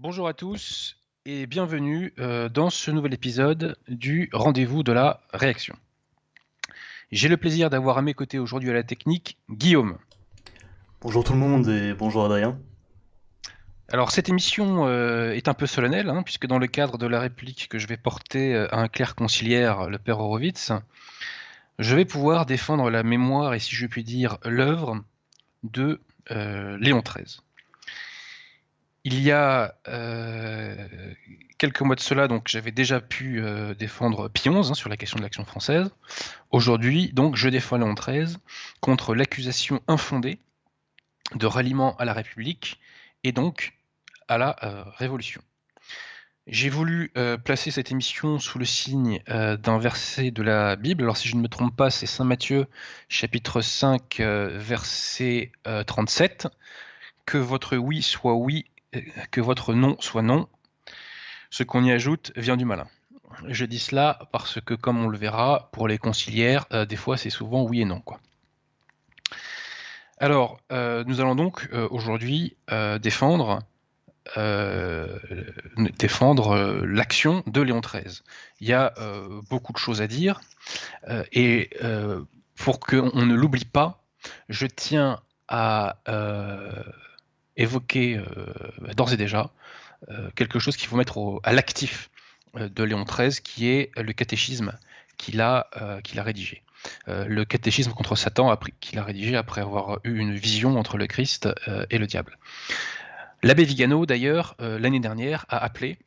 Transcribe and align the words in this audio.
Bonjour 0.00 0.28
à 0.28 0.32
tous 0.32 0.96
et 1.26 1.48
bienvenue 1.48 2.14
euh, 2.20 2.48
dans 2.48 2.70
ce 2.70 2.92
nouvel 2.92 3.14
épisode 3.14 3.76
du 3.88 4.30
Rendez-vous 4.32 4.84
de 4.84 4.92
la 4.92 5.18
réaction. 5.32 5.74
J'ai 7.10 7.26
le 7.26 7.36
plaisir 7.36 7.68
d'avoir 7.68 7.98
à 7.98 8.02
mes 8.02 8.14
côtés 8.14 8.38
aujourd'hui 8.38 8.70
à 8.70 8.74
la 8.74 8.84
technique 8.84 9.38
Guillaume. 9.50 9.98
Bonjour 11.00 11.24
tout 11.24 11.32
le 11.32 11.40
monde 11.40 11.68
et 11.68 11.94
bonjour 11.94 12.24
Adrien. 12.24 12.60
Alors 13.88 14.12
cette 14.12 14.28
émission 14.28 14.86
euh, 14.86 15.32
est 15.32 15.48
un 15.48 15.54
peu 15.54 15.66
solennelle, 15.66 16.10
hein, 16.10 16.22
puisque 16.22 16.46
dans 16.46 16.60
le 16.60 16.68
cadre 16.68 16.96
de 16.96 17.08
la 17.08 17.18
réplique 17.18 17.66
que 17.68 17.80
je 17.80 17.88
vais 17.88 17.96
porter 17.96 18.54
euh, 18.54 18.72
à 18.72 18.78
un 18.78 18.86
clerc 18.86 19.16
conciliaire, 19.16 19.90
le 19.90 19.98
père 19.98 20.20
Horowitz, 20.20 20.70
je 21.80 21.96
vais 21.96 22.04
pouvoir 22.04 22.46
défendre 22.46 22.88
la 22.88 23.02
mémoire 23.02 23.52
et 23.52 23.58
si 23.58 23.74
je 23.74 23.88
puis 23.88 24.04
dire 24.04 24.38
l'œuvre 24.44 25.02
de 25.64 26.00
Léon 26.30 27.00
XIII. 27.00 27.40
Il 29.10 29.22
y 29.22 29.32
a 29.32 29.74
euh, 29.88 30.86
quelques 31.56 31.80
mois 31.80 31.94
de 31.94 32.00
cela, 32.00 32.28
donc 32.28 32.46
j'avais 32.46 32.72
déjà 32.72 33.00
pu 33.00 33.40
euh, 33.42 33.72
défendre 33.72 34.28
Pie 34.28 34.50
XI 34.50 34.58
hein, 34.58 34.74
sur 34.74 34.90
la 34.90 34.98
question 34.98 35.16
de 35.16 35.22
l'action 35.22 35.46
française. 35.46 35.88
Aujourd'hui, 36.50 37.10
donc, 37.14 37.34
je 37.34 37.48
défends 37.48 37.78
Léon 37.78 37.94
XIII 37.94 38.36
contre 38.80 39.14
l'accusation 39.14 39.80
infondée 39.88 40.40
de 41.36 41.46
ralliement 41.46 41.96
à 41.96 42.04
la 42.04 42.12
République 42.12 42.80
et 43.24 43.32
donc 43.32 43.78
à 44.28 44.36
la 44.36 44.56
euh, 44.62 44.84
Révolution. 44.98 45.40
J'ai 46.46 46.68
voulu 46.68 47.10
placer 47.44 47.70
cette 47.70 47.92
émission 47.92 48.38
sous 48.38 48.58
le 48.58 48.64
signe 48.64 49.22
d'un 49.26 49.78
verset 49.78 50.30
de 50.30 50.42
la 50.42 50.76
Bible. 50.76 51.04
Alors 51.04 51.18
si 51.18 51.28
je 51.28 51.36
ne 51.36 51.42
me 51.42 51.48
trompe 51.48 51.76
pas, 51.76 51.90
c'est 51.90 52.06
Saint 52.06 52.24
Matthieu, 52.24 52.66
chapitre 53.10 53.60
5, 53.60 54.18
verset 54.18 55.52
37. 55.86 56.48
Que 57.26 57.36
votre 57.36 57.76
oui 57.76 58.00
soit 58.00 58.34
oui 58.34 58.64
que 59.30 59.40
votre 59.40 59.74
nom 59.74 59.96
soit 60.00 60.22
non, 60.22 60.48
ce 61.50 61.62
qu'on 61.62 61.84
y 61.84 61.92
ajoute 61.92 62.32
vient 62.36 62.56
du 62.56 62.64
malin. 62.64 62.88
Je 63.46 63.64
dis 63.64 63.78
cela 63.78 64.18
parce 64.32 64.60
que, 64.60 64.74
comme 64.74 65.04
on 65.04 65.08
le 65.08 65.18
verra, 65.18 65.68
pour 65.72 65.88
les 65.88 65.98
conciliaires, 65.98 66.66
euh, 66.72 66.86
des 66.86 66.96
fois 66.96 67.16
c'est 67.16 67.30
souvent 67.30 67.62
oui 67.62 67.80
et 67.82 67.84
non. 67.84 68.02
Alors, 70.18 70.58
euh, 70.72 71.04
nous 71.06 71.20
allons 71.20 71.34
donc 71.34 71.68
euh, 71.72 71.86
aujourd'hui 71.90 72.56
défendre, 73.00 73.60
défendre 75.98 76.82
l'action 76.84 77.42
de 77.46 77.60
Léon 77.62 77.80
XIII. 77.80 78.20
Il 78.60 78.68
y 78.68 78.74
a 78.74 78.92
beaucoup 79.48 79.72
de 79.72 79.78
choses 79.78 80.02
à 80.02 80.06
dire, 80.06 80.40
et 81.32 81.70
pour 82.56 82.80
qu'on 82.80 83.24
ne 83.24 83.34
l'oublie 83.34 83.64
pas, 83.64 84.04
je 84.50 84.66
tiens 84.66 85.20
à 85.46 85.96
évoquer 87.58 88.16
euh, 88.16 88.94
d'ores 88.94 89.12
et 89.12 89.16
déjà 89.16 89.50
euh, 90.08 90.30
quelque 90.34 90.58
chose 90.58 90.76
qu'il 90.76 90.88
faut 90.88 90.96
mettre 90.96 91.40
à 91.42 91.52
l'actif 91.52 92.08
euh, 92.56 92.68
de 92.68 92.84
Léon 92.84 93.04
XIII, 93.04 93.42
qui 93.42 93.68
est 93.68 93.90
le 93.96 94.12
catéchisme 94.12 94.72
qu'il 95.18 95.40
a, 95.40 95.66
qu'il 96.04 96.20
a 96.20 96.22
rédigé. 96.22 96.62
le 97.08 97.42
catéchisme 97.44 97.90
contre 97.90 98.14
Satan 98.14 98.56
qu'il 98.78 99.00
a 99.00 99.02
rédigé 99.02 99.34
après 99.34 99.60
avoir 99.60 99.98
eu 100.04 100.16
une 100.16 100.36
vision 100.36 100.78
entre 100.78 100.96
le 100.96 101.08
Christ 101.08 101.48
et 101.90 101.98
le 101.98 102.06
diable. 102.06 102.38
L'abbé 103.42 103.64
Vigano, 103.64 104.06
d'ailleurs, 104.06 104.54
l'année 104.60 105.00
dernière, 105.00 105.44
a 105.48 105.58
appelé 105.58 105.98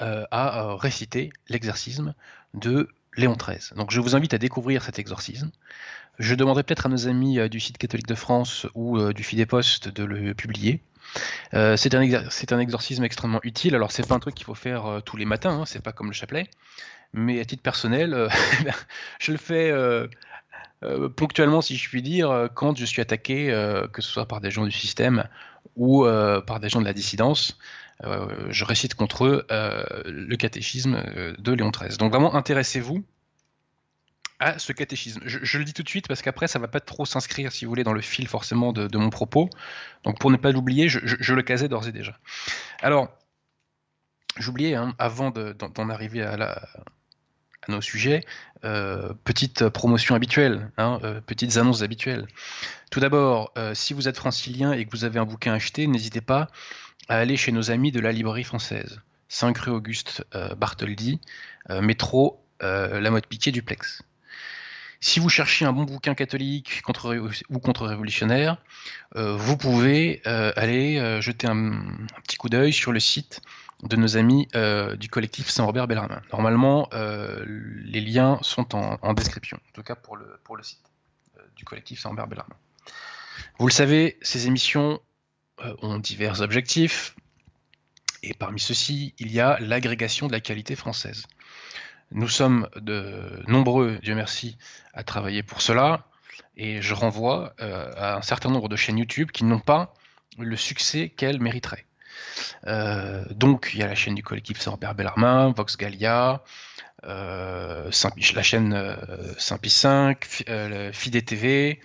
à 0.00 0.76
réciter 0.78 1.32
l'exorcisme 1.48 2.12
de 2.52 2.90
Léon 3.16 3.36
XIII. 3.36 3.74
Donc 3.74 3.90
je 3.90 4.00
vous 4.00 4.14
invite 4.14 4.34
à 4.34 4.38
découvrir 4.38 4.84
cet 4.84 4.98
exorcisme. 4.98 5.50
Je 6.20 6.34
demanderai 6.34 6.64
peut-être 6.64 6.84
à 6.84 6.90
nos 6.90 7.08
amis 7.08 7.38
euh, 7.38 7.48
du 7.48 7.60
site 7.60 7.78
catholique 7.78 8.06
de 8.06 8.14
France 8.14 8.66
ou 8.74 8.98
euh, 8.98 9.14
du 9.14 9.24
Fidéposte 9.24 9.88
de 9.88 10.04
le 10.04 10.34
publier. 10.34 10.82
Euh, 11.54 11.78
c'est 11.78 11.94
un, 11.94 12.02
exorcisme 12.60 13.04
extrêmement 13.04 13.40
utile. 13.42 13.74
Alors, 13.74 13.90
c'est 13.90 14.06
pas 14.06 14.16
un 14.16 14.18
truc 14.18 14.34
qu'il 14.34 14.44
faut 14.44 14.54
faire 14.54 15.00
tous 15.06 15.16
les 15.16 15.24
matins, 15.24 15.62
hein, 15.62 15.64
c'est 15.64 15.82
pas 15.82 15.92
comme 15.92 16.08
le 16.08 16.12
chapelet. 16.12 16.46
Mais 17.14 17.40
à 17.40 17.44
titre 17.46 17.62
personnel, 17.62 18.28
je 19.18 19.32
le 19.32 19.38
fais 19.38 19.72
ponctuellement, 21.16 21.62
si 21.62 21.76
je 21.76 21.88
puis 21.88 22.02
dire, 22.02 22.50
quand 22.54 22.76
je 22.76 22.84
suis 22.84 23.00
attaqué, 23.00 23.46
que 23.92 24.02
ce 24.02 24.08
soit 24.08 24.28
par 24.28 24.40
des 24.40 24.50
gens 24.52 24.64
du 24.64 24.70
système 24.70 25.24
ou 25.74 26.04
par 26.46 26.60
des 26.60 26.68
gens 26.68 26.80
de 26.80 26.86
la 26.86 26.92
dissidence. 26.92 27.58
je 28.04 28.64
récite 28.64 28.94
contre 28.94 29.24
eux 29.24 29.46
le 29.50 30.36
catéchisme 30.36 31.02
de 31.38 31.52
Léon 31.52 31.70
XIII. 31.70 31.96
Donc, 31.96 32.12
vraiment, 32.12 32.36
intéressez-vous 32.36 33.02
à 34.40 34.58
ce 34.58 34.72
catéchisme. 34.72 35.20
Je, 35.24 35.58
le 35.58 35.64
dis 35.64 35.74
tout 35.74 35.82
de 35.82 35.88
suite 35.88 36.08
parce 36.08 36.22
qu'après, 36.22 36.48
ça 36.48 36.58
va 36.58 36.66
pas 36.66 36.80
trop 36.80 37.04
s'inscrire, 37.04 37.52
si 37.52 37.66
vous 37.66 37.70
voulez, 37.70 37.84
dans 37.84 37.92
le 37.92 38.00
fil 38.00 38.26
forcément 38.26 38.72
de, 38.72 38.98
mon 38.98 39.10
propos. 39.10 39.50
Donc 40.02 40.18
pour 40.18 40.30
ne 40.30 40.36
pas 40.36 40.50
l'oublier, 40.50 40.88
je, 40.88 41.34
le 41.34 41.42
casais 41.42 41.68
d'ores 41.68 41.86
et 41.86 41.92
déjà. 41.92 42.16
Alors, 42.80 43.08
j'oubliais, 44.38 44.74
hein, 44.74 44.94
avant 44.98 45.30
d'en 45.30 45.90
arriver 45.90 46.22
à, 46.22 46.58
nos 47.68 47.82
sujets, 47.82 48.24
euh, 48.64 49.12
petite 49.24 49.68
promotion 49.68 50.14
habituelle, 50.14 50.72
hein, 50.78 50.98
euh, 51.04 51.20
petites 51.20 51.58
annonces 51.58 51.82
habituelles. 51.82 52.26
Tout 52.90 53.00
d'abord, 53.00 53.52
euh, 53.58 53.74
si 53.74 53.92
vous 53.92 54.08
êtes 54.08 54.16
francilien 54.16 54.72
et 54.72 54.86
que 54.86 54.90
vous 54.90 55.04
avez 55.04 55.18
un 55.18 55.26
bouquin 55.26 55.52
acheté, 55.52 55.86
n'hésitez 55.86 56.22
pas 56.22 56.48
à 57.08 57.16
aller 57.16 57.36
chez 57.36 57.52
nos 57.52 57.70
amis 57.70 57.92
de 57.92 58.00
la 58.00 58.12
librairie 58.12 58.44
française. 58.44 59.02
5 59.28 59.58
rue 59.58 59.70
Auguste 59.70 60.24
Bartholdi, 60.56 61.20
métro 61.68 62.44
La 62.60 63.10
Mode 63.10 63.26
Piquet 63.26 63.52
Duplex. 63.52 64.02
Si 65.02 65.18
vous 65.18 65.30
cherchez 65.30 65.64
un 65.64 65.72
bon 65.72 65.84
bouquin 65.84 66.14
catholique 66.14 66.82
ou 67.48 67.58
contre-révolutionnaire, 67.58 68.58
euh, 69.16 69.34
vous 69.34 69.56
pouvez 69.56 70.20
euh, 70.26 70.52
aller 70.56 70.98
euh, 70.98 71.22
jeter 71.22 71.46
un, 71.46 71.80
petit 72.22 72.36
coup 72.36 72.50
d'œil 72.50 72.70
sur 72.70 72.92
le 72.92 73.00
site 73.00 73.40
de 73.82 73.96
nos 73.96 74.18
amis 74.18 74.46
du 74.98 75.08
collectif 75.08 75.48
Saint-Robert 75.48 75.86
Bellarmin. 75.86 76.20
Normalement, 76.34 76.90
les 76.92 78.02
liens 78.02 78.38
sont 78.42 78.74
en, 78.74 79.14
description, 79.14 79.56
en 79.56 79.72
tout 79.72 79.82
cas 79.82 79.94
pour 79.94 80.18
le, 80.18 80.38
pour 80.44 80.54
le 80.58 80.62
site 80.62 80.84
du 81.56 81.64
collectif 81.64 81.98
Saint-Robert 81.98 82.26
Bellarmin. 82.26 82.56
Vous 83.58 83.66
le 83.66 83.72
savez, 83.72 84.18
ces 84.20 84.48
émissions 84.48 85.00
ont 85.80 85.98
divers 85.98 86.42
objectifs, 86.42 87.16
et 88.22 88.34
parmi 88.34 88.60
ceux-ci, 88.60 89.14
il 89.18 89.32
y 89.32 89.40
a 89.40 89.58
l'agrégation 89.60 90.26
de 90.26 90.32
la 90.32 90.40
qualité 90.40 90.76
française. 90.76 91.24
Nous 92.12 92.28
sommes 92.28 92.68
de 92.76 93.42
nombreux, 93.46 93.98
Dieu 94.02 94.16
merci, 94.16 94.58
à 94.94 95.04
travailler 95.04 95.44
pour 95.44 95.62
cela. 95.62 96.06
Et 96.56 96.82
je 96.82 96.92
renvoie 96.92 97.54
euh, 97.60 97.92
à 97.96 98.16
un 98.16 98.22
certain 98.22 98.50
nombre 98.50 98.68
de 98.68 98.74
chaînes 98.74 98.98
YouTube 98.98 99.30
qui 99.30 99.44
n'ont 99.44 99.60
pas 99.60 99.94
le 100.38 100.56
succès 100.56 101.08
qu'elles 101.08 101.40
mériteraient. 101.40 101.86
Euh, 102.66 103.24
donc, 103.30 103.70
il 103.74 103.80
y 103.80 103.82
a 103.84 103.86
la 103.86 103.94
chaîne 103.94 104.16
du 104.16 104.24
collectif 104.24 104.60
Saint-Robert 104.60 104.96
Bellarmin, 104.96 105.52
Vox 105.56 105.76
Gallia, 105.76 106.42
euh, 107.04 107.90
la 108.34 108.42
chaîne 108.42 108.96
Saint-Pi 109.38 109.70
5, 109.70 110.24
Fidé 110.92 111.22
TV, 111.22 111.80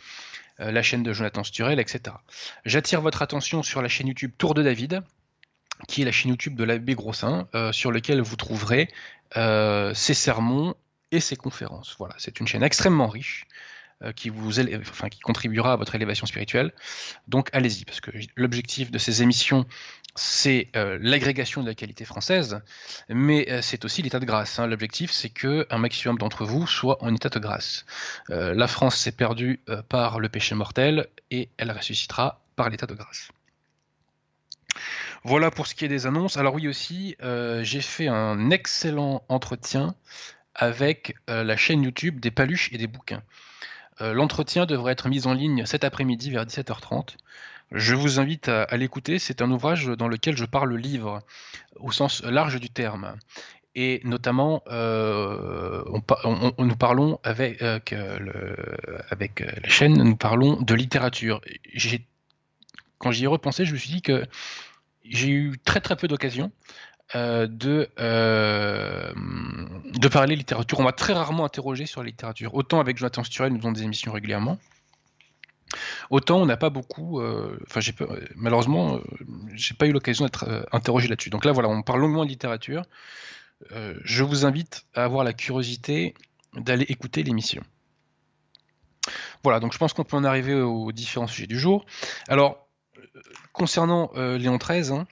la 0.58 0.82
chaîne 0.82 1.04
de 1.04 1.14
Jonathan 1.14 1.44
Sturel, 1.44 1.80
etc. 1.80 2.16
J'attire 2.66 3.02
votre 3.02 3.22
attention 3.22 3.62
sur 3.62 3.82
la 3.84 3.88
chaîne 3.88 4.08
YouTube 4.08 4.32
Tour 4.38 4.56
de 4.56 4.64
David, 4.64 5.04
qui 5.88 6.02
est 6.02 6.06
la 6.06 6.12
chaîne 6.12 6.32
YouTube 6.32 6.56
de 6.56 6.64
l'abbé 6.64 6.96
Grossin, 6.96 7.48
sur 7.72 7.92
lequel 7.92 8.22
vous 8.22 8.36
trouverez 8.36 8.90
euh, 9.38 9.94
ses 9.94 10.14
sermons 10.14 10.76
et 11.12 11.20
ses 11.20 11.36
conférences. 11.36 11.96
Voilà, 12.00 12.16
c'est 12.18 12.40
une 12.40 12.48
chaîne 12.48 12.64
extrêmement 12.64 13.08
riche 13.08 13.48
euh, 14.04 14.14
qui, 14.14 14.30
vous 14.30 14.60
enfin, 14.60 15.10
qui 15.10 15.20
contribuera 15.20 15.74
à 15.74 15.76
votre 15.76 15.94
élévation 15.96 16.26
spirituelle. 16.26 16.72
Donc 17.28 17.50
allez-y, 17.52 17.84
parce 17.84 18.00
que 18.00 18.12
l'objectif 18.36 18.92
de 18.92 18.98
ces 18.98 19.24
émissions, 19.24 19.66
c'est 20.16 20.70
euh, 20.78 20.98
l'agrégation 21.02 21.64
de 21.64 21.68
la 21.68 21.76
qualité 21.76 22.06
française, 22.06 22.62
mais 23.10 23.62
c'est 23.62 23.84
aussi 23.84 24.02
l'état 24.02 24.22
de 24.22 24.26
grâce. 24.26 24.58
Hein. 24.58 24.68
L'objectif, 24.68 25.12
c'est 25.12 25.30
que 25.30 25.68
un 25.70 25.80
maximum 25.80 26.18
d'entre 26.18 26.46
vous 26.46 26.66
soit 26.66 27.04
en 27.04 27.14
état 27.14 27.30
de 27.30 27.40
grâce. 27.40 27.86
la 28.30 28.68
France 28.68 28.96
s'est 28.96 29.12
perdue 29.12 29.60
par 29.90 30.20
le 30.22 30.30
péché 30.30 30.56
mortel 30.56 31.08
et 31.30 31.50
elle 31.58 31.72
ressuscitera 31.72 32.40
par 32.56 32.70
l'état 32.70 32.86
de 32.86 32.94
grâce. 32.94 33.30
Voilà 35.28 35.50
pour 35.50 35.66
ce 35.66 35.74
qui 35.74 35.86
est 35.86 35.88
des 35.88 36.06
annonces. 36.06 36.38
Alors 36.38 36.54
oui 36.54 36.68
aussi, 36.68 37.16
euh, 37.24 37.64
j'ai 37.64 37.82
fait 37.82 38.08
un 38.08 38.52
excellent 38.52 39.24
entretien 39.28 39.96
avec 40.54 41.16
euh, 41.32 41.44
la 41.44 41.58
chaîne 41.58 41.82
YouTube 41.82 42.20
des 42.20 42.30
paluches 42.30 42.72
et 42.72 42.78
des 42.78 42.86
bouquins. 42.86 43.24
Euh, 44.02 44.14
l'entretien 44.14 44.68
devrait 44.68 44.92
être 44.92 45.10
mis 45.10 45.26
en 45.26 45.34
ligne 45.34 45.66
cet 45.66 45.84
après-midi 45.84 46.30
vers 46.30 46.46
17h30. 46.46 47.16
Je 47.72 47.96
vous 47.96 48.20
invite 48.20 48.50
à, 48.50 48.78
l'écouter. 48.78 49.18
C'est 49.18 49.42
un 49.42 49.50
ouvrage 49.50 49.88
dans 49.88 50.08
lequel 50.08 50.38
je 50.38 50.46
parle 50.46 50.76
livre 50.76 51.24
au 51.78 51.92
sens 51.92 52.22
large 52.22 52.60
du 52.60 52.70
terme. 52.70 53.16
Et 53.74 54.02
notamment, 54.04 54.62
nous 54.70 56.76
parlons 56.78 57.20
avec, 57.24 57.64
avec 59.10 59.40
la 59.40 59.70
chaîne, 59.70 60.04
nous 60.04 60.16
parlons 60.16 60.62
de 60.62 60.76
littérature. 60.76 61.42
Quand 63.00 63.12
j'y 63.12 63.24
ai 63.24 63.28
repensé, 63.28 63.66
je 63.66 63.74
me 63.74 63.78
suis 63.78 63.90
dit 63.90 64.04
que 64.04 64.28
j'ai 65.10 65.30
eu 65.30 65.58
très 65.64 65.82
très 65.82 65.96
peu 65.96 66.08
d'occasions 66.08 66.52
euh, 67.16 67.48
de, 67.48 67.88
euh, 68.00 69.14
de 69.94 70.08
parler 70.08 70.36
littérature. 70.36 70.80
On 70.80 70.84
m'a 70.84 70.92
très 70.92 71.14
rarement 71.14 71.46
interrogé 71.46 71.86
sur 71.86 72.02
la 72.02 72.08
littérature. 72.08 72.56
Autant 72.56 72.80
avec 72.80 72.98
Jonathan 72.98 73.24
Sturel, 73.24 73.54
nous 73.54 73.60
faisons 73.60 73.72
des 73.72 73.84
émissions 73.84 74.12
régulièrement. 74.12 74.58
Autant 76.10 76.42
on 76.42 76.46
n'a 76.46 76.58
pas 76.58 76.70
beaucoup, 76.70 77.22
enfin 77.22 77.82
j'ai 77.82 77.94
malheureusement, 78.36 79.00
j'ai 79.56 79.74
pas 79.74 79.88
eu 79.88 79.92
l'occasion 79.92 80.24
d'être 80.24 80.68
interrogé 80.72 81.08
là-dessus. 81.08 81.32
Donc 81.32 81.44
là 81.44 81.52
voilà, 81.52 81.68
on 81.70 81.82
parle 81.82 82.02
longuement 82.02 82.24
de 82.24 82.30
littérature. 82.30 82.84
je 83.72 84.24
vous 84.24 84.46
invite 84.46 84.86
à 84.94 85.04
avoir 85.04 85.24
la 85.24 85.34
curiosité 85.34 86.14
d'aller 86.54 86.86
écouter 86.88 87.24
l'émission. 87.24 87.64
Voilà, 89.44 89.60
donc 89.60 89.74
je 89.74 89.78
pense 89.78 89.94
qu'on 89.94 90.04
peut 90.04 90.18
en 90.18 90.24
arriver 90.24 90.56
aux 90.56 90.92
différents 90.92 91.28
sujets 91.28 91.48
du 91.48 91.60
jour. 91.60 91.86
Alors, 92.28 92.65
concernant 93.54 94.12
Léon 94.16 94.58
XIII, 94.58 94.92
hein, 94.92 95.08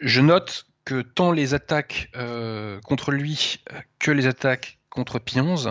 je 0.00 0.20
note 0.20 0.66
que 0.84 1.00
tant 1.00 1.32
les 1.32 1.54
attaques 1.54 2.10
euh, 2.14 2.80
contre 2.82 3.10
lui 3.10 3.60
que 3.98 4.10
les 4.10 4.26
attaques 4.26 4.78
contre 4.90 5.18
Pie 5.18 5.40
XI 5.40 5.68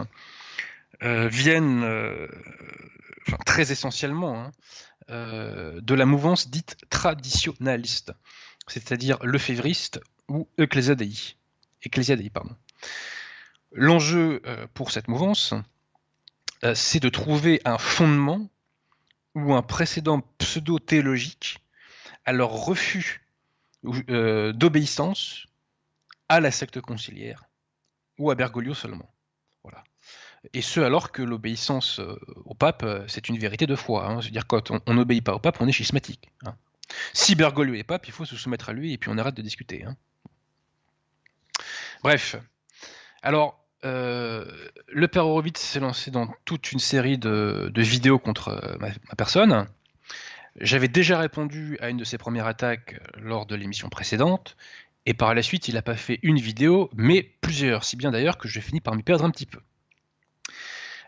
euh, 1.04 1.28
viennent 1.28 1.84
euh, 1.84 2.28
très 3.46 3.72
essentiellement 3.72 4.46
hein, 4.46 4.52
de 5.10 5.96
la 5.96 6.06
mouvance 6.06 6.50
dite 6.50 6.78
traditionnaliste, 6.90 8.14
c'est-à-dire 8.68 9.18
lefévriste 9.22 10.00
ou 10.30 10.48
ecclésiadei. 10.58 11.36
pardon. 12.34 12.56
L'enjeu 13.74 14.42
pour 14.74 14.92
cette 14.92 15.10
mouvance, 15.10 15.54
c'est 16.74 17.02
de 17.02 17.10
trouver 17.10 17.62
un 17.66 17.78
fondement 17.78 18.50
ou 19.36 19.54
un 19.54 19.62
précédent 19.62 20.22
pseudo-théologique 20.38 21.60
à 22.26 22.32
leur 22.32 22.52
refus 22.52 23.26
euh, 24.10 24.54
d'obéissance 24.54 25.46
à 26.30 26.40
la 26.40 26.52
secte 26.52 26.80
conciliaire 26.80 27.44
ou 28.18 28.32
à 28.32 28.36
Bergoglio 28.36 28.74
seulement. 28.74 29.14
Voilà. 29.64 29.84
Et 30.54 30.62
ce, 30.62 30.80
alors 30.80 31.12
que 31.12 31.22
l'obéissance 31.22 32.00
euh, 32.00 32.20
au 32.46 32.54
pape, 32.54 32.84
euh, 32.84 33.06
c'est 33.08 33.30
une 33.30 33.38
vérité 33.38 33.66
de 33.66 33.76
foi. 33.76 34.08
Hein. 34.08 34.22
C'est-à-dire 34.22 34.48
quand 34.48 34.72
on 34.72 34.94
n'obéit 34.94 35.24
pas 35.24 35.34
au 35.34 35.40
pape, 35.40 35.58
on 35.62 35.68
est 35.68 35.72
schismatique. 35.72 36.32
Hein. 36.46 36.56
Si 37.14 37.36
Bergoglio 37.36 37.74
est 37.74 37.84
pape, 37.84 38.08
il 38.08 38.14
faut 38.14 38.26
se 38.26 38.36
soumettre 38.36 38.70
à 38.70 38.74
lui 38.74 38.94
et 38.94 38.98
puis 38.98 39.10
on 39.12 39.18
arrête 39.18 39.36
de 39.36 39.42
discuter. 39.42 39.84
Hein. 39.84 39.96
Bref. 42.04 42.36
Alors, 43.22 43.63
le 43.84 45.08
père 45.08 45.26
Horowitz 45.26 45.60
s'est 45.60 45.80
lancé 45.80 46.10
dans 46.12 46.28
toute 46.46 46.72
une 46.72 46.80
série 46.80 47.18
de, 47.18 47.72
vidéos 47.76 48.20
contre 48.20 48.78
ma, 48.80 48.90
personne. 49.16 49.68
J'avais 50.60 50.88
déjà 50.88 51.18
répondu 51.18 51.78
à 51.82 51.90
une 51.90 51.98
de 51.98 52.04
ses 52.04 52.18
premières 52.18 52.46
attaques 52.46 52.94
euh, 52.94 53.22
lors 53.22 53.46
de 53.46 53.56
l'émission 53.56 53.90
précédente, 53.90 54.56
et 55.06 55.14
par 55.14 55.34
la 55.34 55.42
suite, 55.42 55.68
il 55.68 55.74
n'a 55.74 55.82
pas 55.82 55.96
fait 55.96 56.20
une 56.22 56.40
vidéo, 56.40 56.90
mais 56.96 57.24
plusieurs, 57.42 57.84
si 57.84 57.98
bien 57.98 58.12
d'ailleurs 58.12 58.38
que 58.38 58.48
je 58.48 58.60
finis 58.60 58.80
par 58.80 58.96
m'y 58.96 59.04
perdre 59.04 59.26
un 59.26 59.32
petit 59.32 59.48
peu. 59.48 59.60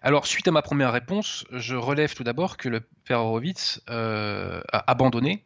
Alors, 0.01 0.27
suite 0.27 0.48
à 0.48 0.51
ma 0.51 0.62
première 0.62 0.92
réponse, 0.92 1.45
je 1.51 1.75
relève 1.75 2.13
tout 2.13 2.24
d'abord 2.24 2.57
que 2.57 2.69
le 2.69 2.81
père 3.06 3.22
Horowitz 3.22 3.81
euh, 3.89 4.62
a 4.72 4.92
abandonné 4.92 5.45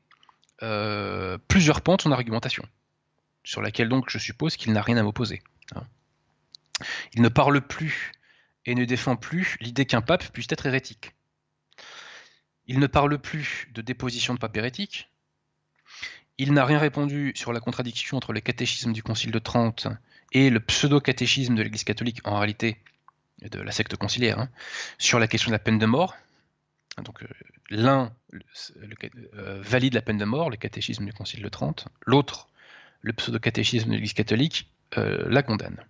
euh, 0.63 1.37
plusieurs 1.47 1.81
pans 1.81 1.95
de 1.95 2.01
son 2.01 2.11
argumentation, 2.11 2.63
sur 3.43 3.61
laquelle 3.61 3.89
donc 3.89 4.09
je 4.09 4.17
suppose 4.17 4.55
qu'il 4.55 4.73
n'a 4.73 4.81
rien 4.81 4.97
à 4.97 5.03
m'opposer. 5.03 5.41
Hein. 5.75 5.83
Il 7.13 7.21
ne 7.21 7.29
parle 7.29 7.61
plus 7.61 8.11
et 8.65 8.75
ne 8.75 8.85
défend 8.85 9.15
plus 9.15 9.57
l'idée 9.61 9.85
qu'un 9.85 10.01
pape 10.01 10.31
puisse 10.31 10.47
être 10.49 10.65
hérétique. 10.65 11.13
Il 12.67 12.79
ne 12.79 12.87
parle 12.87 13.17
plus 13.17 13.67
de 13.73 13.81
déposition 13.81 14.33
de 14.33 14.39
pape 14.39 14.55
hérétique. 14.55 15.09
Il 16.37 16.53
n'a 16.53 16.65
rien 16.65 16.79
répondu 16.79 17.33
sur 17.35 17.51
la 17.51 17.59
contradiction 17.59 18.15
entre 18.17 18.31
le 18.31 18.39
catéchisme 18.39 18.93
du 18.93 19.03
Concile 19.03 19.31
de 19.31 19.39
Trente 19.39 19.87
et 20.31 20.49
le 20.49 20.59
pseudo-catéchisme 20.59 21.55
de 21.55 21.63
l'Église 21.63 21.83
catholique, 21.83 22.21
en 22.25 22.39
réalité 22.39 22.77
de 23.41 23.59
la 23.59 23.71
secte 23.71 23.95
conciliaire, 23.95 24.39
hein, 24.39 24.49
sur 24.97 25.19
la 25.19 25.27
question 25.27 25.49
de 25.49 25.55
la 25.55 25.59
peine 25.59 25.79
de 25.79 25.85
mort. 25.85 26.15
Donc 27.03 27.23
euh, 27.23 27.27
l'un 27.69 28.13
euh, 29.33 29.59
valide 29.61 29.93
la 29.93 30.01
peine 30.01 30.17
de 30.17 30.25
mort, 30.25 30.49
le 30.49 30.57
catéchisme 30.57 31.05
du 31.05 31.13
Concile 31.13 31.41
de 31.41 31.49
Trente, 31.49 31.87
l'autre, 32.05 32.49
le 33.01 33.13
pseudo-catéchisme 33.13 33.89
de 33.89 33.93
l'Église 33.93 34.13
catholique, 34.13 34.71
euh, 34.97 35.25
la 35.29 35.43
condamne. 35.43 35.83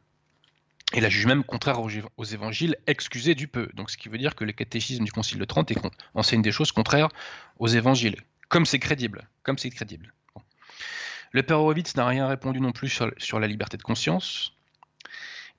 Et 0.94 1.02
la 1.02 1.10
juge 1.10 1.28
même 1.28 1.44
contraire 1.44 1.80
aux, 1.80 2.24
évangiles, 2.24 2.76
excusé 2.88 3.36
du 3.36 3.48
peu. 3.48 3.70
Donc 3.76 3.92
ce 3.92 3.98
qui 3.98 4.10
veut 4.10 4.18
dire 4.18 4.36
que 4.36 4.44
le 4.44 4.52
catéchisme 4.52 5.04
du 5.04 5.12
Concile 5.12 5.38
de 5.38 5.46
Trente 5.46 5.72
enseigne 6.16 6.42
des 6.42 6.52
choses 6.52 6.72
contraires 6.72 7.10
aux 7.60 7.68
évangiles. 7.68 8.18
Comme 8.48 8.66
c'est 8.66 8.80
crédible. 8.80 9.30
Comme 9.44 9.60
c'est 9.60 9.70
crédible. 9.70 10.14
Le 11.32 11.44
père 11.44 11.60
Horowitz 11.60 11.96
n'a 11.96 12.08
rien 12.08 12.28
répondu 12.28 12.60
non 12.60 12.72
plus 12.72 12.90
sur, 12.90 13.40
la 13.40 13.48
liberté 13.48 13.78
de 13.78 13.84
conscience. 13.84 14.54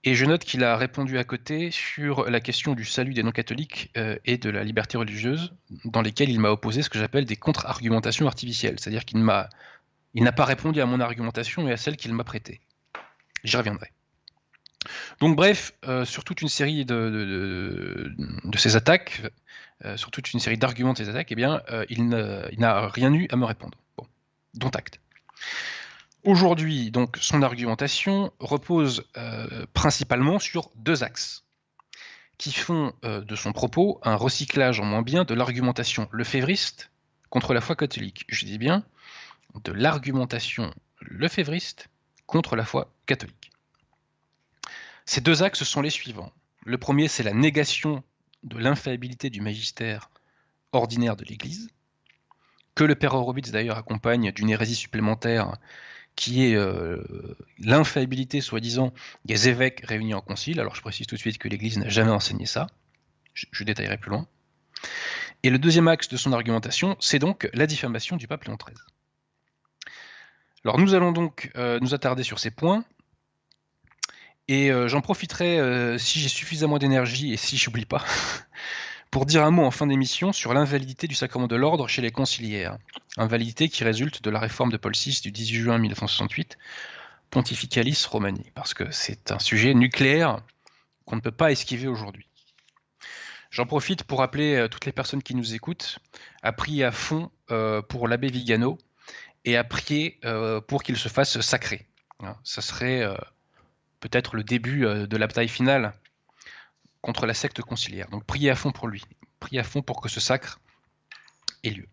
Et 0.02 0.16
je 0.16 0.24
note 0.24 0.44
qu'il 0.44 0.64
a 0.64 0.76
répondu 0.76 1.16
à 1.18 1.24
côté 1.24 1.70
sur 1.70 2.28
la 2.28 2.40
question 2.40 2.74
du 2.74 2.84
salut 2.84 3.14
des 3.14 3.22
non-catholiques 3.22 3.92
euh, 3.96 4.16
et 4.24 4.38
de 4.38 4.50
la 4.50 4.64
liberté 4.64 4.96
religieuse, 4.96 5.52
dans 5.84 6.00
lesquelles 6.00 6.30
il 6.30 6.40
m'a 6.40 6.50
opposé 6.50 6.82
ce 6.82 6.90
que 6.90 6.98
j'appelle 6.98 7.26
des 7.26 7.36
contre-argumentations 7.36 8.26
artificielles. 8.26 8.80
C'est-à-dire 8.80 9.04
qu'il 9.04 9.22
n'a 9.22 10.32
pas 10.32 10.44
répondu 10.44 10.80
à 10.80 10.86
mon 10.86 10.98
argumentation 10.98 11.68
et 11.68 11.72
à 11.72 11.76
celle 11.76 11.96
qu'il 11.96 12.14
m'a 12.14 12.24
prêtée. 12.24 12.60
J'y 13.44 13.56
reviendrai. 13.56 13.92
Donc 15.20 15.36
bref, 15.36 15.72
euh, 15.86 16.04
sur 16.04 16.24
toute 16.24 16.42
une 16.42 16.48
série 16.48 16.84
de, 16.84 18.12
ces 18.56 18.76
attaques, 18.76 19.22
euh, 19.84 19.96
sur 19.96 20.10
toute 20.10 20.32
une 20.32 20.40
série 20.40 20.58
d'arguments 20.58 20.92
de 20.92 20.98
ces 20.98 21.08
attaques, 21.08 21.30
eh 21.30 21.34
bien, 21.34 21.62
euh, 21.70 21.84
il 21.88 22.08
n'a 22.08 22.88
rien 22.88 23.12
eu 23.12 23.28
à 23.30 23.36
me 23.36 23.44
répondre. 23.44 23.78
Bon, 23.96 24.06
dont 24.54 24.70
acte. 24.70 25.00
Aujourd'hui, 26.24 26.90
donc, 26.90 27.16
son 27.20 27.42
argumentation 27.42 28.30
repose 28.40 29.04
principalement 29.72 30.38
sur 30.38 30.70
deux 30.76 31.02
axes 31.02 31.44
qui 32.36 32.52
font 32.52 32.92
de 33.02 33.36
son 33.36 33.52
propos 33.52 34.00
un 34.02 34.16
recyclage 34.16 34.80
en 34.80 34.84
moins 34.84 35.00
bien 35.00 35.24
de 35.24 35.32
l'argumentation 35.32 36.08
lefévriste 36.12 36.90
contre 37.30 37.54
la 37.54 37.62
foi 37.62 37.74
catholique. 37.74 38.26
Je 38.28 38.44
dis 38.44 38.58
bien 38.58 38.84
de 39.64 39.72
l'argumentation 39.72 40.74
lefévriste 41.00 41.88
contre 42.26 42.54
la 42.54 42.64
foi 42.64 42.92
catholique. 43.06 43.39
Ces 45.10 45.20
deux 45.20 45.42
axes 45.42 45.64
sont 45.64 45.80
les 45.80 45.90
suivants. 45.90 46.30
Le 46.64 46.78
premier, 46.78 47.08
c'est 47.08 47.24
la 47.24 47.32
négation 47.32 48.04
de 48.44 48.56
l'infaillibilité 48.58 49.28
du 49.28 49.40
magistère 49.40 50.08
ordinaire 50.70 51.16
de 51.16 51.24
l'Église, 51.24 51.68
que 52.76 52.84
le 52.84 52.94
père 52.94 53.14
Horowitz 53.14 53.50
d'ailleurs 53.50 53.76
accompagne 53.76 54.30
d'une 54.30 54.50
hérésie 54.50 54.76
supplémentaire 54.76 55.56
qui 56.14 56.44
est 56.44 56.54
euh, 56.54 57.02
l'infaillibilité, 57.58 58.40
soi-disant, 58.40 58.94
des 59.24 59.48
évêques 59.48 59.84
réunis 59.84 60.14
en 60.14 60.20
concile. 60.20 60.60
Alors 60.60 60.76
je 60.76 60.80
précise 60.80 61.08
tout 61.08 61.16
de 61.16 61.20
suite 61.20 61.38
que 61.38 61.48
l'Église 61.48 61.78
n'a 61.78 61.88
jamais 61.88 62.12
enseigné 62.12 62.46
ça. 62.46 62.68
Je, 63.34 63.64
détaillerai 63.64 63.98
plus 63.98 64.10
loin. 64.10 64.28
Et 65.42 65.50
le 65.50 65.58
deuxième 65.58 65.88
axe 65.88 66.06
de 66.06 66.16
son 66.16 66.32
argumentation, 66.32 66.96
c'est 67.00 67.18
donc 67.18 67.50
la 67.52 67.66
diffamation 67.66 68.16
du 68.16 68.28
pape 68.28 68.44
Léon 68.44 68.56
XIII. 68.64 68.78
Alors 70.64 70.78
nous 70.78 70.94
allons 70.94 71.10
donc 71.10 71.50
euh, 71.56 71.80
nous 71.80 71.94
attarder 71.94 72.22
sur 72.22 72.38
ces 72.38 72.52
points 72.52 72.84
et 74.50 74.72
euh, 74.72 74.88
j'en 74.88 75.00
profiterai, 75.00 75.60
euh, 75.60 75.96
si 75.96 76.18
j'ai 76.18 76.28
suffisamment 76.28 76.78
d'énergie 76.78 77.32
et 77.32 77.36
si 77.36 77.56
j'oublie 77.56 77.84
pas, 77.84 78.04
pour 79.12 79.24
dire 79.24 79.44
un 79.44 79.52
mot 79.52 79.62
en 79.62 79.70
fin 79.70 79.86
d'émission 79.86 80.32
sur 80.32 80.52
l'invalidité 80.52 81.06
du 81.06 81.14
sacrement 81.14 81.46
de 81.46 81.54
l'ordre 81.54 81.86
chez 81.86 82.02
les 82.02 82.10
conciliaires. 82.10 82.76
Invalidité 83.16 83.68
qui 83.68 83.84
résulte 83.84 84.24
de 84.24 84.28
la 84.28 84.40
réforme 84.40 84.72
de 84.72 84.76
Paul 84.76 84.92
VI 84.92 85.20
du 85.22 85.30
18 85.30 85.60
juin 85.60 85.78
1968, 85.78 86.58
Pontificalis 87.30 88.04
Romani, 88.10 88.50
parce 88.56 88.74
que 88.74 88.90
c'est 88.90 89.30
un 89.30 89.38
sujet 89.38 89.72
nucléaire 89.72 90.40
qu'on 91.04 91.14
ne 91.14 91.20
peut 91.20 91.30
pas 91.30 91.52
esquiver 91.52 91.86
aujourd'hui. 91.86 92.26
J'en 93.52 93.66
profite 93.66 94.02
pour 94.02 94.18
rappeler 94.18 94.56
à 94.56 94.68
toutes 94.68 94.84
les 94.84 94.92
personnes 94.92 95.22
qui 95.22 95.36
nous 95.36 95.54
écoutent 95.54 96.00
à 96.42 96.50
prier 96.50 96.82
à 96.82 96.90
fond 96.90 97.30
euh, 97.52 97.82
pour 97.82 98.08
l'abbé 98.08 98.26
Vigano 98.26 98.78
et 99.44 99.56
à 99.56 99.62
prier 99.62 100.18
pour 100.66 100.82
qu'il 100.82 100.96
se 100.96 101.08
fasse 101.08 101.40
sacrer. 101.40 101.86
Hein, 102.18 102.36
ça 102.42 102.60
serait 102.60 103.06
peut-être 104.00 104.34
le 104.34 104.42
début 104.42 104.86
euh, 104.86 105.06
de 105.06 105.16
la 105.16 105.26
bataille 105.26 105.48
finale 105.48 105.92
contre 107.00 107.26
la 107.26 107.34
secte 107.34 107.62
conciliaire. 107.62 108.08
Donc 108.10 108.24
priez 108.24 108.50
à 108.50 108.56
fond 108.56 108.72
pour 108.72 108.88
lui, 108.88 109.04
priez 109.38 109.60
à 109.60 109.64
fond 109.64 109.82
pour 109.82 110.00
que 110.00 110.08
ce 110.08 110.20
sacre 110.20 110.58
ait 111.62 111.70
lieu. 111.70 111.88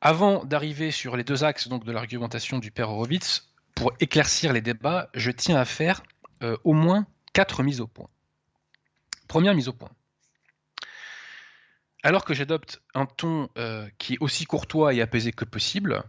Avant 0.00 0.44
d'arriver 0.44 0.90
sur 0.90 1.16
les 1.16 1.24
deux 1.24 1.44
axes 1.44 1.68
donc, 1.68 1.84
de 1.84 1.92
l'argumentation 1.92 2.58
du 2.58 2.70
père 2.70 2.90
Horowitz, 2.90 3.48
pour 3.74 3.92
éclaircir 4.00 4.52
les 4.52 4.60
débats, 4.60 5.08
je 5.14 5.30
tiens 5.30 5.56
à 5.56 5.64
faire 5.64 6.02
euh, 6.42 6.56
au 6.64 6.72
moins 6.72 7.06
quatre 7.32 7.62
mises 7.62 7.80
au 7.80 7.86
point. 7.86 8.08
Première 9.28 9.54
mise 9.54 9.68
au 9.68 9.72
point. 9.72 9.90
Alors 12.02 12.24
que 12.24 12.34
j'adopte 12.34 12.82
un 12.94 13.06
ton 13.06 13.48
euh, 13.56 13.88
qui 13.96 14.14
est 14.14 14.18
aussi 14.20 14.44
courtois 14.44 14.92
et 14.92 15.00
apaisé 15.00 15.32
que 15.32 15.46
possible, 15.46 16.04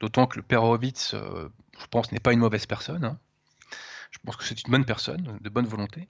d'autant 0.00 0.26
que 0.26 0.36
le 0.36 0.42
père 0.42 0.64
Horowitz, 0.64 1.14
je 1.14 1.86
pense, 1.90 2.10
n'est 2.10 2.18
pas 2.18 2.32
une 2.32 2.40
mauvaise 2.40 2.66
personne, 2.66 3.04
hein, 3.04 3.18
je 4.16 4.20
pense 4.24 4.36
que 4.36 4.44
c'est 4.44 4.66
une 4.66 4.70
bonne 4.70 4.84
personne, 4.84 5.38
de 5.40 5.48
bonne 5.48 5.66
volonté. 5.66 6.08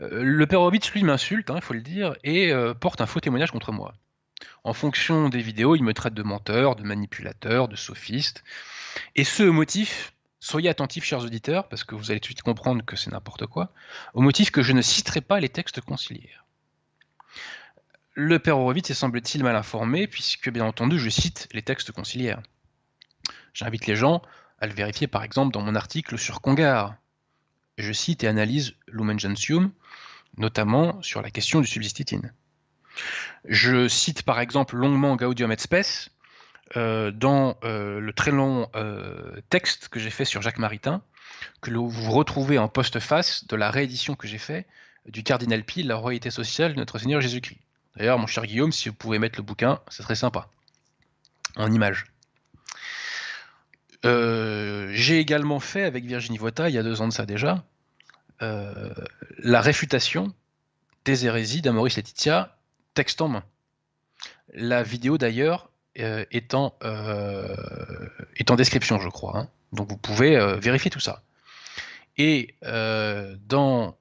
Euh, 0.00 0.22
le 0.22 0.46
père 0.46 0.60
Horowitz, 0.60 0.90
lui, 0.92 1.02
m'insulte, 1.02 1.50
hein, 1.50 1.56
il 1.56 1.62
faut 1.62 1.74
le 1.74 1.80
dire, 1.80 2.14
et 2.24 2.52
euh, 2.52 2.74
porte 2.74 3.00
un 3.00 3.06
faux 3.06 3.20
témoignage 3.20 3.50
contre 3.50 3.72
moi. 3.72 3.94
En 4.64 4.72
fonction 4.72 5.28
des 5.28 5.40
vidéos, 5.40 5.76
il 5.76 5.82
me 5.82 5.94
traite 5.94 6.14
de 6.14 6.22
menteur, 6.22 6.76
de 6.76 6.82
manipulateur, 6.82 7.68
de 7.68 7.76
sophiste. 7.76 8.44
Et 9.16 9.24
ce 9.24 9.42
motif, 9.42 10.12
soyez 10.40 10.68
attentifs, 10.68 11.04
chers 11.04 11.20
auditeurs, 11.20 11.68
parce 11.68 11.84
que 11.84 11.94
vous 11.94 12.10
allez 12.10 12.20
tout 12.20 12.28
de 12.28 12.34
suite 12.34 12.42
comprendre 12.42 12.84
que 12.84 12.96
c'est 12.96 13.10
n'importe 13.10 13.46
quoi, 13.46 13.72
au 14.14 14.20
motif 14.20 14.50
que 14.50 14.62
je 14.62 14.72
ne 14.72 14.82
citerai 14.82 15.20
pas 15.20 15.40
les 15.40 15.48
textes 15.48 15.80
conciliaires. 15.80 16.44
le 18.14 18.38
père 18.38 18.58
Horowitz 18.58 18.90
est 18.90 18.94
semble-t-il 18.94 19.42
mal 19.42 19.56
informé, 19.56 20.06
puisque 20.06 20.50
bien 20.50 20.66
entendu, 20.66 20.98
je 20.98 21.08
cite 21.08 21.48
les 21.52 21.62
textes 21.62 21.92
conciliaires. 21.92 22.42
J'invite 23.54 23.86
les 23.86 23.96
gens 23.96 24.22
à 24.58 24.66
le 24.66 24.72
vérifier 24.72 25.06
par 25.06 25.24
exemple 25.24 25.52
dans 25.52 25.60
mon 25.60 25.74
article 25.74 26.18
sur 26.18 26.40
Congar. 26.40 26.94
Je 27.82 27.92
cite 27.92 28.22
et 28.22 28.28
analyse 28.28 28.74
Lumen 28.86 29.18
Gentium, 29.18 29.72
notamment 30.36 31.02
sur 31.02 31.20
la 31.20 31.32
question 31.32 31.60
du 31.60 31.66
subsistitine. 31.66 32.32
Je 33.44 33.88
cite 33.88 34.22
par 34.22 34.38
exemple 34.38 34.76
longuement 34.76 35.16
Gaudium 35.16 35.50
et 35.50 35.58
Spes 35.58 36.10
euh, 36.76 37.10
dans 37.10 37.56
euh, 37.64 37.98
le 37.98 38.12
très 38.12 38.30
long 38.30 38.70
euh, 38.76 39.40
texte 39.50 39.88
que 39.88 39.98
j'ai 39.98 40.10
fait 40.10 40.24
sur 40.24 40.42
Jacques 40.42 40.60
Maritain, 40.60 41.02
que 41.60 41.72
vous 41.72 42.12
retrouvez 42.12 42.56
en 42.56 42.68
post-face 42.68 43.48
de 43.48 43.56
la 43.56 43.68
réédition 43.68 44.14
que 44.14 44.28
j'ai 44.28 44.38
fait 44.38 44.64
du 45.06 45.24
Cardinal 45.24 45.64
Pie, 45.64 45.82
La 45.82 45.96
royauté 45.96 46.30
sociale 46.30 46.74
de 46.74 46.78
notre 46.78 47.00
Seigneur 47.00 47.20
Jésus-Christ. 47.20 47.58
D'ailleurs, 47.96 48.20
mon 48.20 48.28
cher 48.28 48.46
Guillaume, 48.46 48.70
si 48.70 48.90
vous 48.90 48.94
pouvez 48.94 49.18
mettre 49.18 49.40
le 49.40 49.42
bouquin, 49.42 49.80
ce 49.88 50.04
serait 50.04 50.14
sympa, 50.14 50.48
en 51.56 51.72
image. 51.72 52.04
j'ai 54.04 55.18
également 55.18 55.58
fait 55.58 55.82
avec 55.82 56.04
Virginie 56.04 56.38
Vota, 56.38 56.68
il 56.68 56.76
y 56.76 56.78
a 56.78 56.84
deux 56.84 57.00
ans 57.00 57.08
de 57.08 57.12
ça 57.12 57.26
déjà, 57.26 57.64
la 58.42 59.60
réfutation 59.60 60.34
des 61.04 61.26
hérésies 61.26 61.62
d'Amoris 61.62 61.96
Laetitia, 61.96 62.56
texte 62.94 63.20
en 63.20 63.28
main. 63.28 63.44
La 64.54 64.82
vidéo 64.82 65.18
d'ailleurs 65.18 65.70
euh, 65.98 66.24
est, 66.30 66.54
en, 66.54 66.74
euh, 66.84 67.54
est, 68.36 68.50
en, 68.50 68.56
description, 68.56 68.98
je 69.00 69.08
crois. 69.08 69.38
Hein. 69.38 69.48
Donc 69.72 69.88
vous 69.88 69.96
pouvez 69.96 70.36
euh, 70.36 70.56
vérifier 70.56 70.90
tout 70.90 71.00
ça. 71.00 71.22
Et 72.18 72.54
dans 72.62 73.96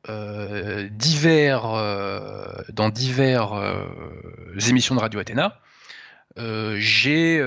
divers, 0.91 1.62
dans 2.74 2.89
divers 2.89 3.53
émissions 4.67 4.95
de 4.95 5.00
Radio 5.00 5.21
Athéna, 5.21 5.62
j'ai 6.36 7.41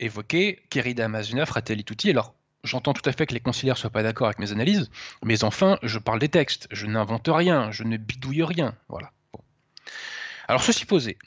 évoqué 0.00 0.64
Querida 0.68 1.04
Amazuna 1.04 1.46
Fratelli 1.46 1.84
Tutti. 1.84 2.10
Alors, 2.10 2.34
j'entends 2.64 2.92
tout 2.92 3.08
à 3.08 3.12
fait 3.12 3.26
que 3.26 3.34
les 3.34 3.40
conciliaires 3.40 3.76
soient 3.76 3.90
pas 3.90 4.02
d'accord 4.02 4.26
avec 4.26 4.38
mes 4.38 4.52
analyses, 4.52 4.90
mais 5.24 5.44
enfin, 5.44 5.78
je 5.82 5.98
parle 5.98 6.18
des 6.18 6.28
textes, 6.28 6.68
je 6.70 6.86
n'invente 6.86 7.28
rien, 7.28 7.70
je 7.70 7.84
ne 7.84 7.96
bidouille 7.96 8.42
rien. 8.44 8.74
Voilà. 8.88 9.12
Alors, 10.48 10.62
ceci 10.62 10.84
posé, 10.84 11.18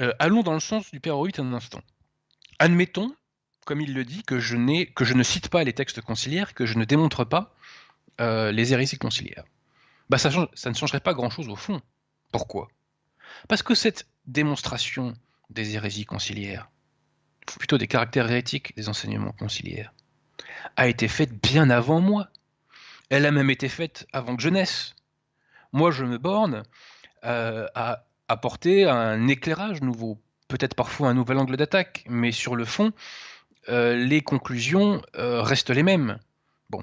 euh, 0.00 0.12
allons 0.18 0.42
dans 0.42 0.54
le 0.54 0.60
sens 0.60 0.90
du 0.90 1.00
Père 1.00 1.14
Horowitz 1.14 1.38
un 1.38 1.52
instant. 1.52 1.82
Admettons, 2.58 3.14
comme 3.64 3.80
il 3.80 3.94
le 3.94 4.04
dit, 4.04 4.22
que 4.22 4.38
je, 4.38 4.84
que 4.92 5.04
je 5.04 5.14
ne 5.14 5.22
cite 5.22 5.48
pas 5.48 5.64
les 5.64 5.72
textes 5.72 6.00
conciliaires, 6.00 6.54
que 6.54 6.66
je 6.66 6.78
ne 6.78 6.84
démontre 6.84 7.24
pas 7.24 7.54
euh, 8.20 8.52
les 8.52 8.72
hérésies 8.72 8.98
conciliaires. 8.98 9.44
Bah, 10.10 10.18
ça, 10.18 10.30
ça 10.54 10.70
ne 10.70 10.74
changerait 10.74 11.00
pas 11.00 11.14
grand-chose 11.14 11.48
au 11.48 11.56
fond. 11.56 11.80
Pourquoi? 12.30 12.68
Parce 13.48 13.62
que 13.62 13.74
cette 13.74 14.06
démonstration 14.26 15.14
des 15.50 15.74
hérésies 15.76 16.04
conciliaires, 16.04 16.68
plutôt 17.58 17.78
des 17.78 17.86
caractères 17.86 18.30
hérétiques 18.30 18.76
des 18.76 18.88
enseignements 18.88 19.32
conciliaires, 19.32 19.92
a 20.76 20.88
été 20.88 21.08
faite 21.08 21.32
bien 21.42 21.70
avant 21.70 22.00
moi. 22.00 22.28
Elle 23.10 23.26
a 23.26 23.30
même 23.30 23.50
été 23.50 23.68
faite 23.68 24.06
avant 24.12 24.36
que 24.36 24.42
je 24.42 24.48
naisse. 24.48 24.94
Moi, 25.72 25.90
je 25.90 26.04
me 26.04 26.18
borne 26.18 26.62
euh, 27.24 27.66
à 27.74 28.04
apporter 28.28 28.84
un 28.84 29.28
éclairage 29.28 29.82
nouveau, 29.82 30.20
peut-être 30.48 30.74
parfois 30.74 31.08
un 31.08 31.14
nouvel 31.14 31.38
angle 31.38 31.56
d'attaque, 31.56 32.04
mais 32.08 32.32
sur 32.32 32.54
le 32.56 32.64
fond, 32.64 32.92
euh, 33.68 33.96
les 33.96 34.20
conclusions 34.20 35.02
euh, 35.16 35.42
restent 35.42 35.70
les 35.70 35.82
mêmes. 35.82 36.18
Bon, 36.70 36.82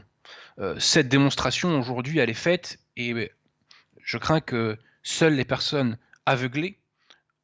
cette 0.78 1.10
démonstration 1.10 1.80
aujourd'hui, 1.80 2.20
elle 2.20 2.30
est 2.30 2.34
faite 2.34 2.80
et 2.98 3.32
je 4.04 4.18
crains 4.18 4.42
que 4.42 4.78
seules 5.04 5.36
les 5.36 5.46
personnes 5.46 5.98
aveuglées 6.26 6.78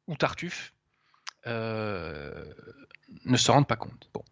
ou 0.06 0.16
tartuffes 0.16 0.72
ne 3.24 3.36
se 3.36 3.50
rendent 3.50 3.66
pas 3.66 3.76
compte. 3.76 4.08
Bon. 4.12 4.22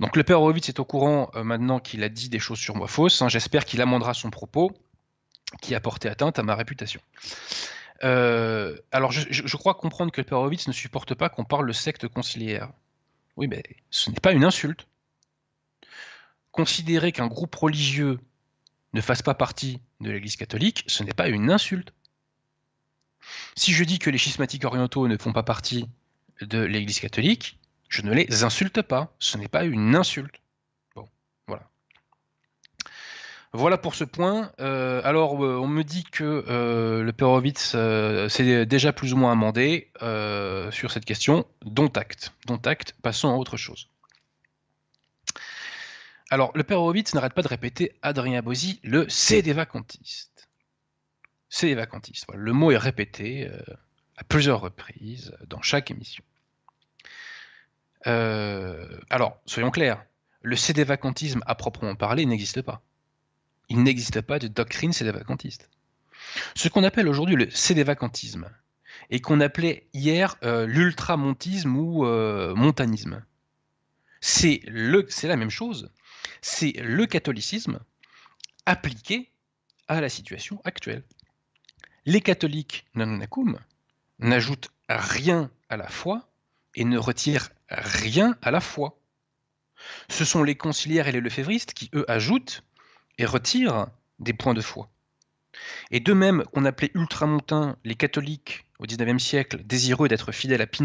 Donc 0.00 0.16
le 0.16 0.22
père 0.22 0.40
Horowitz 0.40 0.68
est 0.68 0.80
au 0.80 0.84
courant 0.84 1.30
maintenant 1.34 1.80
qu'il 1.80 2.02
a 2.02 2.08
dit 2.08 2.28
des 2.28 2.38
choses 2.38 2.58
sur 2.58 2.76
moi 2.76 2.88
fausses. 2.88 3.22
Hein. 3.22 3.28
J'espère 3.28 3.64
qu'il 3.64 3.80
amendera 3.80 4.14
son 4.14 4.30
propos 4.30 4.72
qui 5.60 5.74
a 5.74 5.80
porté 5.80 6.08
atteinte 6.08 6.38
à 6.38 6.42
ma 6.42 6.54
réputation. 6.54 7.00
Euh, 8.04 8.76
alors, 8.92 9.10
je, 9.12 9.56
crois 9.56 9.74
comprendre 9.74 10.12
que 10.12 10.22
Perovitz 10.22 10.68
ne 10.68 10.72
supporte 10.72 11.14
pas 11.14 11.28
qu'on 11.28 11.44
parle 11.44 11.66
de 11.66 11.72
secte 11.72 12.06
conciliaire. 12.08 12.70
Oui, 13.36 13.48
mais 13.48 13.62
ce 13.90 14.10
n'est 14.10 14.20
pas 14.20 14.32
une 14.32 14.44
insulte. 14.44 14.86
Considérer 16.52 17.12
qu'un 17.12 17.26
groupe 17.26 17.54
religieux 17.54 18.18
ne 18.92 19.00
fasse 19.00 19.22
pas 19.22 19.34
partie 19.34 19.80
de 20.00 20.10
l'Église 20.10 20.36
catholique, 20.36 20.84
ce 20.86 21.02
n'est 21.02 21.12
pas 21.12 21.28
une 21.28 21.50
insulte. 21.50 21.92
Si 23.56 23.72
je 23.72 23.84
dis 23.84 23.98
que 23.98 24.10
les 24.10 24.18
schismatiques 24.18 24.64
orientaux 24.64 25.08
ne 25.08 25.16
font 25.16 25.32
pas 25.32 25.42
partie 25.42 25.88
de 26.40 26.60
l'Église 26.60 27.00
catholique, 27.00 27.58
je 27.88 28.02
ne 28.02 28.12
les 28.12 28.44
insulte 28.44 28.82
pas. 28.82 29.14
Ce 29.18 29.38
n'est 29.38 29.48
pas 29.48 29.64
une 29.64 29.94
insulte. 29.96 30.40
Voilà 33.52 33.78
pour 33.78 33.94
ce 33.94 34.04
point. 34.04 34.52
Euh, 34.60 35.00
alors, 35.04 35.42
euh, 35.42 35.56
on 35.56 35.68
me 35.68 35.82
dit 35.82 36.04
que 36.04 36.44
euh, 36.48 37.02
le 37.02 37.12
Perovitz 37.12 37.76
s'est 38.28 38.66
déjà 38.66 38.92
plus 38.92 39.14
ou 39.14 39.16
moins 39.16 39.32
amendé 39.32 39.90
sur 40.70 40.90
cette 40.90 41.04
question, 41.04 41.46
dont 41.64 41.88
acte. 41.88 42.32
Dont 42.46 42.58
acte, 42.58 42.94
passons 43.02 43.30
à 43.30 43.36
autre 43.36 43.56
chose. 43.56 43.88
Alors, 46.30 46.52
le 46.54 46.62
Perovitz 46.62 47.14
n'arrête 47.14 47.32
pas 47.32 47.42
de 47.42 47.48
répéter 47.48 47.98
Adrien 48.02 48.42
Bozzi, 48.42 48.80
le 48.82 49.06
c'est 49.08 49.40
des 49.40 49.54
vacantistes. 49.54 50.48
C'est 51.48 51.68
des 51.68 51.74
vacantistes. 51.74 52.26
le 52.34 52.52
mot 52.52 52.70
est 52.70 52.76
répété 52.76 53.50
à 54.18 54.24
plusieurs 54.24 54.60
reprises 54.60 55.34
dans 55.46 55.62
chaque 55.62 55.90
émission. 55.90 56.22
Alors, 58.04 59.40
soyons 59.46 59.70
clairs, 59.70 60.04
le 60.42 60.56
cédévacantisme 60.56 61.42
à 61.46 61.54
proprement 61.54 61.94
parler 61.94 62.26
n'existe 62.26 62.62
pas 62.62 62.82
il 63.68 63.82
n'existe 63.82 64.20
pas 64.20 64.38
de 64.38 64.48
doctrine 64.48 64.92
sédévacantiste. 64.92 65.68
Ce 66.54 66.68
qu'on 66.68 66.84
appelle 66.84 67.08
aujourd'hui 67.08 67.36
le 67.36 67.50
sédévacantisme, 67.50 68.50
et 69.10 69.20
qu'on 69.20 69.40
appelait 69.40 69.86
hier 69.94 70.36
euh, 70.42 70.66
l'ultramontisme 70.66 71.76
ou 71.76 72.04
euh, 72.04 72.54
montanisme, 72.54 73.22
c'est 74.20 74.62
la 74.66 75.36
même 75.36 75.50
chose, 75.50 75.90
c'est 76.42 76.72
le 76.80 77.06
catholicisme 77.06 77.78
appliqué 78.66 79.30
à 79.86 80.00
la 80.00 80.08
situation 80.08 80.60
actuelle. 80.64 81.04
Les 82.06 82.20
catholiques 82.20 82.86
nanonacum 82.94 83.58
n'ajoutent 84.18 84.70
rien 84.88 85.50
à 85.68 85.76
la 85.76 85.88
foi 85.88 86.28
et 86.74 86.84
ne 86.84 86.98
retirent 86.98 87.50
rien 87.70 88.36
à 88.42 88.50
la 88.50 88.60
foi. 88.60 88.98
Ce 90.08 90.24
sont 90.24 90.42
les 90.42 90.56
conciliaires 90.56 91.08
et 91.08 91.12
les 91.12 91.20
lefévristes 91.20 91.72
qui, 91.72 91.90
eux, 91.94 92.04
ajoutent 92.08 92.62
et 93.18 93.24
retire 93.24 93.86
des 94.18 94.32
points 94.32 94.54
de 94.54 94.60
foi. 94.60 94.90
Et 95.90 96.00
de 96.00 96.12
même 96.12 96.44
qu'on 96.52 96.64
appelait 96.64 96.90
ultramontains 96.94 97.76
les 97.84 97.94
catholiques 97.94 98.66
au 98.78 98.84
XIXe 98.84 99.22
siècle, 99.22 99.62
désireux 99.64 100.08
d'être 100.08 100.32
fidèles 100.32 100.62
à 100.62 100.66
Pie 100.66 100.84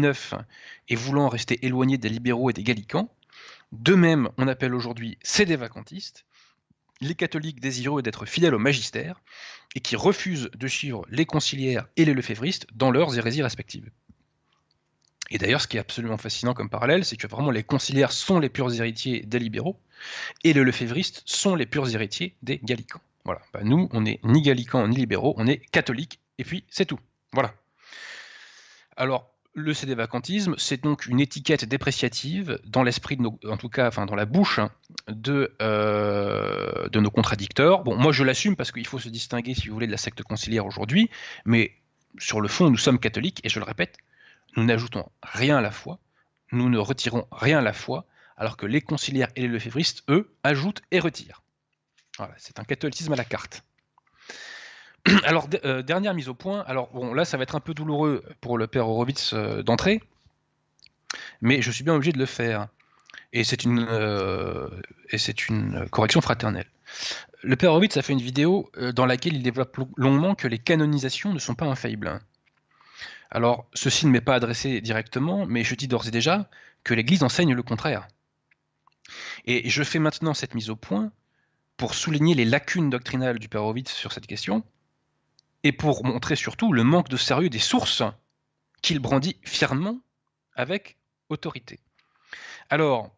et 0.88 0.96
voulant 0.96 1.28
rester 1.28 1.64
éloignés 1.64 1.98
des 1.98 2.08
libéraux 2.08 2.50
et 2.50 2.54
des 2.54 2.64
gallicans, 2.64 3.12
de 3.72 3.94
même 3.94 4.30
on 4.36 4.48
appelle 4.48 4.74
aujourd'hui 4.74 5.18
des 5.38 5.56
vacantistes 5.56 6.24
les 7.00 7.14
catholiques 7.14 7.60
désireux 7.60 8.02
d'être 8.02 8.26
fidèles 8.26 8.54
au 8.54 8.58
magistère 8.58 9.20
et 9.74 9.80
qui 9.80 9.96
refusent 9.96 10.50
de 10.54 10.68
suivre 10.68 11.04
les 11.08 11.26
conciliaires 11.26 11.86
et 11.96 12.04
les 12.04 12.14
lefévristes 12.14 12.66
dans 12.72 12.90
leurs 12.90 13.16
hérésies 13.18 13.42
respectives. 13.42 13.90
Et 15.34 15.38
d'ailleurs, 15.38 15.60
ce 15.60 15.66
qui 15.66 15.78
est 15.78 15.80
absolument 15.80 16.16
fascinant 16.16 16.54
comme 16.54 16.70
parallèle, 16.70 17.04
c'est 17.04 17.16
que 17.16 17.26
vraiment 17.26 17.50
les 17.50 17.64
conciliaires 17.64 18.12
sont 18.12 18.38
les 18.38 18.48
purs 18.48 18.72
héritiers 18.72 19.22
des 19.22 19.40
libéraux, 19.40 19.80
et 20.44 20.52
les 20.52 20.62
lefévristes 20.62 21.24
sont 21.26 21.56
les 21.56 21.66
purs 21.66 21.92
héritiers 21.92 22.36
des 22.42 22.60
gallicans. 22.62 23.00
Voilà. 23.24 23.40
Bah, 23.52 23.60
nous, 23.64 23.88
on 23.92 24.02
n'est 24.02 24.20
ni 24.22 24.42
gallicans 24.42 24.86
ni 24.86 24.94
libéraux, 24.94 25.34
on 25.36 25.48
est 25.48 25.58
catholiques, 25.72 26.20
et 26.38 26.44
puis 26.44 26.62
c'est 26.70 26.84
tout. 26.84 27.00
Voilà. 27.32 27.52
Alors, 28.96 29.28
le 29.54 29.74
cédévacantisme, 29.74 30.54
c'est 30.56 30.80
donc 30.84 31.06
une 31.06 31.18
étiquette 31.18 31.64
dépréciative 31.64 32.60
dans 32.64 32.84
l'esprit 32.84 33.16
de 33.16 33.22
nos, 33.22 33.36
en 33.48 33.56
tout 33.56 33.68
cas, 33.68 33.88
enfin 33.88 34.06
dans 34.06 34.14
la 34.14 34.26
bouche 34.26 34.60
hein, 34.60 34.70
de, 35.08 35.52
euh, 35.60 36.88
de 36.90 37.00
nos 37.00 37.10
contradicteurs. 37.10 37.82
Bon, 37.82 37.96
moi 37.96 38.12
je 38.12 38.22
l'assume 38.22 38.54
parce 38.54 38.70
qu'il 38.70 38.86
faut 38.86 39.00
se 39.00 39.08
distinguer, 39.08 39.54
si 39.54 39.66
vous 39.66 39.74
voulez, 39.74 39.88
de 39.88 39.92
la 39.92 39.98
secte 39.98 40.22
conciliaire 40.22 40.64
aujourd'hui, 40.64 41.10
mais 41.44 41.72
sur 42.18 42.40
le 42.40 42.46
fond, 42.46 42.70
nous 42.70 42.76
sommes 42.76 43.00
catholiques, 43.00 43.40
et 43.42 43.48
je 43.48 43.58
le 43.58 43.64
répète, 43.64 43.98
nous 44.56 44.64
n'ajoutons 44.64 45.08
rien 45.22 45.58
à 45.58 45.60
la 45.60 45.70
foi, 45.70 45.98
nous 46.52 46.68
ne 46.68 46.78
retirons 46.78 47.26
rien 47.32 47.58
à 47.58 47.62
la 47.62 47.72
foi, 47.72 48.06
alors 48.36 48.56
que 48.56 48.66
les 48.66 48.80
conciliaires 48.80 49.30
et 49.36 49.42
les 49.42 49.48
lefévristes, 49.48 50.02
eux, 50.08 50.34
ajoutent 50.42 50.82
et 50.90 51.00
retirent. 51.00 51.42
Voilà, 52.18 52.34
c'est 52.36 52.58
un 52.58 52.64
catholicisme 52.64 53.12
à 53.12 53.16
la 53.16 53.24
carte. 53.24 53.64
Alors, 55.24 55.48
euh, 55.64 55.82
dernière 55.82 56.14
mise 56.14 56.28
au 56.28 56.34
point. 56.34 56.64
Alors, 56.66 56.90
bon, 56.92 57.12
là, 57.12 57.24
ça 57.24 57.36
va 57.36 57.42
être 57.42 57.54
un 57.54 57.60
peu 57.60 57.74
douloureux 57.74 58.22
pour 58.40 58.58
le 58.58 58.66
père 58.66 58.88
Horowitz 58.88 59.32
euh, 59.34 59.62
d'entrée, 59.62 60.02
mais 61.40 61.60
je 61.60 61.70
suis 61.70 61.84
bien 61.84 61.94
obligé 61.94 62.12
de 62.12 62.18
le 62.18 62.26
faire. 62.26 62.68
Et 63.32 63.42
c'est 63.42 63.64
une, 63.64 63.84
euh, 63.88 64.68
et 65.10 65.18
c'est 65.18 65.48
une 65.48 65.88
correction 65.90 66.20
fraternelle. 66.20 66.66
Le 67.42 67.56
père 67.56 67.70
Horowitz 67.70 67.96
a 67.96 68.02
fait 68.02 68.12
une 68.12 68.20
vidéo 68.20 68.70
dans 68.94 69.06
laquelle 69.06 69.34
il 69.34 69.42
développe 69.42 69.76
longuement 69.96 70.34
que 70.34 70.46
les 70.46 70.58
canonisations 70.58 71.32
ne 71.32 71.38
sont 71.40 71.54
pas 71.54 71.66
infaillibles. 71.66 72.20
Alors, 73.34 73.66
ceci 73.74 74.06
ne 74.06 74.12
m'est 74.12 74.20
pas 74.20 74.36
adressé 74.36 74.80
directement, 74.80 75.44
mais 75.44 75.64
je 75.64 75.74
dis 75.74 75.88
d'ores 75.88 76.06
et 76.06 76.12
déjà 76.12 76.48
que 76.84 76.94
l'Église 76.94 77.24
enseigne 77.24 77.52
le 77.52 77.64
contraire. 77.64 78.06
Et 79.44 79.68
je 79.68 79.82
fais 79.82 79.98
maintenant 79.98 80.34
cette 80.34 80.54
mise 80.54 80.70
au 80.70 80.76
point 80.76 81.10
pour 81.76 81.94
souligner 81.94 82.36
les 82.36 82.44
lacunes 82.44 82.90
doctrinales 82.90 83.40
du 83.40 83.48
Père 83.48 83.62
Horowitz 83.62 83.92
sur 83.92 84.12
cette 84.12 84.28
question, 84.28 84.62
et 85.64 85.72
pour 85.72 86.04
montrer 86.04 86.36
surtout 86.36 86.72
le 86.72 86.84
manque 86.84 87.08
de 87.08 87.16
sérieux 87.16 87.50
des 87.50 87.58
sources 87.58 88.04
qu'il 88.82 89.00
brandit 89.00 89.36
fièrement 89.42 89.98
avec 90.54 90.96
autorité. 91.28 91.80
Alors, 92.70 93.16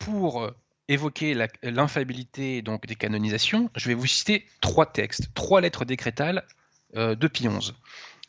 pour 0.00 0.50
évoquer 0.88 1.34
l'infaillibilité 1.62 2.62
des 2.62 2.94
canonisations, 2.94 3.70
je 3.76 3.88
vais 3.88 3.94
vous 3.94 4.06
citer 4.06 4.46
trois 4.62 4.86
textes, 4.90 5.34
trois 5.34 5.60
lettres 5.60 5.84
décrétales 5.84 6.46
euh, 6.96 7.14
de 7.14 7.28
Pie 7.28 7.46
XI. 7.46 7.74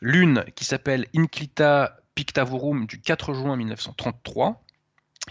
L'une 0.02 0.46
qui 0.56 0.66
s'appelle 0.66 1.06
Inclita 1.16 1.98
Pictavorum 2.16 2.86
du 2.86 3.00
4 3.00 3.34
juin 3.34 3.56
1933, 3.56 4.64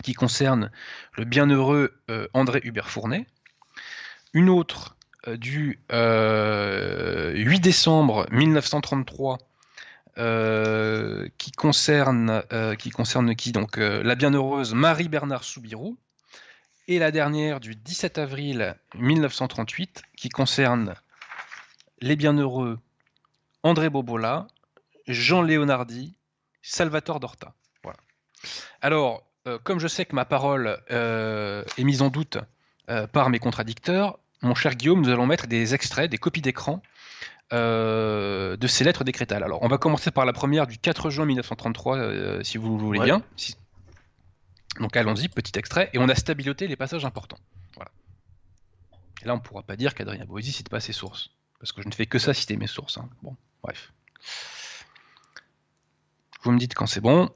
qui 0.03 0.15
concerne 0.15 0.71
le 1.17 1.25
bienheureux 1.25 2.01
euh, 2.11 2.29
André 2.35 2.61
Hubert 2.65 2.91
Fournet. 2.91 3.27
Une 4.35 4.49
autre 4.49 4.97
du 5.27 5.81
8 5.91 7.61
décembre 7.61 8.27
1933 8.31 9.39
euh, 10.19 11.29
qui 11.39 11.53
concerne 11.53 12.43
euh, 12.53 12.75
qui 12.75 12.91
concerne 12.91 13.33
euh, 13.77 14.03
la 14.03 14.15
bienheureuse 14.17 14.75
Marie 14.75 15.09
Bernard 15.09 15.45
Soubirou 15.45 15.97
et 16.89 16.99
la 16.99 17.13
dernière 17.13 17.61
du 17.61 17.77
17 17.77 18.19
avril 18.19 18.75
1938 18.97 20.03
qui 20.17 20.29
concerne 20.29 20.97
les 22.01 22.17
bienheureux 22.17 22.81
André 23.63 23.91
Bobola, 23.91 24.49
Jean 25.09 25.43
Léonardi, 25.43 26.15
Salvatore 26.63 27.21
Dorta. 27.21 27.55
Voilà. 27.83 27.99
Alors, 28.81 29.25
comme 29.65 29.81
je 29.81 29.89
sais 29.89 30.05
que 30.05 30.15
ma 30.15 30.25
parole 30.25 30.79
est 30.89 31.85
mise 31.85 32.03
en 32.03 32.11
doute 32.11 32.39
par 33.13 33.31
mes 33.31 33.39
contradicteurs, 33.39 34.19
mon 34.43 34.55
cher 34.55 34.75
Guillaume, 34.75 35.01
nous 35.01 35.09
allons 35.09 35.27
mettre 35.27 35.47
des 35.47 35.75
extraits, 35.75 36.11
des 36.11 36.19
copies 36.19 36.43
d'écran 36.43 36.83
euh, 37.53 38.57
de 38.59 38.67
ces 38.67 38.85
lettres 38.85 39.05
décrétales. 39.05 39.43
Alors, 39.43 39.63
on 39.63 39.69
va 39.69 39.79
commencer 39.79 40.11
par 40.11 40.27
la 40.27 40.35
première 40.35 40.67
du 40.67 40.77
4 40.77 41.09
juin 41.09 41.25
1933, 41.25 41.97
euh, 41.97 42.43
si 42.45 42.59
vous 42.59 42.79
voulez 42.79 43.01
bien. 43.01 43.23
Donc, 44.79 44.97
allons-y, 44.97 45.29
petit 45.29 45.59
extrait, 45.59 45.89
et 45.95 45.99
on 45.99 46.09
a 46.09 46.15
stabiloté 46.15 46.69
les 46.69 46.77
passages 46.77 47.05
importants. 47.05 47.39
Voilà. 47.75 47.91
Et 49.23 49.27
là, 49.27 49.33
on 49.33 49.39
ne 49.39 49.43
pourra 49.43 49.63
pas 49.63 49.77
dire 49.77 49.95
qu'Adrien 49.95 50.25
Boisy 50.27 50.53
cite 50.53 50.69
pas 50.69 50.79
ses 50.79 50.93
sources, 50.93 51.31
parce 51.59 51.73
que 51.73 51.83
je 51.83 51.89
ne 51.89 51.95
fais 51.95 52.07
que 52.07 52.19
ça 52.19 52.35
citer 52.35 52.57
mes 52.57 52.67
sources. 52.67 52.99
Hein. 52.99 53.09
Bon, 53.23 53.35
bref. 53.63 53.93
Vous 56.43 56.53
me 56.53 56.59
dites 56.59 56.75
quand 56.75 56.87
c'est 56.87 57.01
bon. 57.01 57.31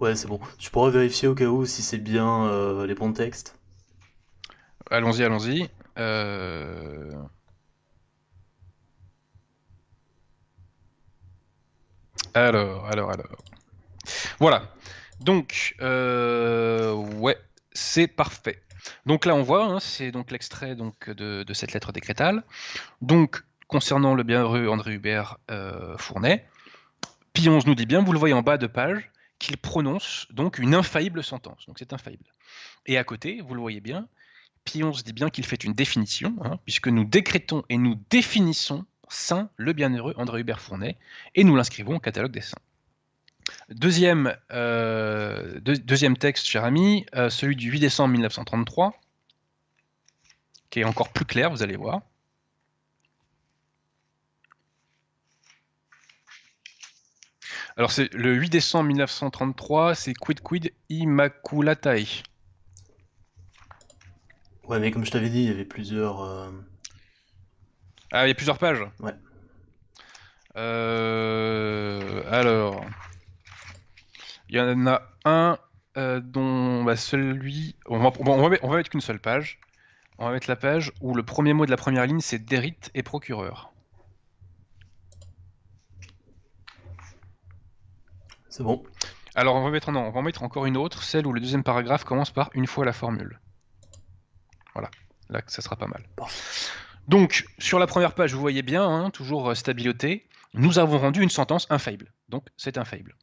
Ouais, 0.00 0.14
c'est 0.16 0.28
bon. 0.28 0.40
Tu 0.58 0.70
pourras 0.70 0.90
vérifier 0.90 1.28
au 1.28 1.34
cas 1.34 1.46
où 1.46 1.66
si 1.66 1.82
c'est 1.82 1.98
bien 1.98 2.46
euh, 2.46 2.86
les 2.86 2.94
bons 2.94 3.12
textes. 3.12 3.58
Allons-y, 4.90 5.22
allons-y. 5.22 5.70
Euh... 5.98 7.12
Alors, 12.34 12.86
alors, 12.86 13.10
alors. 13.10 13.44
Voilà. 14.40 14.74
Donc, 15.20 15.76
euh, 15.80 16.92
ouais, 16.92 17.38
c'est 17.72 18.08
parfait. 18.08 18.60
Donc 19.06 19.24
là, 19.24 19.34
on 19.34 19.42
voit, 19.42 19.64
hein, 19.64 19.80
c'est 19.80 20.10
donc 20.10 20.30
l'extrait 20.30 20.74
donc 20.74 21.10
de, 21.10 21.44
cette 21.54 21.72
lettre 21.72 21.92
décrétale. 21.92 22.42
Donc, 23.00 23.42
concernant 23.68 24.14
le 24.14 24.22
bienheureux 24.22 24.68
André 24.68 24.94
Hubert 24.94 25.38
euh, 25.50 25.96
Fournet, 25.96 26.46
Pionze 27.34 27.66
nous 27.66 27.74
dit 27.74 27.84
bien, 27.84 28.02
vous 28.02 28.12
le 28.12 28.18
voyez 28.18 28.34
en 28.34 28.42
bas 28.42 28.56
de 28.56 28.66
page, 28.66 29.10
qu'il 29.38 29.56
prononce 29.56 30.26
donc 30.30 30.58
une 30.58 30.74
infaillible 30.74 31.22
sentence. 31.22 31.66
Donc 31.66 31.78
c'est 31.78 31.92
infaillible. 31.92 32.32
Et 32.86 32.96
à 32.96 33.04
côté, 33.04 33.40
vous 33.42 33.54
le 33.54 33.60
voyez 33.60 33.80
bien, 33.80 34.08
Pionze 34.64 35.04
dit 35.04 35.12
bien 35.12 35.28
qu'il 35.28 35.44
fait 35.44 35.62
une 35.64 35.74
définition, 35.74 36.36
hein, 36.42 36.58
puisque 36.64 36.88
nous 36.88 37.04
décrétons 37.04 37.64
et 37.68 37.76
nous 37.76 38.00
définissons 38.08 38.86
saint 39.08 39.50
le 39.56 39.72
bienheureux 39.72 40.14
André 40.16 40.40
Hubert 40.40 40.60
Fournet, 40.60 40.96
et 41.34 41.44
nous 41.44 41.56
l'inscrivons 41.56 41.96
au 41.96 42.00
catalogue 42.00 42.32
des 42.32 42.40
saints. 42.40 42.56
Deuxième, 43.68 44.34
euh, 44.52 45.60
texte, 46.18 46.46
cher 46.46 46.64
ami, 46.64 47.04
euh, 47.14 47.28
celui 47.28 47.56
du 47.56 47.70
8 47.70 47.80
décembre 47.80 48.12
1933, 48.12 48.94
qui 50.70 50.80
est 50.80 50.84
encore 50.84 51.12
plus 51.12 51.26
clair, 51.26 51.50
vous 51.50 51.62
allez 51.62 51.76
voir. 51.76 52.00
Alors 57.76 57.90
c'est 57.90 58.12
le 58.14 58.34
8 58.34 58.50
décembre 58.50 58.88
1933, 58.88 59.96
c'est 59.96 60.14
Quid 60.14 60.40
Quid 60.40 60.72
Immaculatae. 60.90 62.22
Ouais, 64.68 64.78
mais 64.78 64.92
comme 64.92 65.04
je 65.04 65.10
t'avais 65.10 65.28
dit, 65.28 65.42
il 65.42 65.48
y 65.48 65.50
avait 65.50 65.64
plusieurs. 65.64 66.22
Euh, 66.22 66.50
ah, 68.12 68.26
il 68.26 68.28
y 68.28 68.32
a 68.32 68.34
plusieurs 68.34 68.58
pages 68.58 68.86
Ouais. 69.00 69.12
Euh, 70.56 72.22
alors, 72.30 72.84
il 74.48 74.56
y 74.56 74.60
en 74.60 74.86
a 74.86 75.02
un 75.24 75.58
euh, 75.96 76.20
dont 76.20 76.84
bah, 76.84 76.94
celui. 76.94 77.74
On 77.86 77.98
va, 77.98 78.12
on, 78.20 78.48
va, 78.48 78.76
mettre 78.76 78.90
qu'une 78.90 79.00
seule 79.00 79.18
page. 79.18 79.58
On 80.18 80.26
va 80.26 80.32
mettre 80.32 80.48
la 80.48 80.56
page 80.56 80.92
où 81.00 81.14
le 81.14 81.24
premier 81.24 81.54
mot 81.54 81.66
de 81.66 81.72
la 81.72 81.76
première 81.76 82.06
ligne 82.06 82.20
c'est 82.20 82.38
dérite 82.38 82.92
et 82.94 83.02
procureur. 83.02 83.73
C'est 88.56 88.62
bon. 88.62 88.84
Alors 89.34 89.56
on 89.56 89.64
va 89.64 89.70
mettre 89.70 89.90
non, 89.90 90.06
on 90.06 90.10
va 90.12 90.22
mettre 90.22 90.44
encore 90.44 90.64
une 90.64 90.76
autre, 90.76 91.02
celle 91.02 91.26
où 91.26 91.32
le 91.32 91.40
deuxième 91.40 91.64
paragraphe 91.64 92.04
commence 92.04 92.30
par 92.30 92.50
une 92.54 92.68
fois 92.68 92.84
la 92.84 92.92
formule. 92.92 93.40
Voilà, 94.74 94.92
là 95.28 95.42
ça 95.48 95.60
sera 95.60 95.74
pas 95.74 95.88
mal. 95.88 96.04
Donc, 97.08 97.46
sur 97.58 97.80
la 97.80 97.88
première 97.88 98.14
page, 98.14 98.32
vous 98.32 98.38
voyez 98.40 98.62
bien, 98.62 98.88
hein, 98.88 99.10
toujours 99.10 99.50
euh, 99.50 99.54
stabiloté, 99.56 100.28
nous 100.52 100.78
avons 100.78 100.98
rendu 100.98 101.20
une 101.20 101.30
sentence 101.30 101.66
infaillible. 101.68 102.12
Donc, 102.28 102.46
c'est 102.56 102.78
infaillible. 102.78 103.16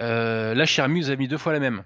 Euh, 0.00 0.54
là, 0.54 0.66
cher 0.66 0.86
ami, 0.86 1.02
vous 1.02 1.06
avez 1.06 1.18
mis 1.18 1.28
deux 1.28 1.38
fois 1.38 1.52
la 1.52 1.60
même. 1.60 1.84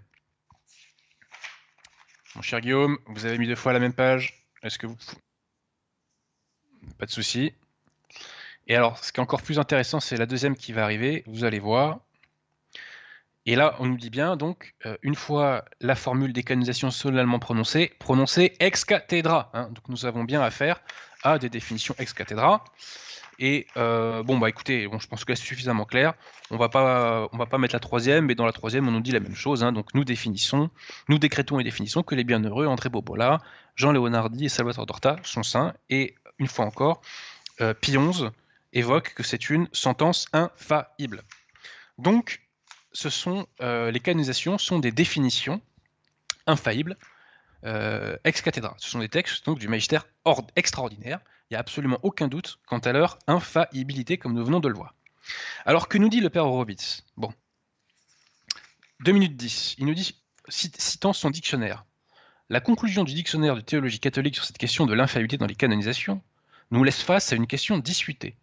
Mon 2.37 2.41
cher 2.41 2.63
Guillaume, 2.63 2.97
vous 3.05 3.27
avez 3.27 3.37
mis 3.37 3.49
deux 3.49 3.55
fois 3.55 3.75
la 3.75 3.81
même 3.81 3.93
page. 3.93 4.47
Est-ce 4.63 4.79
que 4.79 4.87
vous... 4.87 4.97
Pas 6.97 7.05
de 7.05 7.11
souci. 7.11 7.53
Et 8.67 8.77
alors, 8.77 8.97
ce 9.05 9.13
qui 9.13 9.21
est 9.21 9.23
encore 9.23 9.43
plus 9.43 9.59
intéressant, 9.59 10.01
c'est 10.01 10.17
la 10.17 10.25
deuxième 10.25 10.57
qui 10.57 10.73
va 10.73 10.85
arriver. 10.85 11.23
Vous 11.27 11.45
allez 11.45 11.59
voir. 11.59 12.01
Et 13.47 13.57
là, 13.57 13.75
on 13.79 13.87
nous 13.87 13.97
dit 13.97 14.11
bien, 14.11 14.37
donc, 14.37 14.75
euh, 14.85 14.97
une 15.03 15.15
fois 15.15 15.65
la 15.81 15.95
formule 15.95 16.33
des 16.33 16.43
canonisations 16.43 16.91
solennellement 16.91 17.39
prononcée, 17.39 17.93
prononcée 17.99 18.55
ex 18.61 18.85
cathedra. 18.85 19.51
Hein. 19.55 19.69
donc, 19.73 19.89
nous 19.89 20.05
avons 20.05 20.25
bien 20.25 20.43
affaire 20.43 20.83
à 21.23 21.39
des 21.39 21.49
définitions 21.49 21.95
ex 21.99 22.13
cathedra. 22.13 22.65
Et 23.39 23.67
euh, 23.79 24.23
bon, 24.23 24.37
bah 24.39 24.51
écoutez, 24.51 24.87
bon, 24.87 24.99
je 24.99 25.09
pense 25.09 25.25
que 25.25 25.35
c'est 25.35 25.43
suffisamment 25.43 25.87
clair. 25.87 26.13
On 26.51 26.59
va 26.59 26.69
pas, 26.69 27.29
va 27.33 27.47
pas 27.47 27.57
mettre 27.57 27.75
la 27.75 27.81
troisième, 27.81 28.27
mais 28.27 28.35
dans 28.35 28.45
la 28.45 28.53
troisième, 28.53 28.87
on 28.87 28.91
nous 28.91 29.01
dit 29.01 29.13
la 29.13 29.21
même 29.21 29.35
chose. 29.35 29.65
Hein. 29.65 29.73
donc, 29.73 29.95
nous 29.95 30.05
définissons, 30.05 30.69
nous 31.09 31.19
décrétons 31.19 31.59
et 31.59 31.65
définissons 31.65 32.03
que 32.03 32.15
les 32.15 32.25
bienheureux 32.25 32.67
André 32.67 32.91
Bobola, 32.91 33.39
Jean 33.77 33.93
Leonardi 33.93 34.45
et 34.45 34.49
Salvatore 34.51 34.85
Dorta 34.85 35.17
sont 35.23 35.43
saints. 35.43 35.73
Et 35.89 36.15
une 36.39 36.49
fois 36.49 36.67
encore, 36.67 37.01
euh, 37.63 37.73
évoque 38.73 39.15
que 39.15 39.23
c'est 39.23 39.51
une 39.51 39.69
sentence 39.73 40.27
infaillible. 40.35 41.23
Donc, 41.99 42.43
ce 42.93 43.11
sont 43.11 43.47
euh, 43.61 43.91
les 43.91 44.01
canonisations 44.01 44.59
sont 44.59 44.79
des 44.79 44.93
définitions 44.93 45.61
infaillibles 46.47 46.97
euh, 47.65 48.17
ex 48.25 48.41
cathedra. 48.41 48.75
Ce 48.79 48.91
sont 48.91 49.01
des 49.01 49.09
textes 49.09 49.45
donc 49.47 49.59
du 49.59 49.69
magistère 49.69 50.07
extraordinaire. 50.57 51.21
Il 51.51 51.55
n'y 51.55 51.57
a 51.57 51.61
absolument 51.61 51.99
aucun 52.03 52.29
doute 52.29 52.59
quant 52.67 52.79
à 52.79 52.93
leur 52.93 53.19
infaillibilité, 53.27 54.19
comme 54.19 54.35
nous 54.35 54.45
venons 54.45 54.61
de 54.61 54.69
le 54.69 54.75
voir. 54.75 54.95
Alors 55.67 55.89
que 55.89 55.99
nous 55.99 56.09
dit 56.09 56.21
le 56.21 56.31
père 56.31 56.47
Horowitz? 56.47 57.05
Bon, 57.17 57.33
2 59.01 59.13
minutes 59.13 59.37
10. 59.37 59.77
Il 59.79 59.87
nous 59.87 59.95
dit, 59.95 60.15
citant 60.49 61.13
son 61.13 61.31
dictionnaire, 61.31 61.85
la 62.49 62.61
conclusion 62.61 63.05
du 63.05 63.15
dictionnaire 63.15 63.55
de 63.55 63.61
théologie 63.61 64.01
catholique 64.01 64.35
sur 64.35 64.45
cette 64.45 64.59
question 64.59 64.87
de 64.87 64.95
l'infaillibilité 64.95 65.39
dans 65.39 65.47
les 65.47 65.55
canonisations 65.55 66.23
nous 66.71 66.85
laisse 66.85 67.03
face 67.03 67.33
à 67.33 67.37
une 67.37 67.47
question 67.47 67.79
disputée. 67.79 68.37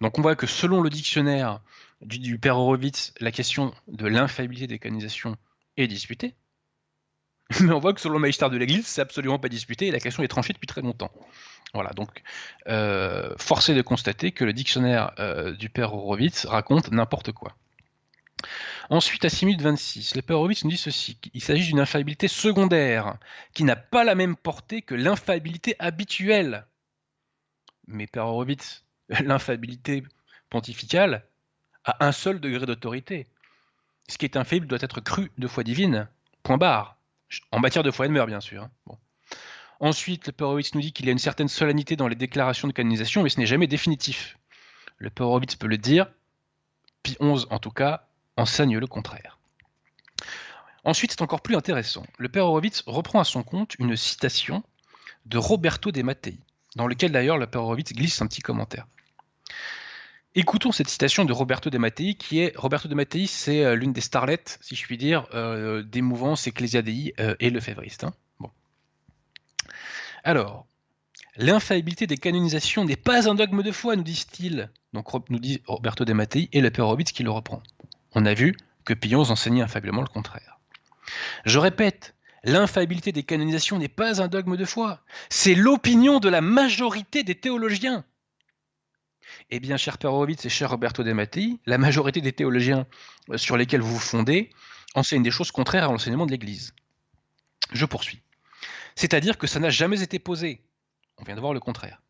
Donc 0.00 0.18
on 0.18 0.22
voit 0.22 0.36
que 0.36 0.46
selon 0.46 0.80
le 0.80 0.90
dictionnaire 0.90 1.60
du, 2.00 2.38
père 2.38 2.56
Horowitz, 2.56 3.12
la 3.20 3.32
question 3.32 3.74
de 3.88 4.06
l'infaillibilité 4.06 4.66
des 4.66 4.78
canonisations 4.78 5.36
est 5.76 5.88
disputée. 5.88 6.34
Mais 7.60 7.72
on 7.72 7.80
voit 7.80 7.94
que 7.94 8.00
selon 8.00 8.14
le 8.14 8.20
magistère 8.20 8.50
de 8.50 8.56
l'Église, 8.56 8.86
c'est 8.86 9.00
absolument 9.00 9.38
pas 9.38 9.48
disputé 9.48 9.86
et 9.86 9.90
la 9.90 10.00
question 10.00 10.22
est 10.22 10.28
tranchée 10.28 10.52
depuis 10.52 10.66
très 10.66 10.82
longtemps. 10.82 11.10
Voilà, 11.74 11.90
donc 11.90 12.22
euh, 12.68 13.34
forcé 13.38 13.74
de 13.74 13.82
constater 13.82 14.32
que 14.32 14.44
le 14.44 14.52
dictionnaire 14.52 15.12
euh, 15.18 15.54
du 15.54 15.68
père 15.68 15.94
Horowitz 15.94 16.46
raconte 16.46 16.90
n'importe 16.90 17.32
quoi. 17.32 17.56
Ensuite, 18.90 19.24
à 19.24 19.28
6 19.28 19.46
minutes 19.46 19.62
26, 19.62 20.14
le 20.14 20.22
père 20.22 20.36
Horowitz 20.36 20.64
nous 20.64 20.70
dit 20.70 20.76
ceci 20.76 21.18
il 21.34 21.42
s'agit 21.42 21.66
d'une 21.66 21.80
infaillibilité 21.80 22.28
secondaire 22.28 23.18
qui 23.52 23.64
n'a 23.64 23.76
pas 23.76 24.04
la 24.04 24.14
même 24.14 24.36
portée 24.36 24.82
que 24.82 24.94
l'infaillibilité 24.94 25.74
habituelle. 25.78 26.66
Mais 27.86 28.06
père 28.06 28.26
Horowitz, 28.26 28.84
l'infaillibilité 29.24 30.02
pontificale 30.50 31.24
à 31.84 32.06
un 32.06 32.12
seul 32.12 32.40
degré 32.40 32.66
d'autorité. 32.66 33.26
Ce 34.08 34.18
qui 34.18 34.24
est 34.24 34.36
infaillible 34.36 34.66
doit 34.66 34.78
être 34.80 35.00
cru 35.00 35.30
de 35.38 35.46
foi 35.46 35.64
divine. 35.64 36.08
Point 36.42 36.58
barre. 36.58 36.96
En 37.52 37.60
matière 37.60 37.82
de 37.82 37.90
foi 37.90 38.06
et 38.06 38.08
de 38.08 38.24
bien 38.24 38.40
sûr. 38.40 38.64
Hein. 38.64 38.94
Ensuite, 39.80 40.26
le 40.26 40.32
Père 40.32 40.48
nous 40.48 40.80
dit 40.80 40.92
qu'il 40.92 41.06
y 41.06 41.08
a 41.08 41.12
une 41.12 41.18
certaine 41.18 41.48
solennité 41.48 41.94
dans 41.94 42.08
les 42.08 42.16
déclarations 42.16 42.66
de 42.66 42.72
canonisation, 42.72 43.22
mais 43.22 43.28
ce 43.28 43.38
n'est 43.38 43.46
jamais 43.46 43.66
définitif. 43.66 44.38
Le 44.96 45.10
Père 45.10 45.28
peut 45.58 45.68
le 45.68 45.78
dire, 45.78 46.10
Pi 47.02 47.16
11 47.20 47.46
en 47.50 47.58
tout 47.58 47.70
cas, 47.70 48.08
enseigne 48.36 48.78
le 48.78 48.86
contraire. 48.86 49.38
Ensuite, 50.84 51.12
c'est 51.12 51.22
encore 51.22 51.42
plus 51.42 51.54
intéressant. 51.54 52.04
Le 52.16 52.28
Père 52.28 52.46
Horowitz 52.46 52.82
reprend 52.86 53.20
à 53.20 53.24
son 53.24 53.42
compte 53.42 53.76
une 53.78 53.94
citation 53.94 54.64
de 55.26 55.38
Roberto 55.38 55.92
de 55.92 56.02
Mattei, 56.02 56.38
dans 56.74 56.86
lequel 56.86 57.12
d'ailleurs 57.12 57.38
le 57.38 57.46
Père 57.46 57.62
Horowitz 57.62 57.92
glisse 57.92 58.20
un 58.22 58.26
petit 58.26 58.40
commentaire. 58.40 58.86
Écoutons 60.34 60.72
cette 60.72 60.88
citation 60.88 61.24
de 61.24 61.32
Roberto 61.32 61.68
de 61.70 61.78
Mattei, 61.78 62.14
qui 62.14 62.40
est 62.40 62.56
Roberto 62.56 62.86
de 62.86 62.94
Mattei, 62.94 63.26
c'est 63.26 63.64
euh, 63.64 63.74
l'une 63.74 63.92
des 63.92 64.00
starlettes, 64.00 64.58
si 64.60 64.76
je 64.76 64.84
puis 64.84 64.98
dire, 64.98 65.26
euh, 65.34 65.82
des 65.82 66.02
mouvances 66.02 66.46
Ecclesia 66.46 66.82
Dei 66.82 67.14
euh, 67.18 67.34
et 67.40 67.50
le 67.50 67.58
févriste. 67.58 68.04
Hein. 68.04 68.12
Bon. 68.38 68.50
Alors, 70.22 70.66
l'infaillibilité 71.36 72.06
des 72.06 72.18
canonisations 72.18 72.84
n'est 72.84 72.94
pas 72.94 73.28
un 73.28 73.34
dogme 73.34 73.62
de 73.62 73.72
foi, 73.72 73.96
nous 73.96 74.04
disent-ils. 74.04 74.70
Donc 74.92 75.08
nous 75.28 75.38
dit 75.38 75.62
Roberto 75.66 76.04
de 76.04 76.12
Mattei 76.12 76.48
et 76.52 76.60
le 76.60 76.70
Père 76.70 76.84
Horowitz 76.84 77.10
qui 77.10 77.24
le 77.24 77.30
reprend. 77.30 77.62
On 78.12 78.24
a 78.26 78.34
vu 78.34 78.54
que 78.84 78.94
Pillon 78.94 79.22
enseignait 79.22 79.62
infailliblement 79.62 80.02
le 80.02 80.08
contraire. 80.08 80.60
Je 81.46 81.58
répète, 81.58 82.14
l'infaillibilité 82.44 83.12
des 83.12 83.22
canonisations 83.22 83.78
n'est 83.78 83.88
pas 83.88 84.22
un 84.22 84.28
dogme 84.28 84.56
de 84.56 84.64
foi, 84.64 85.00
c'est 85.30 85.54
l'opinion 85.54 86.20
de 86.20 86.28
la 86.28 86.42
majorité 86.42 87.24
des 87.24 87.34
théologiens. 87.34 88.04
Eh 89.50 89.60
bien, 89.60 89.78
cher 89.78 89.96
Père 89.96 90.12
Horowitz 90.12 90.44
et 90.44 90.50
cher 90.50 90.70
Roberto 90.70 91.02
De 91.02 91.12
Matti, 91.12 91.58
la 91.64 91.78
majorité 91.78 92.20
des 92.20 92.32
théologiens 92.32 92.86
euh, 93.30 93.38
sur 93.38 93.56
lesquels 93.56 93.80
vous 93.80 93.94
vous 93.94 93.98
fondez 93.98 94.50
enseignent 94.94 95.22
des 95.22 95.30
choses 95.30 95.50
contraires 95.50 95.84
à 95.84 95.92
l'enseignement 95.92 96.26
de 96.26 96.32
l'Église. 96.32 96.74
Je 97.72 97.86
poursuis. 97.86 98.20
C'est-à-dire 98.94 99.38
que 99.38 99.46
ça 99.46 99.58
n'a 99.58 99.70
jamais 99.70 100.02
été 100.02 100.18
posé. 100.18 100.60
On 101.16 101.24
vient 101.24 101.34
de 101.34 101.40
voir 101.40 101.54
le 101.54 101.60
contraire. 101.60 102.02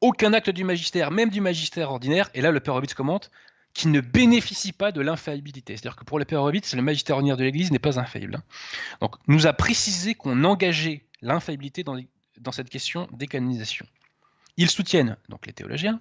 Aucun 0.00 0.32
acte 0.32 0.50
du 0.50 0.64
magistère, 0.64 1.12
même 1.12 1.30
du 1.30 1.40
magistère 1.40 1.90
ordinaire, 1.90 2.28
et 2.34 2.40
là 2.40 2.50
le 2.50 2.58
Père 2.58 2.74
Horowitz 2.74 2.94
commente, 2.94 3.30
qui 3.72 3.86
ne 3.86 4.00
bénéficie 4.00 4.72
pas 4.72 4.90
de 4.90 5.00
l'infaillibilité. 5.00 5.76
C'est-à-dire 5.76 5.96
que 5.96 6.04
pour 6.04 6.18
le 6.18 6.24
Père 6.24 6.44
le 6.44 6.82
magistère 6.82 7.16
ordinaire 7.16 7.36
de 7.36 7.44
l'Église 7.44 7.70
n'est 7.70 7.78
pas 7.78 8.00
infaillible. 8.00 8.36
Hein. 8.36 8.42
Donc, 9.00 9.14
nous 9.28 9.46
a 9.46 9.52
précisé 9.52 10.16
qu'on 10.16 10.42
engageait 10.42 11.04
l'infaillibilité 11.22 11.84
dans, 11.84 11.96
dans 12.38 12.52
cette 12.52 12.68
question 12.68 13.08
des 13.12 13.28
canonisations. 13.28 13.86
Ils 14.56 14.70
soutiennent, 14.70 15.16
donc 15.28 15.46
les 15.46 15.52
théologiens, 15.52 16.00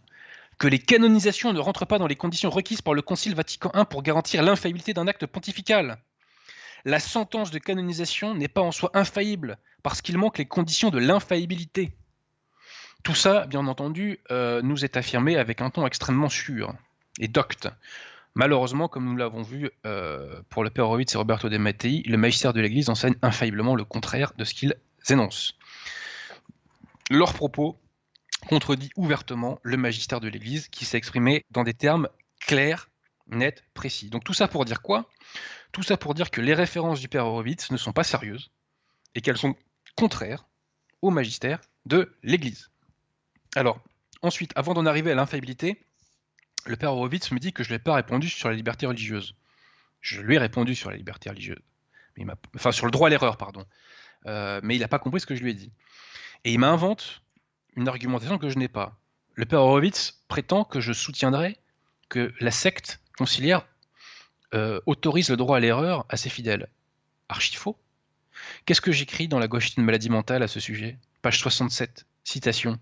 que 0.59 0.67
les 0.67 0.79
canonisations 0.79 1.53
ne 1.53 1.59
rentrent 1.59 1.85
pas 1.85 1.97
dans 1.97 2.07
les 2.07 2.17
conditions 2.17 2.49
requises 2.49 2.81
par 2.81 2.93
le 2.93 3.01
Concile 3.01 3.33
Vatican 3.33 3.71
I 3.73 3.83
pour 3.89 4.03
garantir 4.03 4.43
l'infaillibilité 4.43 4.93
d'un 4.93 5.07
acte 5.07 5.25
pontifical. 5.25 5.97
La 6.85 6.99
sentence 6.99 7.49
de 7.49 7.59
canonisation 7.59 8.35
n'est 8.35 8.49
pas 8.49 8.61
en 8.61 8.71
soi 8.71 8.91
infaillible, 8.93 9.57
parce 9.83 10.01
qu'il 10.01 10.17
manque 10.17 10.37
les 10.37 10.45
conditions 10.45 10.89
de 10.89 10.99
l'infaillibilité. 10.99 11.95
Tout 13.03 13.15
ça, 13.15 13.47
bien 13.47 13.65
entendu, 13.67 14.19
euh, 14.31 14.61
nous 14.61 14.83
est 14.83 14.97
affirmé 14.97 15.37
avec 15.37 15.61
un 15.61 15.69
ton 15.69 15.87
extrêmement 15.87 16.29
sûr 16.29 16.73
et 17.19 17.29
docte. 17.29 17.69
Malheureusement, 18.35 18.89
comme 18.89 19.05
nous 19.05 19.15
l'avons 19.15 19.41
vu 19.41 19.69
euh, 19.85 20.41
pour 20.49 20.63
le 20.63 20.69
Père 20.69 20.85
Horowitz 20.85 21.13
et 21.15 21.17
Roberto 21.17 21.47
de 21.47 21.57
Mattei, 21.57 22.03
le 22.05 22.17
magistère 22.17 22.53
de 22.53 22.61
l'Église 22.61 22.89
enseigne 22.89 23.15
infailliblement 23.21 23.75
le 23.75 23.85
contraire 23.85 24.33
de 24.37 24.43
ce 24.43 24.53
qu'ils 24.53 24.75
énoncent. 25.09 25.55
Leurs 27.09 27.33
propos 27.33 27.77
contredit 28.47 28.91
ouvertement 28.95 29.59
le 29.63 29.77
magistère 29.77 30.19
de 30.19 30.27
l'Église 30.27 30.67
qui 30.69 30.85
s'est 30.85 30.97
exprimé 30.97 31.45
dans 31.51 31.63
des 31.63 31.73
termes 31.73 32.09
clairs, 32.39 32.89
nets, 33.27 33.63
précis. 33.73 34.09
Donc 34.09 34.23
tout 34.23 34.33
ça 34.33 34.47
pour 34.47 34.65
dire 34.65 34.81
quoi? 34.81 35.09
Tout 35.71 35.83
ça 35.83 35.97
pour 35.97 36.13
dire 36.13 36.31
que 36.31 36.41
les 36.41 36.53
références 36.53 36.99
du 36.99 37.07
Père 37.07 37.25
Horowitz 37.25 37.71
ne 37.71 37.77
sont 37.77 37.93
pas 37.93 38.03
sérieuses 38.03 38.51
et 39.15 39.21
qu'elles 39.21 39.37
sont 39.37 39.55
contraires 39.95 40.47
au 41.01 41.11
magistère 41.11 41.61
de 41.85 42.15
l'Église. 42.23 42.69
Alors, 43.55 43.81
ensuite, 44.21 44.51
avant 44.55 44.73
d'en 44.73 44.85
arriver 44.85 45.11
à 45.11 45.15
l'infaillibilité, 45.15 45.83
le 46.65 46.75
Père 46.75 46.93
Horowitz 46.93 47.31
me 47.31 47.39
dit 47.39 47.53
que 47.53 47.63
je 47.63 47.69
ne 47.69 47.75
lui 47.75 47.81
ai 47.81 47.83
pas 47.83 47.95
répondu 47.95 48.29
sur 48.29 48.49
la 48.49 48.55
liberté 48.55 48.85
religieuse. 48.85 49.35
Je 50.01 50.21
lui 50.21 50.35
ai 50.35 50.37
répondu 50.37 50.75
sur 50.75 50.89
la 50.89 50.97
liberté 50.97 51.29
religieuse. 51.29 51.61
Mais 52.17 52.25
enfin, 52.55 52.71
sur 52.71 52.85
le 52.85 52.91
droit 52.91 53.07
à 53.07 53.09
l'erreur, 53.09 53.37
pardon. 53.37 53.65
Euh, 54.25 54.59
mais 54.63 54.75
il 54.75 54.79
n'a 54.79 54.87
pas 54.87 54.99
compris 54.99 55.21
ce 55.21 55.25
que 55.25 55.35
je 55.35 55.43
lui 55.43 55.51
ai 55.51 55.53
dit. 55.53 55.71
Et 56.43 56.53
il 56.53 56.59
m'invente 56.59 57.21
une 57.79 57.87
argumentation 57.87 58.37
que 58.37 58.49
je 58.49 58.57
n'ai 58.57 58.67
pas. 58.67 58.99
Le 59.35 59.45
père 59.45 59.61
Horowitz 59.61 60.21
prétend 60.27 60.63
que 60.63 60.81
je 60.81 60.93
soutiendrai 60.93 61.57
que 62.09 62.33
la 62.39 62.51
secte 62.51 62.99
conciliaire 63.17 63.65
euh, 64.53 64.81
autorise 64.85 65.29
le 65.29 65.37
droit 65.37 65.57
à 65.57 65.59
l'erreur 65.59 66.05
à 66.09 66.17
ses 66.17 66.29
fidèles. 66.29 66.67
Archi 67.29 67.55
faux. 67.55 67.77
Qu'est-ce 68.65 68.81
que 68.81 68.91
j'écris 68.91 69.27
dans 69.27 69.39
La 69.39 69.47
gauche 69.47 69.75
d'une 69.75 69.85
maladie 69.85 70.09
mentale 70.09 70.43
à 70.43 70.47
ce 70.47 70.59
sujet? 70.59 70.97
Page 71.21 71.39
67, 71.39 72.05
citation. 72.23 72.79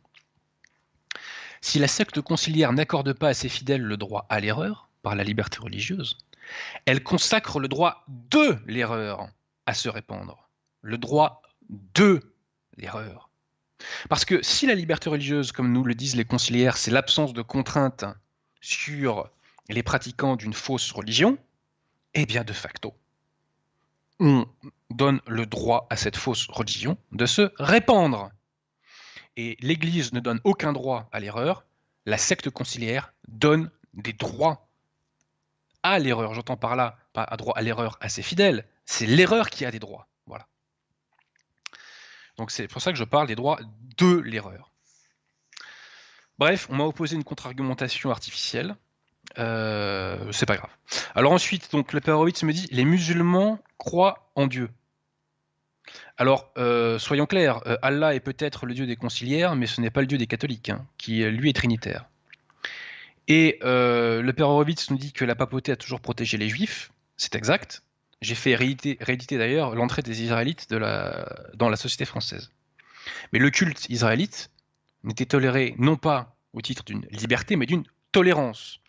Si 1.61 1.79
la 1.79 1.87
secte 1.87 2.21
conciliaire 2.21 2.73
n'accorde 2.73 3.13
pas 3.13 3.29
à 3.29 3.33
ses 3.33 3.49
fidèles 3.49 3.81
le 3.81 3.97
droit 3.97 4.25
à 4.29 4.39
l'erreur, 4.39 4.89
par 5.03 5.15
la 5.15 5.23
liberté 5.23 5.59
religieuse, 5.59 6.17
elle 6.85 7.03
consacre 7.03 7.59
le 7.59 7.67
droit 7.67 8.03
de 8.07 8.57
l'erreur 8.65 9.27
à 9.65 9.73
se 9.73 9.89
répandre. 9.89 10.49
Le 10.81 10.97
droit 10.97 11.41
de 11.69 12.33
l'erreur. 12.77 13.26
Parce 14.09 14.25
que 14.25 14.41
si 14.41 14.65
la 14.65 14.75
liberté 14.75 15.09
religieuse, 15.09 15.51
comme 15.51 15.71
nous 15.71 15.83
le 15.83 15.95
disent 15.95 16.15
les 16.15 16.25
conciliaires, 16.25 16.77
c'est 16.77 16.91
l'absence 16.91 17.33
de 17.33 17.41
contraintes 17.41 18.05
sur 18.61 19.29
les 19.69 19.83
pratiquants 19.83 20.35
d'une 20.35 20.53
fausse 20.53 20.91
religion, 20.91 21.37
eh 22.13 22.25
bien 22.25 22.43
de 22.43 22.53
facto, 22.53 22.93
on 24.19 24.47
donne 24.89 25.21
le 25.27 25.45
droit 25.45 25.87
à 25.89 25.97
cette 25.97 26.15
fausse 26.15 26.47
religion 26.47 26.97
de 27.11 27.25
se 27.25 27.51
répandre. 27.57 28.31
Et 29.35 29.57
l'Église 29.59 30.13
ne 30.13 30.19
donne 30.19 30.41
aucun 30.43 30.73
droit 30.73 31.09
à 31.11 31.19
l'erreur, 31.19 31.65
la 32.05 32.17
secte 32.17 32.49
conciliaire 32.49 33.13
donne 33.27 33.69
des 33.93 34.13
droits 34.13 34.67
à 35.83 35.99
l'erreur. 35.99 36.33
J'entends 36.33 36.57
par 36.57 36.75
là 36.75 36.97
pas 37.13 37.27
un 37.29 37.35
droit 37.35 37.53
à 37.55 37.61
l'erreur 37.61 37.97
à 38.01 38.09
ses 38.09 38.23
fidèles, 38.23 38.65
c'est 38.85 39.05
l'erreur 39.05 39.49
qui 39.49 39.65
a 39.65 39.71
des 39.71 39.79
droits. 39.79 40.07
Donc 42.37 42.51
c'est 42.51 42.67
pour 42.67 42.81
ça 42.81 42.91
que 42.91 42.97
je 42.97 43.03
parle 43.03 43.27
des 43.27 43.35
droits 43.35 43.59
de 43.97 44.19
l'erreur. 44.19 44.71
Bref, 46.39 46.67
on 46.69 46.75
m'a 46.75 46.83
opposé 46.83 47.15
une 47.15 47.23
contre-argumentation 47.23 48.11
artificielle. 48.11 48.75
Euh, 49.39 50.31
c'est 50.31 50.45
pas 50.45 50.55
grave. 50.55 50.69
Alors 51.15 51.31
ensuite, 51.31 51.71
donc 51.71 51.93
le 51.93 51.99
Père 51.99 52.19
me 52.19 52.51
dit 52.51 52.67
les 52.71 52.85
musulmans 52.85 53.59
croient 53.77 54.29
en 54.35 54.47
Dieu. 54.47 54.69
Alors, 56.17 56.51
euh, 56.57 56.99
soyons 56.99 57.25
clairs, 57.25 57.61
euh, 57.65 57.77
Allah 57.81 58.13
est 58.13 58.19
peut-être 58.19 58.65
le 58.65 58.73
Dieu 58.73 58.85
des 58.85 58.95
conciliaires, 58.95 59.55
mais 59.55 59.67
ce 59.67 59.81
n'est 59.81 59.89
pas 59.89 60.01
le 60.01 60.07
Dieu 60.07 60.17
des 60.17 60.27
catholiques, 60.27 60.69
hein, 60.69 60.85
qui 60.97 61.23
lui 61.23 61.49
est 61.49 61.53
trinitaire. 61.53 62.05
Et 63.27 63.59
le 63.61 64.31
Père 64.31 64.49
Horowitz 64.49 64.89
nous 64.89 64.97
dit 64.97 65.11
que 65.11 65.25
la 65.25 65.35
papauté 65.35 65.71
a 65.73 65.75
toujours 65.75 65.99
protégé 65.99 66.37
les 66.37 66.47
juifs, 66.47 66.91
c'est 67.17 67.35
exact, 67.35 67.83
j'ai 68.21 68.35
fait 68.35 68.55
rééditer, 68.55 69.37
d'ailleurs 69.37 69.75
l'entrée 69.75 70.01
des 70.01 70.23
Israélites 70.23 70.69
dans 70.69 71.69
la 71.69 71.75
société 71.75 72.05
française. 72.05 72.51
Mais 73.31 73.39
le 73.39 73.49
culte 73.49 73.89
israélite 73.89 74.51
n'était 75.03 75.25
toléré 75.25 75.75
non 75.77 75.95
pas 75.95 76.35
au 76.53 76.61
titre 76.61 76.83
d'une 76.83 77.05
liberté, 77.11 77.55
mais 77.55 77.65
d'une 77.65 77.83
tolérance. 78.11 78.79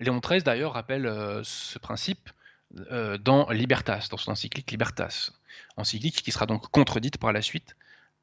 Léon 0.00 0.18
XIII 0.18 0.42
d'ailleurs 0.42 0.72
rappelle 0.72 1.06
euh, 1.06 1.42
ce 1.44 1.78
principe 1.78 2.30
euh, 2.90 3.18
dans 3.18 3.50
Libertas, 3.50 4.08
dans 4.10 4.16
son 4.16 4.32
encyclique 4.32 4.70
Libertas, 4.70 5.30
encyclique 5.76 6.22
qui 6.22 6.32
sera 6.32 6.46
donc 6.46 6.70
contredite 6.70 7.18
par 7.18 7.32
la 7.32 7.42
suite 7.42 7.76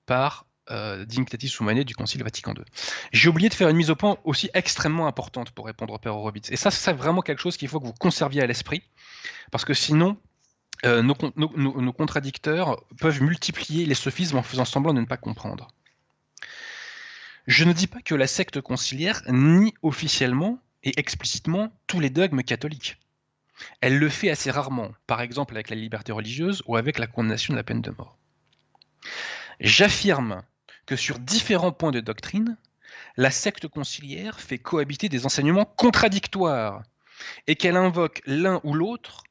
par 0.06 0.47
euh, 0.72 1.06
Dignitatis 1.06 1.56
Humanae 1.60 1.84
du 1.84 1.96
Concile 1.96 2.24
Vatican 2.24 2.54
II. 2.54 2.64
J'ai 3.12 3.30
oublié 3.30 3.50
de 3.50 3.54
faire 3.54 3.70
une 3.70 3.78
mise 3.78 3.90
au 3.90 3.96
point 3.96 4.18
aussi 4.24 4.50
extrêmement 4.54 5.08
importante 5.08 5.52
pour 5.52 5.66
répondre 5.66 5.94
au 5.94 5.98
Père 5.98 6.16
Horowitz. 6.16 6.52
Et 6.52 6.56
ça, 6.56 6.72
c'est 6.72 6.94
vraiment 6.94 7.22
quelque 7.22 7.40
chose 7.40 7.58
qu'il 7.58 7.68
faut 7.68 7.80
que 7.80 7.86
vous 7.86 7.94
conserviez 7.94 8.42
à 8.42 8.48
l'esprit, 8.48 8.84
parce 9.52 9.66
que 9.66 9.74
sinon, 9.74 10.18
euh, 10.86 11.02
nos, 11.02 11.94
contradicteurs 11.94 12.84
peuvent 13.00 13.22
multiplier 13.22 13.86
les 13.86 13.96
sophismes 13.96 14.38
en 14.38 14.44
faisant 14.44 14.66
semblant 14.66 14.94
de 14.94 15.02
ne 15.02 15.06
pas 15.06 15.18
comprendre. 15.18 15.70
Je 17.48 17.64
ne 17.64 17.74
dis 17.74 17.88
pas 17.88 18.02
que 18.02 18.14
la 18.14 18.28
secte 18.28 18.62
conciliaire 18.62 19.22
nie 19.28 19.74
officiellement 19.82 20.60
et 20.84 20.94
explicitement 21.00 21.72
tous 21.88 22.00
les 22.00 22.10
dogmes 22.10 22.44
catholiques. 22.44 22.98
Elle 23.82 23.98
le 23.98 24.10
fait 24.10 24.30
assez 24.30 24.52
rarement, 24.52 24.92
par 25.08 25.22
exemple 25.22 25.56
avec 25.56 25.70
la 25.70 25.76
liberté 25.76 26.12
religieuse 26.12 26.62
ou 26.68 26.76
avec 26.76 27.00
la 27.00 27.08
condamnation 27.08 27.54
de 27.54 27.58
la 27.58 27.64
peine 27.64 27.82
de 27.82 27.92
mort. 27.92 28.18
J'affirme 29.60 30.44
que 30.88 30.96
sur 30.96 31.20
différents 31.20 31.72
points 31.72 31.92
de 31.92 32.00
doctrine, 32.00 32.58
la 33.18 33.30
secte 33.30 33.68
conciliaire 33.68 34.40
fait 34.40 34.58
cohabiter 34.58 35.10
des 35.10 35.26
enseignements 35.26 35.66
contradictoires 35.66 36.82
et 37.46 37.56
qu'elle 37.56 37.78
invoque 37.78 38.22
l'un 38.26 38.60
ou 38.64 38.74
l'autre 38.74 39.24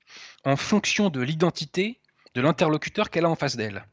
en 0.45 0.57
fonction 0.57 1.09
de 1.09 1.21
l'identité 1.21 1.99
de 2.35 2.41
l'interlocuteur 2.41 3.11
qu'elle 3.11 3.25
a 3.25 3.31
en 3.31 3.35
face 3.35 3.57
d'elle. 3.57 3.85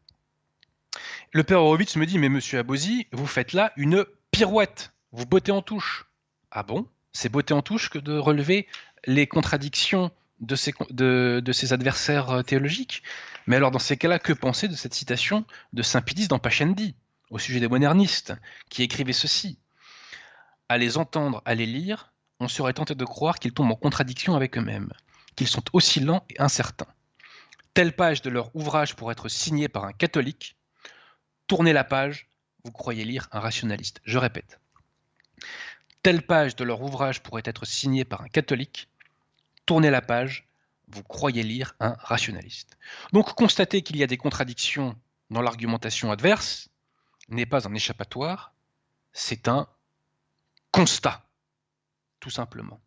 Le 1.32 1.44
père 1.44 1.62
Horowitz 1.62 1.96
me 1.96 2.06
dit 2.06 2.20
Mais 2.20 2.30
monsieur 2.30 2.60
Abosi, 2.60 3.08
vous 3.12 3.26
faites 3.26 3.54
là 3.54 3.72
une 3.78 4.06
pirouette, 4.30 4.94
vous 5.12 5.26
bottez 5.26 5.52
en 5.52 5.62
touche. 5.62 6.06
Ah 6.52 6.64
bon? 6.64 6.88
C'est 7.14 7.30
botter 7.30 7.54
en 7.54 7.62
touche 7.62 7.90
que 7.90 7.98
de 7.98 8.18
relever 8.18 8.68
les 9.06 9.26
contradictions 9.26 10.12
de 10.40 10.56
ses, 10.56 11.74
adversaires 11.74 12.30
euh, 12.30 12.42
théologiques? 12.42 13.04
Mais 13.48 13.56
alors, 13.56 13.72
dans 13.72 13.80
ces 13.80 13.98
cas-là, 13.98 14.20
que 14.20 14.34
penser 14.34 14.68
de 14.68 14.76
cette 14.76 14.94
citation 14.94 15.46
de 15.74 15.82
Saint 15.82 16.02
Pidis 16.02 16.28
dans 16.28 16.40
Pachendi, 16.40 16.96
au 17.34 17.40
sujet 17.40 17.60
des 17.60 17.68
modernistes, 17.68 18.34
qui 18.70 18.84
écrivait 18.84 19.12
ceci 19.12 19.58
À 20.70 20.78
les 20.78 20.98
entendre, 20.98 21.42
à 21.46 21.56
les 21.56 21.66
lire, 21.66 22.14
on 22.40 22.48
serait 22.48 22.74
tenté 22.74 22.94
de 22.94 23.06
croire 23.06 23.40
qu'ils 23.40 23.54
tombent 23.54 23.72
en 23.72 23.76
contradiction 23.76 24.36
avec 24.36 24.56
eux-mêmes, 24.56 24.94
qu'ils 25.36 25.48
sont 25.48 25.64
aussi 25.74 26.00
lents 26.00 26.24
et 26.30 26.40
incertains. 26.40 26.94
Telle 27.74 27.96
page 27.96 28.22
de 28.22 28.30
leur 28.30 28.56
ouvrage 28.56 28.96
pour 28.96 29.12
être 29.12 29.30
signée 29.30 29.68
par 29.68 29.84
un 29.84 29.94
catholique, 29.94 30.56
tournez 31.48 31.74
la 31.74 31.84
page, 31.84 32.30
vous 32.64 32.72
croyez 32.72 33.04
lire 33.04 33.28
un 33.32 33.40
rationaliste. 33.40 34.00
Je 34.06 34.20
répète. 34.20 34.60
Telle 36.04 36.22
page 36.22 36.56
de 36.56 36.64
leur 36.64 36.84
ouvrage 36.84 37.24
pourrait 37.24 37.42
être 37.46 37.66
signée 37.66 38.06
par 38.06 38.22
un 38.22 38.30
catholique, 38.30 38.90
tournez 39.66 39.90
la 39.90 40.04
page, 40.04 40.48
vous 40.88 41.02
croyez 41.02 41.42
lire 41.42 41.74
un 41.80 41.96
rationaliste. 41.98 42.78
Donc 43.12 43.34
constater 43.34 43.82
qu'il 43.82 43.98
y 43.98 44.04
a 44.04 44.08
des 44.08 44.18
contradictions 44.18 44.96
dans 45.32 45.42
l'argumentation 45.42 46.12
adverse 46.12 46.70
n'est 47.30 47.46
pas 47.46 47.68
un 47.68 47.74
échappatoire, 47.74 48.54
c'est 49.12 49.48
un 49.48 49.68
constat, 50.72 51.26
tout 52.20 52.30
simplement. 52.30 52.82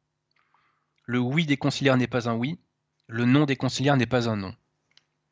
Le 1.04 1.18
oui 1.18 1.46
des 1.46 1.56
conciliaires 1.56 1.96
n'est 1.96 2.06
pas 2.06 2.28
un 2.28 2.34
oui, 2.34 2.58
le 3.06 3.24
non 3.24 3.44
des 3.44 3.56
conciliaires 3.56 3.96
n'est 3.96 4.06
pas 4.06 4.28
un 4.28 4.36
non. 4.36 4.54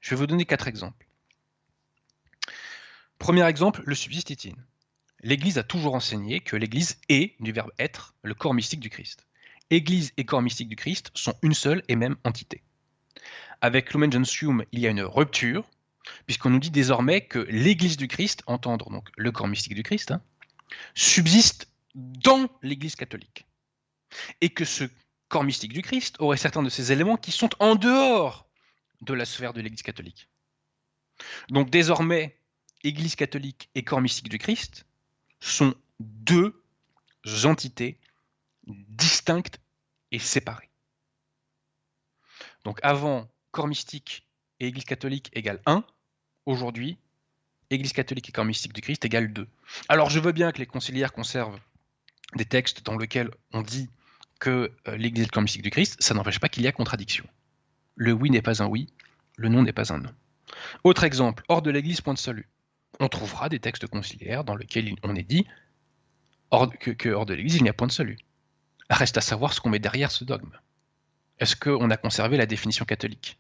Je 0.01 0.11
vais 0.11 0.17
vous 0.17 0.27
donner 0.27 0.45
quatre 0.45 0.69
exemples. 0.69 1.09
Premier 3.19 3.47
exemple, 3.47 3.83
le 3.87 3.95
subsistitine. 3.95 4.63
L'Église 5.21 5.59
a 5.59 5.63
toujours 5.63 5.95
enseigné 5.95 6.41
que 6.41 6.57
l'Église 6.57 7.01
est, 7.09 7.35
du 7.41 7.53
verbe 7.53 7.73
être, 7.79 8.15
le 8.23 8.35
corps 8.35 8.55
mystique 8.55 8.81
du 8.81 8.91
Christ. 8.91 9.27
Église 9.71 10.13
et 10.17 10.27
corps 10.27 10.43
mystique 10.43 10.69
du 10.69 10.77
Christ 10.77 11.11
sont 11.15 11.35
une 11.43 11.55
seule 11.55 11.83
et 11.89 11.97
même 11.97 12.17
entité. 12.25 12.63
Avec 13.63 13.93
Lumen 13.95 14.13
Gentium, 14.13 14.65
il 14.73 14.81
y 14.81 14.87
a 14.87 14.91
une 14.91 15.01
rupture, 15.01 15.65
puisqu'on 16.27 16.51
nous 16.51 16.59
dit 16.59 16.71
désormais 16.71 17.27
que 17.27 17.41
l'Église 17.51 17.97
du 17.97 18.09
Christ, 18.09 18.43
entendre 18.47 18.91
donc 18.91 19.09
le 19.17 19.33
corps 19.33 19.49
mystique 19.49 19.75
du 19.75 19.83
Christ, 19.83 20.11
hein, 20.11 20.23
subsiste 20.95 21.69
dans 21.95 22.49
l'Église 22.63 22.97
catholique. 22.97 23.47
Et 24.41 24.51
que 24.51 24.65
ce 24.65 24.85
corps 25.29 25.45
mystique 25.45 25.73
du 25.73 25.83
Christ 25.83 26.17
aurait 26.19 26.37
certains 26.37 26.63
de 26.63 26.69
ces 26.69 26.93
éléments 26.93 27.17
qui 27.17 27.33
sont 27.33 27.51
en 27.59 27.75
dehors 27.75 28.49
de 29.01 29.15
la 29.15 29.25
sphère 29.25 29.53
de 29.53 29.61
l'Église 29.61 29.83
catholique. 29.83 30.29
Donc 31.49 31.71
désormais, 31.71 32.39
Église 32.83 33.17
catholique 33.17 33.71
et 33.75 33.83
corps 33.83 34.01
mystique 34.01 34.29
du 34.29 34.39
Christ 34.39 34.87
sont 35.41 35.75
deux 36.01 36.63
entités 37.45 37.99
distinctes 38.67 39.61
et 40.11 40.19
séparées. 40.19 40.71
Donc 42.65 42.79
avant, 42.83 43.31
corps 43.51 43.69
mystique 43.69 44.27
et 44.61 44.67
Église 44.69 44.85
catholique 44.85 45.31
égale 45.33 45.61
1. 45.67 45.85
Aujourd'hui, 46.47 46.99
Église 47.71 47.95
catholique 47.95 48.29
et 48.29 48.33
corps 48.33 48.45
mystique 48.45 48.75
du 48.75 48.83
Christ 48.83 49.05
égale 49.05 49.33
2. 49.33 49.49
Alors 49.89 50.11
je 50.11 50.21
veux 50.21 50.33
bien 50.33 50.53
que 50.53 50.59
les 50.59 50.67
conciliaires 50.67 51.13
conservent 51.13 51.59
des 52.37 52.45
textes 52.45 52.85
dans 52.85 52.99
lesquels 52.99 53.31
on 53.53 53.63
dit 53.63 53.89
que 54.41 54.71
euh, 54.89 54.97
l'Église 54.97 55.25
est 55.25 55.35
le 55.35 55.41
mystique 55.41 55.63
du 55.63 55.71
Christ, 55.71 55.97
ça 56.01 56.13
n'empêche 56.13 56.41
pas 56.41 56.51
qu'il 56.51 56.63
y 56.63 56.67
a 56.67 56.73
contradiction. 56.73 57.25
Le 57.97 58.13
oui 58.13 58.31
n'est 58.31 58.43
pas 58.43 58.63
un 58.63 58.67
oui, 58.67 58.89
le 59.37 59.49
non 59.49 59.63
n'est 59.63 59.73
pas 59.73 59.93
un 59.93 60.01
non. 60.01 60.15
Autre 60.83 61.05
exemple, 61.05 61.45
hors 61.49 61.63
de 61.63 61.71
l'Église, 61.71 62.03
point 62.03 62.15
de 62.15 62.19
salut. 62.19 62.49
On 63.01 63.09
trouvera 63.09 63.49
des 63.49 63.59
textes 63.59 63.87
conciliaires 63.87 64.45
dans 64.45 64.57
lesquels 64.57 64.95
on 65.03 65.17
est 65.17 65.23
dit 65.23 65.47
que 66.51 67.09
hors 67.09 67.27
de 67.27 67.35
l'Église, 67.35 67.57
il 67.57 67.63
n'y 67.63 67.69
a 67.71 67.73
point 67.73 67.87
de 67.87 67.93
salut. 67.93 68.19
Reste 68.91 69.17
à 69.17 69.23
savoir 69.23 69.55
ce 69.55 69.61
qu'on 69.61 69.71
met 69.71 69.79
derrière 69.79 70.11
ce 70.11 70.25
dogme. 70.25 70.59
Est-ce 71.39 71.57
qu'on 71.57 71.91
a 71.91 71.97
conservé 71.97 72.37
la 72.37 72.47
définition 72.47 72.85
catholique? 72.85 73.39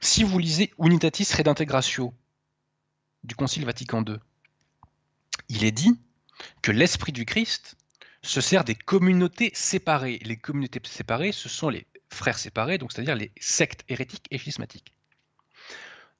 Si 0.00 0.22
vous 0.22 0.38
lisez 0.38 0.72
Unitatis 0.78 1.28
Redintegratio 1.34 2.14
du 3.24 3.34
Concile 3.34 3.64
Vatican 3.64 4.04
II, 4.04 4.16
il 5.48 5.64
est 5.64 5.72
dit 5.72 5.98
que 6.62 6.70
l'esprit 6.70 7.12
du 7.12 7.24
Christ 7.24 7.76
se 8.22 8.40
sert 8.40 8.64
des 8.64 8.74
communautés 8.74 9.50
séparées. 9.54 10.20
Les 10.22 10.36
communautés 10.36 10.80
séparées, 10.84 11.32
ce 11.32 11.48
sont 11.48 11.68
les 11.68 11.86
frères 12.10 12.38
séparés, 12.38 12.78
donc 12.78 12.92
c'est-à-dire 12.92 13.16
les 13.16 13.32
sectes 13.40 13.84
hérétiques 13.88 14.26
et 14.30 14.38
schismatiques. 14.38 14.92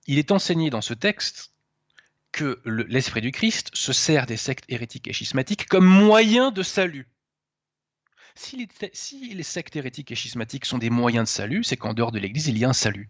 Il 0.06 0.18
est 0.18 0.30
enseigné 0.30 0.70
dans 0.70 0.80
ce 0.80 0.94
texte 0.94 1.52
que 2.32 2.60
l'esprit 2.64 3.20
du 3.20 3.32
Christ 3.32 3.70
se 3.74 3.92
sert 3.92 4.26
des 4.26 4.36
sectes 4.36 4.66
hérétiques 4.68 5.08
et 5.08 5.12
schismatiques 5.12 5.66
comme 5.66 5.86
moyen 5.86 6.50
de 6.50 6.62
salut. 6.62 7.08
Si 8.34 8.68
les, 9.34 9.42
sectes 9.42 9.76
hérétiques 9.76 10.12
et 10.12 10.14
schismatiques 10.14 10.66
sont 10.66 10.76
des 10.76 10.90
moyens 10.90 11.24
de 11.24 11.34
salut, 11.34 11.64
c'est 11.64 11.78
qu'en 11.78 11.94
dehors 11.94 12.12
de 12.12 12.18
l'Église, 12.18 12.48
il 12.48 12.58
y 12.58 12.66
a 12.66 12.68
un 12.68 12.74
salut. 12.74 13.08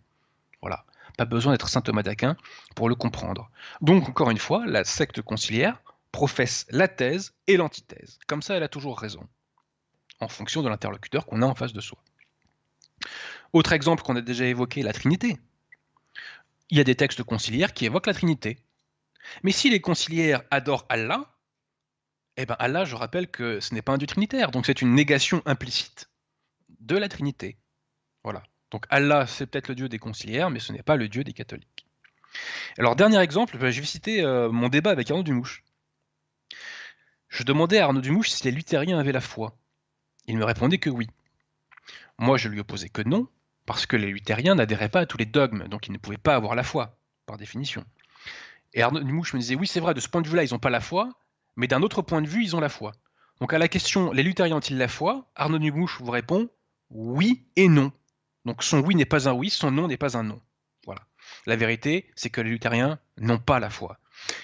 Voilà. 0.63 0.85
Pas 1.17 1.25
besoin 1.25 1.53
d'être 1.53 1.69
saint 1.69 1.81
Thomas 1.81 2.03
d'Aquin 2.03 2.37
pour 2.75 2.89
le 2.89 2.95
comprendre. 2.95 3.51
Donc, 3.81 4.09
encore 4.09 4.31
une 4.31 4.39
fois, 4.39 4.67
la 4.67 4.85
secte 4.85 5.23
conciliaire 5.23 5.81
professe 6.13 6.67
la 6.71 6.89
thèse 6.89 7.35
et 7.47 7.57
l'antithèse. 7.57 8.19
Comme 8.27 8.43
ça, 8.43 8.55
elle 8.55 8.63
a 8.63 8.69
toujours 8.69 8.99
raison, 8.99 9.27
en 10.21 10.29
fonction 10.29 10.63
de 10.63 10.69
l'interlocuteur 10.69 11.27
qu'on 11.27 11.43
a 11.43 11.47
en 11.47 11.55
face 11.55 11.73
de 11.73 11.81
soi. 11.81 11.99
Autre 13.53 13.73
exemple 13.73 14.03
qu'on 14.03 14.17
a 14.17 14.21
déjà 14.21 14.45
évoqué, 14.47 14.83
la 14.83 14.93
Trinité. 14.93 15.39
Il 16.71 16.79
y 16.79 16.81
a 16.81 16.85
des 16.85 16.97
textes 16.97 17.23
conciliaires 17.23 17.73
qui 17.73 17.87
évoquent 17.87 18.07
la 18.07 18.15
Trinité. 18.15 18.59
Mais 19.43 19.53
si 19.53 19.71
les 19.71 19.81
conciliaires 19.81 20.43
adorent 20.51 20.87
Allah, 20.89 21.37
eh 22.37 22.47
bien, 22.47 22.57
Allah, 22.59 22.85
je 22.85 22.95
rappelle 22.95 23.31
que 23.31 23.61
ce 23.61 23.75
n'est 23.75 23.83
pas 23.83 23.93
un 23.93 23.99
dieu 23.99 24.07
trinitaire, 24.07 24.51
donc 24.51 24.67
c'est 24.67 24.83
une 24.83 24.95
négation 24.95 25.43
implicite 25.47 26.11
de 26.81 26.97
la 26.97 27.09
Trinité. 27.09 27.57
Voilà. 28.25 28.43
Donc 28.71 28.87
Allah, 28.91 29.27
c'est 29.27 29.47
peut-être 29.47 29.69
le 29.69 29.75
dieu 29.75 29.89
des 29.89 29.99
conciliaires, 29.99 30.51
mais 30.51 30.59
ce 30.59 30.73
n'est 30.73 30.83
pas 30.83 30.97
le 30.97 31.09
dieu 31.09 31.25
des 31.25 31.33
catholiques. 31.33 31.87
Alors, 32.79 32.97
dernier 32.97 33.19
exemple, 33.19 33.57
je 33.59 33.81
vais 33.81 33.87
citer 33.87 34.23
euh, 34.23 34.51
mon 34.51 34.69
débat 34.69 34.91
avec 34.91 35.11
Arnaud 35.11 35.23
Dumouche. 35.23 35.65
Je 37.29 37.43
demandais 37.43 37.79
à 37.79 37.85
Arnaud 37.85 38.01
Dumouche 38.01 38.31
si 38.31 38.45
les 38.45 38.51
luthériens 38.51 38.99
avaient 38.99 39.13
la 39.13 39.21
foi. 39.21 39.57
Il 40.27 40.37
me 40.37 40.45
répondait 40.45 40.79
que 40.79 40.91
oui. 40.91 41.09
Moi, 42.19 42.37
je 42.37 42.49
lui 42.49 42.61
opposais 42.61 42.89
que 42.89 43.03
non, 43.03 43.29
parce 43.67 43.87
que 43.87 43.97
les 43.97 44.09
luthériens 44.09 44.55
n'adhéraient 44.55 44.89
pas 44.89 45.01
à 45.01 45.07
tous 45.07 45.19
les 45.19 45.27
dogmes, 45.27 45.69
donc 45.69 45.87
ils 45.87 45.93
ne 45.93 45.99
pouvaient 45.99 46.17
pas 46.17 46.35
avoir 46.35 46.55
la 46.55 46.63
foi, 46.63 46.99
par 47.27 47.37
définition. 47.37 47.85
Et 48.75 48.83
Arnaud 48.83 49.01
Dumouche 49.01 49.35
me 49.35 49.39
disait, 49.39 49.55
oui, 49.55 49.67
c'est 49.67 49.81
vrai, 49.81 49.95
de 49.95 50.01
ce 50.01 50.09
point 50.09 50.23
de 50.23 50.29
vue-là, 50.29 50.45
ils 50.45 50.53
n'ont 50.53 50.59
pas 50.59 50.71
la 50.71 50.81
foi, 50.81 51.11
mais 51.57 51.69
d'un 51.69 51.83
autre 51.83 52.03
point 52.03 52.23
de 52.23 52.29
vue, 52.29 52.43
ils 52.43 52.57
ont 52.57 52.61
la 52.61 52.69
foi. 52.69 52.93
Donc 53.41 53.53
à 53.53 53.59
la 53.59 53.69
question, 53.69 54.13
les 54.13 54.23
luthériens 54.23 54.57
ont-ils 54.57 54.79
la 54.79 54.89
foi? 54.89 55.31
Arnaud 55.35 55.59
Dumouche 55.59 56.01
vous 56.01 56.11
répond 56.11 56.49
oui 56.91 57.45
et 57.57 57.69
non. 57.69 57.93
Donc 58.47 58.63
son 58.63 58.79
oui 58.79 58.95
n'est 58.95 59.05
pas 59.05 59.29
un 59.29 59.33
oui, 59.33 59.51
son 59.51 59.73
non 59.73 59.89
n'est 59.89 59.97
pas 59.97 60.17
un 60.17 60.23
non. 60.23 60.41
Voilà. 60.87 61.03
La 61.47 61.57
vérité, 61.57 62.09
c'est 62.15 62.31
que 62.31 62.41
les 62.41 62.49
luthériens 62.49 63.01
n'ont 63.19 63.41
pas 63.41 63.59
la 63.59 63.71
foi. 63.71 63.99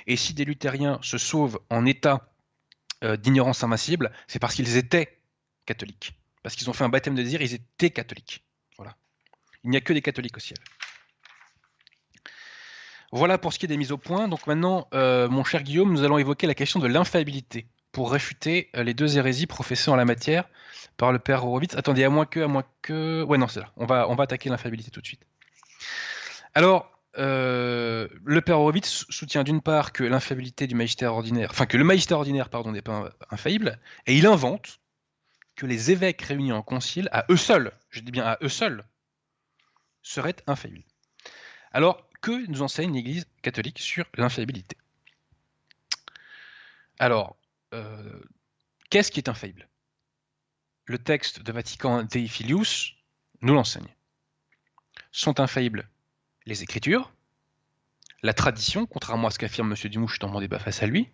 Et 0.08 0.16
si 0.16 0.34
des 0.34 0.44
luthériens 0.44 0.98
se 1.02 1.18
sauvent 1.18 1.60
en 1.70 1.86
état 1.86 2.28
euh, 3.04 3.16
d'ignorance 3.16 3.62
invincible, 3.62 4.10
c'est 4.26 4.40
parce 4.40 4.56
qu'ils 4.56 4.76
étaient 4.76 5.20
catholiques. 5.66 6.14
Parce 6.42 6.56
qu'ils 6.56 6.68
ont 6.68 6.72
fait 6.72 6.82
un 6.82 6.88
baptême 6.88 7.14
de 7.14 7.22
désir, 7.22 7.40
ils 7.42 7.54
étaient 7.54 7.90
catholiques. 7.90 8.44
Voilà. 8.76 8.96
Il 9.62 9.70
n'y 9.70 9.76
a 9.76 9.80
que 9.80 9.92
des 9.92 10.02
catholiques 10.02 10.36
au 10.36 10.40
ciel. 10.40 10.58
Voilà 13.12 13.38
pour 13.38 13.52
ce 13.52 13.60
qui 13.60 13.66
est 13.66 13.68
des 13.68 13.76
mises 13.76 13.92
au 13.92 13.98
point. 13.98 14.26
Donc 14.26 14.48
maintenant, 14.48 14.88
euh, 14.94 15.28
mon 15.28 15.44
cher 15.44 15.62
Guillaume, 15.62 15.92
nous 15.92 16.02
allons 16.02 16.18
évoquer 16.18 16.48
la 16.48 16.54
question 16.54 16.80
de 16.80 16.88
l'infaillibilité 16.88 17.68
pour 17.92 18.10
réfuter 18.10 18.70
euh, 18.74 18.82
les 18.82 18.94
deux 18.94 19.16
hérésies 19.18 19.46
professées 19.46 19.90
en 19.90 19.96
la 19.96 20.04
matière 20.04 20.48
par 20.96 21.12
le 21.12 21.18
père 21.18 21.44
Horowitz. 21.44 21.74
Attendez, 21.76 22.04
à 22.04 22.10
moins 22.10 22.26
que, 22.26 22.40
à 22.40 22.48
moins 22.48 22.64
que, 22.80 23.22
ouais 23.22 23.38
non, 23.38 23.48
c'est 23.48 23.60
là. 23.60 23.70
On 23.76 23.86
va, 23.86 24.08
on 24.08 24.14
va 24.14 24.24
attaquer 24.24 24.48
l'infaillibilité 24.48 24.90
tout 24.90 25.00
de 25.00 25.06
suite. 25.06 25.24
Alors, 26.54 26.90
euh, 27.18 28.08
le 28.24 28.40
père 28.40 28.58
Horowitz 28.58 29.04
soutient 29.10 29.44
d'une 29.44 29.60
part 29.60 29.92
que 29.92 30.04
l'infaillibilité 30.04 30.66
du 30.66 30.74
magistère 30.74 31.12
ordinaire, 31.12 31.48
enfin 31.50 31.66
que 31.66 31.76
le 31.76 31.84
magistère 31.84 32.18
ordinaire, 32.18 32.48
pardon, 32.48 32.72
n'est 32.72 32.82
pas 32.82 33.10
infaillible, 33.30 33.78
et 34.06 34.16
il 34.16 34.26
invente 34.26 34.80
que 35.54 35.66
les 35.66 35.90
évêques 35.90 36.22
réunis 36.22 36.52
en 36.52 36.62
concile, 36.62 37.08
à 37.12 37.26
eux 37.30 37.36
seuls, 37.36 37.72
je 37.90 38.00
dis 38.00 38.10
bien 38.10 38.24
à 38.24 38.38
eux 38.42 38.48
seuls, 38.48 38.84
seraient 40.02 40.36
infaillibles. 40.46 40.84
Alors, 41.72 42.08
que 42.22 42.46
nous 42.48 42.62
enseigne 42.62 42.94
l'Église 42.94 43.26
catholique 43.42 43.78
sur 43.78 44.06
l'infaillibilité? 44.14 44.76
Alors, 46.98 47.36
euh, 47.72 48.20
qu'est-ce 48.90 49.10
qui 49.10 49.20
est 49.20 49.28
infaillible? 49.28 49.68
Le 50.86 50.98
texte 50.98 51.42
de 51.42 51.52
Vatican 51.52 52.02
Dei 52.02 52.28
Filius 52.28 52.94
nous 53.40 53.54
l'enseigne. 53.54 53.94
Sont 55.10 55.40
infaillibles 55.40 55.88
les 56.46 56.62
Écritures, 56.62 57.12
la 58.22 58.34
tradition, 58.34 58.86
contrairement 58.86 59.28
à 59.28 59.30
ce 59.30 59.38
qu'affirme 59.38 59.72
M. 59.72 59.90
Dumouche 59.90 60.18
dans 60.18 60.28
mon 60.28 60.40
débat 60.40 60.58
face 60.58 60.82
à 60.82 60.86
lui, 60.86 61.08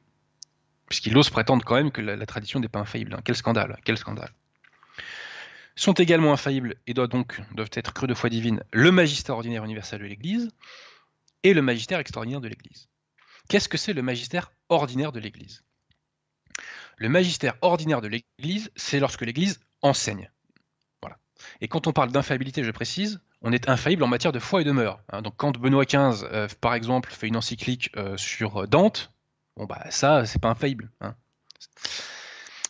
puisqu'il 0.87 1.17
ose 1.17 1.31
prétendre 1.31 1.65
quand 1.65 1.75
même 1.75 1.91
que 1.91 2.01
la, 2.01 2.27
tradition 2.27 2.61
n'est 2.61 2.69
pas 2.69 2.81
infaillible. 2.81 3.19
Quel 3.25 3.37
scandale, 3.37 3.79
quel 3.85 3.99
scandale 3.99 4.33
sont 5.77 5.93
également 5.93 6.33
infaillibles 6.33 6.75
et 6.89 6.95
doivent 6.95 7.09
donc 7.09 7.41
doivent 7.53 7.71
être 7.73 7.93
crus 7.93 8.09
de 8.09 8.15
foi 8.15 8.31
divine 8.31 8.65
le 8.73 8.91
magistère 8.91 9.37
ordinaire 9.37 9.65
universel 9.65 10.01
de 10.01 10.07
l'Église, 10.07 10.51
et 11.45 11.55
le 11.55 11.63
magistère 11.63 12.01
extraordinaire 12.01 12.41
de 12.41 12.49
l'Église. 12.49 12.89
Qu'est-ce 13.49 13.69
que 13.69 13.79
c'est 13.79 13.93
le 13.93 14.03
magistère 14.03 14.53
ordinaire 14.69 15.13
de 15.13 15.21
l'Église? 15.21 15.63
Le 16.99 17.09
magistère 17.09 17.55
ordinaire 17.63 18.01
de 18.01 18.09
l'Église, 18.09 18.71
c'est 18.77 19.01
lorsque 19.01 19.23
l'Église 19.23 19.61
enseigne. 19.83 20.31
Et 21.61 21.69
quand 21.69 21.87
on 21.87 21.93
parle 21.93 22.11
d'infaillibilité, 22.11 22.65
je 22.65 22.71
précise, 22.71 23.21
on 23.43 23.53
est 23.53 23.69
infaillible 23.69 24.03
en 24.03 24.09
matière 24.09 24.33
de 24.33 24.39
foi 24.39 24.61
et 24.61 24.65
de 24.65 24.73
mœurs. 24.73 25.01
Hein. 25.11 25.23
donc 25.23 25.35
quand 25.37 25.57
Benoît 25.57 25.85
XV, 25.85 26.25
euh, 26.25 26.49
par 26.61 26.75
exemple, 26.75 27.11
fait 27.11 27.29
une 27.29 27.37
encyclique 27.37 27.91
euh, 27.97 28.17
sur 28.17 28.67
Dante, 28.67 29.13
bon 29.57 29.65
bah 29.65 29.85
ça, 29.91 30.27
c'est 30.27 30.41
pas 30.41 30.49
infaillible. 30.49 30.91
Hein. 31.01 31.15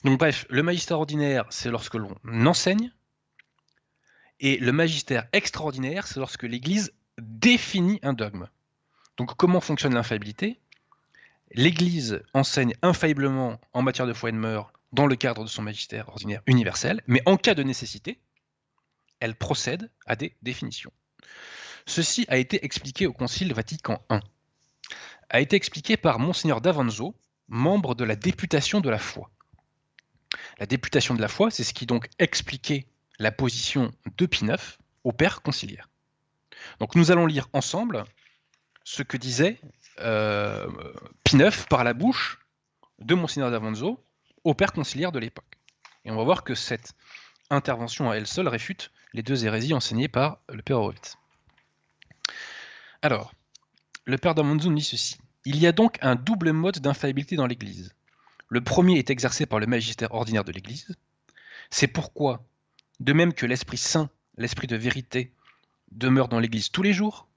Donc 0.05 0.19
bref, 0.19 0.47
le 0.51 0.62
magistère 0.62 0.99
ordinaire, 0.99 1.47
c'est 1.51 1.71
lorsque 1.71 1.95
l'on 1.95 2.14
enseigne, 2.47 2.93
et 4.41 4.59
le 4.59 4.73
magistère 4.73 5.27
extraordinaire, 5.33 6.07
c'est 6.07 6.21
lorsque 6.21 6.45
l'Église 6.45 6.93
définit 7.19 7.99
un 8.03 8.12
dogme. 8.12 8.49
Donc 9.17 9.35
comment 9.37 9.61
fonctionne 9.61 9.95
l'infaillibilité? 9.95 10.61
L'Église 11.52 12.22
enseigne 12.34 12.74
infailliblement 12.82 13.61
en 13.72 13.82
matière 13.82 14.06
de 14.06 14.12
foi 14.12 14.28
et 14.28 14.32
de 14.32 14.38
mœurs 14.38 14.70
dans 14.92 15.06
le 15.06 15.16
cadre 15.16 15.44
de 15.44 15.48
son 15.48 15.62
magistère 15.62 16.08
ordinaire 16.08 16.42
universel, 16.46 17.02
mais 17.06 17.22
en 17.26 17.37
cas 17.37 17.54
de 17.54 17.62
nécessité, 17.62 18.18
elle 19.20 19.34
procède 19.34 19.90
à 20.06 20.16
des 20.16 20.37
définitions. 20.42 20.92
Ceci 21.87 22.26
a 22.28 22.37
été 22.37 22.64
expliqué 22.64 23.06
au 23.06 23.12
Concile 23.12 23.52
Vatican 23.54 24.02
I. 24.11 24.18
A 25.30 25.40
été 25.40 25.56
expliqué 25.56 25.96
par 25.96 26.18
Monseigneur 26.18 26.61
d'Avanzo, 26.61 27.14
membre 27.48 27.94
de 27.94 28.04
la 28.04 28.16
députation 28.16 28.80
de 28.80 28.90
la 28.90 28.98
foi. 28.98 29.30
La 30.58 30.66
députation 30.66 31.14
de 31.14 31.20
la 31.20 31.28
foi, 31.28 31.50
c'est 31.50 31.64
ce 31.64 31.74
qui 31.74 31.87
donc 31.87 32.08
expliquait 32.18 32.87
la 33.18 33.32
position 33.32 33.90
de 34.16 34.26
Pie 34.26 34.46
au 35.04 35.12
Père 35.12 35.42
conciliaire. 35.42 35.88
Donc 36.80 36.94
nous 36.94 37.11
allons 37.11 37.26
lire 37.26 37.48
ensemble 37.52 38.04
ce 38.84 39.02
que 39.02 39.16
disait 39.16 39.61
euh, 40.00 40.66
Pie 41.24 41.37
IX 41.37 41.66
par 41.68 41.84
la 41.84 41.94
bouche 41.94 42.38
de 42.98 43.14
Monseigneur 43.14 43.50
d'Avanzo 43.50 44.04
au 44.44 44.54
Père 44.54 44.72
conciliaire 44.72 45.12
de 45.12 45.18
l'époque. 45.18 45.58
Et 46.04 46.11
on 46.11 46.16
va 46.16 46.24
voir 46.24 46.44
que 46.44 46.54
cette 46.54 46.92
intervention 47.50 48.11
à 48.11 48.16
elle 48.16 48.26
seule 48.26 48.48
réfute 48.48 48.90
les 49.12 49.22
deux 49.22 49.44
hérésies 49.44 49.74
enseignées 49.74 50.08
par 50.08 50.38
le 50.48 50.62
Père 50.62 50.78
Horowitz. 50.78 51.16
Alors, 53.02 53.32
le 54.04 54.18
Père 54.18 54.34
d'Avanzo 54.34 54.72
dit 54.72 54.82
ceci. 54.82 55.18
Il 55.44 55.56
y 55.58 55.66
a 55.66 55.72
donc 55.72 55.98
un 56.02 56.14
double 56.14 56.52
mode 56.52 56.78
d'infaillibilité 56.78 57.37
dans 57.37 57.46
l'Église. 57.46 57.94
Le 58.48 58.62
premier 58.62 58.98
est 58.98 59.11
exercé 59.11 59.46
par 59.46 59.61
le 59.61 59.66
magistère 59.66 60.12
ordinaire 60.12 60.44
de 60.44 60.52
l'Église. 60.52 60.96
C'est 61.70 61.87
pourquoi, 61.87 62.44
de 63.00 63.12
même 63.12 63.32
que 63.32 63.46
l'Esprit 63.46 63.76
Saint, 63.76 64.11
l'Esprit 64.37 64.66
de 64.66 64.76
vérité, 64.76 65.32
demeure 65.92 66.28
dans 66.28 66.40
l'Église 66.40 66.70
tous 66.70 66.82
les 66.82 66.92
jours, 66.92 67.28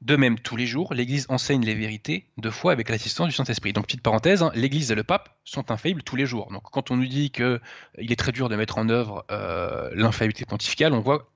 de 0.00 0.14
même, 0.14 0.38
tous 0.38 0.56
les 0.56 0.66
jours, 0.66 0.94
l'Église 0.94 1.26
enseigne 1.28 1.64
les 1.64 1.74
vérités 1.74 2.30
de 2.36 2.50
foi 2.50 2.70
avec 2.70 2.88
l'assistance 2.88 3.26
du 3.26 3.34
Saint-Esprit. 3.34 3.72
Donc, 3.72 3.86
petite 3.86 4.02
parenthèse, 4.02 4.42
hein, 4.42 4.52
l'Église 4.54 4.92
et 4.92 4.94
le 4.94 5.02
pape 5.02 5.36
sont 5.44 5.72
infaillibles 5.72 6.04
tous 6.04 6.14
les 6.14 6.24
jours. 6.24 6.52
Donc, 6.52 6.62
quand 6.70 6.92
on 6.92 6.96
nous 6.96 7.06
dit 7.06 7.30
qu'il 7.30 7.44
euh, 7.44 7.60
est 7.96 8.18
très 8.18 8.30
dur 8.30 8.48
de 8.48 8.54
mettre 8.54 8.78
en 8.78 8.88
œuvre 8.88 9.24
euh, 9.32 9.90
l'infaillibilité 9.94 10.44
pontificale, 10.44 10.92
on 10.92 11.00
voit 11.00 11.28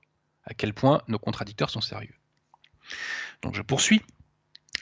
à 0.45 0.53
quel 0.53 0.73
point 0.73 1.01
nos 1.09 1.19
contradicteurs 1.19 1.69
sont 1.69 1.81
sérieux. 1.81 2.15
Donc, 3.41 3.53
je 3.55 3.61
poursuis. 3.61 4.01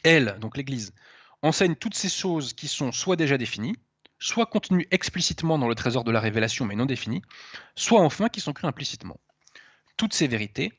Elle, 0.03 0.37
donc 0.39 0.57
l'Église, 0.57 0.93
enseigne 1.41 1.75
toutes 1.75 1.95
ces 1.95 2.09
choses 2.09 2.53
qui 2.53 2.67
sont 2.67 2.91
soit 2.91 3.15
déjà 3.15 3.37
définies, 3.39 3.75
soit 4.19 4.45
contenues 4.45 4.87
explicitement 4.91 5.57
dans 5.57 5.67
le 5.67 5.75
trésor 5.75 6.03
de 6.03 6.11
la 6.11 6.19
révélation 6.19 6.65
mais 6.65 6.75
non 6.75 6.85
définies, 6.85 7.23
soit 7.75 8.01
enfin 8.01 8.29
qui 8.29 8.41
sont 8.41 8.53
crues 8.53 8.67
implicitement. 8.67 9.19
Toutes 9.97 10.13
ces 10.13 10.27
vérités, 10.27 10.71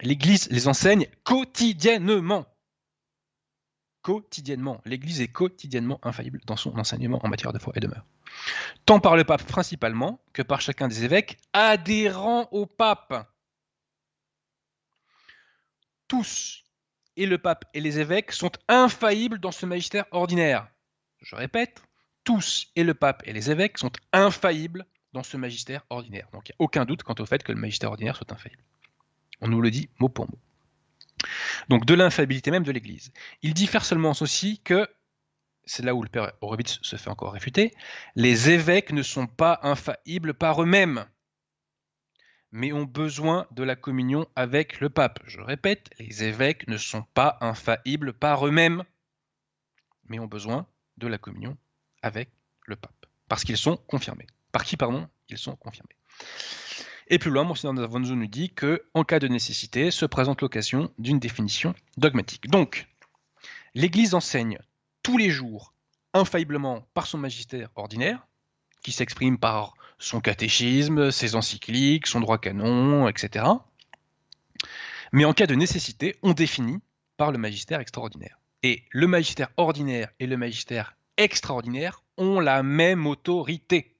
l'Église 0.00 0.48
les 0.50 0.68
enseigne 0.68 1.06
quotidiennement. 1.24 2.46
Quotidiennement. 4.02 4.80
L'Église 4.84 5.20
est 5.20 5.28
quotidiennement 5.28 5.98
infaillible 6.02 6.40
dans 6.46 6.56
son 6.56 6.78
enseignement 6.78 7.24
en 7.24 7.28
matière 7.28 7.52
de 7.52 7.58
foi 7.58 7.72
et 7.76 7.80
de 7.80 7.88
mœurs. 7.88 8.04
Tant 8.84 9.00
par 9.00 9.16
le 9.16 9.24
pape 9.24 9.44
principalement 9.44 10.20
que 10.32 10.42
par 10.42 10.60
chacun 10.60 10.88
des 10.88 11.04
évêques 11.04 11.38
adhérents 11.52 12.48
au 12.52 12.66
pape. 12.66 13.32
Tous, 16.08 16.64
et 17.16 17.26
le 17.26 17.38
pape 17.38 17.64
et 17.74 17.80
les 17.80 17.98
évêques, 17.98 18.30
sont 18.30 18.52
infaillibles 18.68 19.40
dans 19.40 19.50
ce 19.50 19.66
magistère 19.66 20.04
ordinaire. 20.12 20.68
Je 21.20 21.34
répète, 21.34 21.82
tous, 22.22 22.70
et 22.76 22.84
le 22.84 22.94
pape 22.94 23.22
et 23.26 23.32
les 23.32 23.50
évêques, 23.50 23.78
sont 23.78 23.90
infaillibles 24.12 24.86
dans 25.12 25.24
ce 25.24 25.36
magistère 25.36 25.82
ordinaire. 25.90 26.28
Donc 26.32 26.48
il 26.48 26.52
n'y 26.52 26.56
a 26.56 26.64
aucun 26.64 26.84
doute 26.84 27.02
quant 27.02 27.14
au 27.18 27.26
fait 27.26 27.42
que 27.42 27.50
le 27.50 27.58
magistère 27.58 27.90
ordinaire 27.90 28.16
soit 28.16 28.30
infaillible. 28.30 28.62
On 29.40 29.48
nous 29.48 29.60
le 29.60 29.70
dit 29.70 29.88
mot 29.98 30.08
pour 30.08 30.28
mot. 30.30 30.38
Donc 31.68 31.84
de 31.84 31.94
l'infaillibilité 31.94 32.50
même 32.50 32.62
de 32.62 32.72
l'Église. 32.72 33.12
Il 33.42 33.54
diffère 33.54 33.84
seulement 33.84 34.14
ceci 34.14 34.60
que, 34.62 34.88
c'est 35.64 35.84
là 35.84 35.94
où 35.94 36.02
le 36.02 36.08
père 36.08 36.32
Horowitz 36.40 36.78
se 36.82 36.96
fait 36.96 37.10
encore 37.10 37.32
réfuter, 37.32 37.72
les 38.14 38.50
évêques 38.50 38.92
ne 38.92 39.02
sont 39.02 39.26
pas 39.26 39.58
infaillibles 39.62 40.34
par 40.34 40.62
eux-mêmes, 40.62 41.06
mais 42.52 42.72
ont 42.72 42.84
besoin 42.84 43.46
de 43.50 43.64
la 43.64 43.76
communion 43.76 44.26
avec 44.36 44.80
le 44.80 44.88
pape. 44.88 45.20
Je 45.26 45.40
répète, 45.40 45.90
les 45.98 46.24
évêques 46.24 46.68
ne 46.68 46.76
sont 46.76 47.02
pas 47.14 47.36
infaillibles 47.40 48.12
par 48.12 48.46
eux-mêmes, 48.46 48.84
mais 50.08 50.18
ont 50.18 50.26
besoin 50.26 50.66
de 50.96 51.08
la 51.08 51.18
communion 51.18 51.56
avec 52.02 52.30
le 52.64 52.76
pape, 52.76 53.06
parce 53.28 53.44
qu'ils 53.44 53.58
sont 53.58 53.76
confirmés. 53.76 54.26
Par 54.52 54.64
qui, 54.64 54.76
pardon? 54.76 55.08
Ils 55.28 55.38
sont 55.38 55.56
confirmés. 55.56 55.96
Et 57.08 57.18
plus 57.18 57.30
loin, 57.30 57.44
Monseigneur 57.44 57.74
Davonzo 57.74 58.16
nous 58.16 58.26
dit 58.26 58.50
que, 58.50 58.84
en 58.92 59.04
cas 59.04 59.20
de 59.20 59.28
nécessité, 59.28 59.92
se 59.92 60.06
présente 60.06 60.42
l'occasion 60.42 60.90
d'une 60.98 61.20
définition 61.20 61.72
dogmatique. 61.96 62.48
Donc, 62.48 62.88
l'Église 63.74 64.14
enseigne 64.14 64.58
tous 65.04 65.16
les 65.16 65.30
jours, 65.30 65.72
infailliblement 66.14 66.84
par 66.94 67.06
son 67.06 67.18
magistère 67.18 67.70
ordinaire, 67.76 68.26
qui 68.82 68.90
s'exprime 68.90 69.38
par 69.38 69.74
son 69.98 70.20
catéchisme, 70.20 71.12
ses 71.12 71.36
encycliques, 71.36 72.08
son 72.08 72.20
droit 72.20 72.38
canon, 72.38 73.08
etc. 73.08 73.44
Mais 75.12 75.24
en 75.24 75.32
cas 75.32 75.46
de 75.46 75.54
nécessité, 75.54 76.16
on 76.22 76.32
définit 76.32 76.80
par 77.16 77.30
le 77.30 77.38
magistère 77.38 77.80
extraordinaire. 77.80 78.40
Et 78.64 78.82
le 78.90 79.06
magistère 79.06 79.50
ordinaire 79.56 80.08
et 80.18 80.26
le 80.26 80.36
magistère 80.36 80.96
extraordinaire 81.16 82.02
ont 82.16 82.40
la 82.40 82.64
même 82.64 83.06
autorité. 83.06 83.95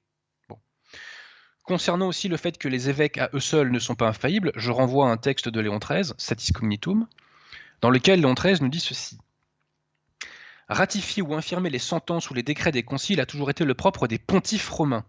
Concernant 1.66 2.06
aussi 2.06 2.28
le 2.28 2.36
fait 2.36 2.58
que 2.58 2.68
les 2.68 2.88
évêques 2.88 3.18
à 3.18 3.28
eux 3.34 3.40
seuls 3.40 3.72
ne 3.72 3.80
sont 3.80 3.96
pas 3.96 4.06
infaillibles, 4.06 4.52
je 4.54 4.70
renvoie 4.70 5.10
un 5.10 5.16
texte 5.16 5.48
de 5.48 5.58
Léon 5.58 5.80
XIII, 5.80 6.14
Satis 6.16 6.52
Cognitum, 6.52 7.08
dans 7.80 7.90
lequel 7.90 8.20
Léon 8.20 8.34
XIII 8.34 8.58
nous 8.60 8.68
dit 8.68 8.78
ceci. 8.78 9.18
Ratifier 10.68 11.24
ou 11.24 11.34
infirmer 11.34 11.68
les 11.68 11.80
sentences 11.80 12.30
ou 12.30 12.34
les 12.34 12.44
décrets 12.44 12.70
des 12.70 12.84
conciles 12.84 13.20
a 13.20 13.26
toujours 13.26 13.50
été 13.50 13.64
le 13.64 13.74
propre 13.74 14.06
des 14.06 14.18
pontifes 14.18 14.68
romains. 14.68 15.04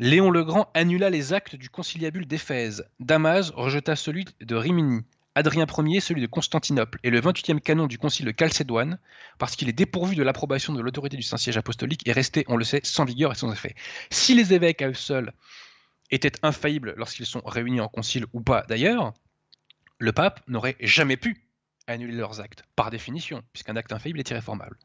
Léon 0.00 0.32
le 0.32 0.42
Grand 0.42 0.68
annula 0.74 1.10
les 1.10 1.32
actes 1.32 1.54
du 1.54 1.70
conciliabule 1.70 2.26
d'Éphèse. 2.26 2.84
Damas 2.98 3.50
rejeta 3.50 3.94
celui 3.94 4.24
de 4.40 4.56
Rimini. 4.56 5.04
Adrien 5.38 5.66
Ier 5.86 6.00
celui 6.00 6.20
de 6.20 6.26
Constantinople 6.26 6.98
et 7.04 7.10
le 7.10 7.20
28e 7.20 7.60
canon 7.60 7.86
du 7.86 7.96
concile 7.96 8.26
de 8.26 8.34
Chalcédoine, 8.36 8.98
parce 9.38 9.54
qu'il 9.54 9.68
est 9.68 9.72
dépourvu 9.72 10.16
de 10.16 10.24
l'approbation 10.24 10.72
de 10.72 10.80
l'autorité 10.80 11.16
du 11.16 11.22
Saint-Siège 11.22 11.56
apostolique, 11.56 12.08
est 12.08 12.12
resté, 12.12 12.44
on 12.48 12.56
le 12.56 12.64
sait, 12.64 12.80
sans 12.82 13.04
vigueur 13.04 13.30
et 13.30 13.36
sans 13.36 13.52
effet. 13.52 13.76
Si 14.10 14.34
les 14.34 14.52
évêques 14.52 14.82
à 14.82 14.88
eux 14.88 14.94
seuls 14.94 15.32
étaient 16.10 16.32
infaillibles 16.42 16.94
lorsqu'ils 16.96 17.24
sont 17.24 17.40
réunis 17.46 17.80
en 17.80 17.86
concile 17.86 18.26
ou 18.32 18.40
pas 18.40 18.64
d'ailleurs, 18.68 19.14
le 19.98 20.10
pape 20.10 20.42
n'aurait 20.48 20.76
jamais 20.80 21.16
pu 21.16 21.44
annuler 21.86 22.16
leurs 22.16 22.40
actes, 22.40 22.64
par 22.74 22.90
définition, 22.90 23.44
puisqu'un 23.52 23.76
acte 23.76 23.92
infaillible 23.92 24.18
est 24.18 24.30
irréformable. 24.30 24.76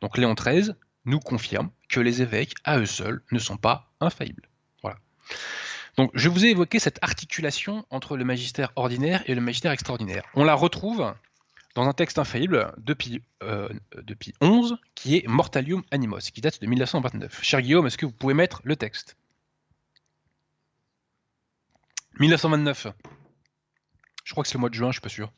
Donc 0.00 0.16
Léon 0.16 0.32
XIII 0.32 0.72
nous 1.04 1.20
confirme 1.20 1.70
que 1.90 2.00
les 2.00 2.22
évêques 2.22 2.54
à 2.64 2.78
eux 2.78 2.86
seuls 2.86 3.22
ne 3.32 3.38
sont 3.38 3.58
pas 3.58 3.92
infaillibles. 4.00 4.48
Voilà. 4.80 4.96
Donc, 5.96 6.10
je 6.14 6.28
vous 6.28 6.44
ai 6.44 6.48
évoqué 6.48 6.78
cette 6.78 6.98
articulation 7.02 7.86
entre 7.90 8.16
le 8.16 8.24
magistère 8.24 8.72
ordinaire 8.76 9.22
et 9.26 9.34
le 9.34 9.40
magistère 9.40 9.72
extraordinaire. 9.72 10.24
On 10.34 10.44
la 10.44 10.54
retrouve 10.54 11.14
dans 11.74 11.86
un 11.88 11.92
texte 11.92 12.18
infaillible 12.18 12.72
depuis, 12.78 13.22
euh, 13.42 13.68
depuis 14.02 14.32
11, 14.40 14.76
qui 14.94 15.16
est 15.16 15.26
Mortalium 15.28 15.82
Animos, 15.90 16.18
qui 16.18 16.40
date 16.40 16.60
de 16.60 16.66
1929. 16.66 17.40
Cher 17.42 17.62
Guillaume, 17.62 17.86
est-ce 17.86 17.98
que 17.98 18.06
vous 18.06 18.12
pouvez 18.12 18.34
mettre 18.34 18.60
le 18.64 18.76
texte? 18.76 19.16
1929. 22.18 22.88
Je 24.24 24.32
crois 24.32 24.42
que 24.42 24.48
c'est 24.48 24.54
le 24.54 24.60
mois 24.60 24.70
de 24.70 24.74
juin, 24.74 24.90
je 24.90 24.94
suis 24.94 25.00
pas 25.00 25.08
sûr. 25.08 25.32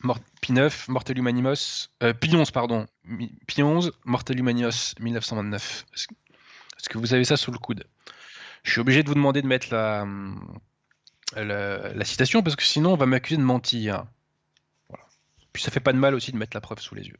Mort, 0.00 0.18
Pi 0.40 0.52
9, 0.52 0.88
Mortalium 0.88 1.26
Animos, 1.26 1.88
euh, 2.02 2.12
Pi 2.12 2.34
11, 2.34 2.50
pardon, 2.50 2.86
Pi 3.46 3.62
11, 3.62 3.92
Mortalium 4.04 4.48
Animos, 4.48 4.94
1929. 5.00 5.86
Est-ce 5.94 6.88
que 6.88 6.98
vous 6.98 7.14
avez 7.14 7.24
ça 7.24 7.36
sous 7.36 7.50
le 7.50 7.58
coude? 7.58 7.84
Je 8.66 8.72
suis 8.72 8.80
obligé 8.80 9.04
de 9.04 9.08
vous 9.08 9.14
demander 9.14 9.42
de 9.42 9.46
mettre 9.46 9.72
la, 9.72 10.04
la, 11.36 12.04
citation 12.04 12.42
parce 12.42 12.56
que 12.56 12.64
sinon 12.64 12.94
on 12.94 12.96
va 12.96 13.06
m'accuser 13.06 13.36
de 13.36 13.42
mentir. 13.42 14.04
Puis 15.52 15.62
ça 15.62 15.70
fait 15.70 15.80
pas 15.80 15.92
de 15.92 15.98
mal 15.98 16.14
aussi 16.14 16.32
de 16.32 16.36
mettre 16.36 16.56
la 16.56 16.60
preuve 16.60 16.80
sous 16.80 16.96
les 16.96 17.06
yeux. 17.06 17.18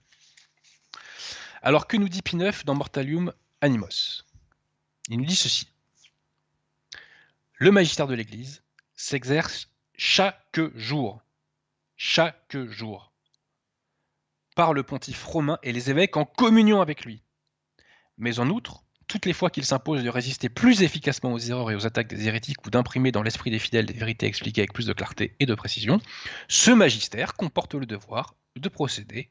Alors 1.63 1.87
que 1.87 1.97
nous 1.97 2.09
dit 2.09 2.21
Pineuf 2.21 2.65
dans 2.65 2.75
Mortalium 2.75 3.33
Animos? 3.61 4.25
Il 5.09 5.19
nous 5.19 5.25
dit 5.25 5.37
ceci. 5.37 5.69
Le 7.55 7.71
magistère 7.71 8.09
de 8.09 8.15
l'Église 8.15 8.63
s'exerce 8.97 9.71
chaque 9.95 10.59
jour, 10.75 11.23
chaque 11.97 12.57
jour, 12.67 13.13
par 14.57 14.75
le 14.75 14.83
pontife 14.83 15.25
romain 15.25 15.59
et 15.63 15.71
les 15.73 15.91
évêques 15.91 16.17
en 16.17 16.25
communion 16.25 16.81
avec 16.81 17.05
lui. 17.05 17.23
Mais 18.19 18.41
en 18.41 18.51
outre, 18.51 18.83
toutes 19.09 19.27
les 19.27 19.33
fois 19.33 19.51
qu'il 19.51 19.65
s'impose 19.65 20.03
de 20.03 20.09
résister 20.09 20.49
plus 20.49 20.83
efficacement 20.83 21.33
aux 21.33 21.39
erreurs 21.39 21.71
et 21.71 21.75
aux 21.75 21.87
attaques 21.87 22.09
des 22.09 22.27
hérétiques 22.27 22.67
ou 22.67 22.71
d'imprimer 22.71 23.13
dans 23.13 23.23
l'esprit 23.23 23.51
des 23.51 23.59
fidèles 23.59 23.87
des 23.87 23.93
vérités 23.93 24.27
expliquées 24.27 24.63
avec 24.63 24.73
plus 24.73 24.87
de 24.87 24.93
clarté 24.93 25.35
et 25.39 25.47
de 25.47 25.55
précision, 25.55 26.01
ce 26.49 26.71
magistère 26.71 27.35
comporte 27.35 27.75
le 27.75 27.87
devoir 27.87 28.35
de 28.57 28.69
procéder 28.69 29.29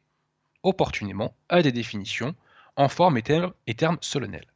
opportunément 0.63 1.35
à 1.49 1.61
des 1.61 1.71
définitions 1.71 2.35
en 2.75 2.89
forme 2.89 3.17
et 3.17 3.21
termes, 3.21 3.97
solennels. 4.01 4.47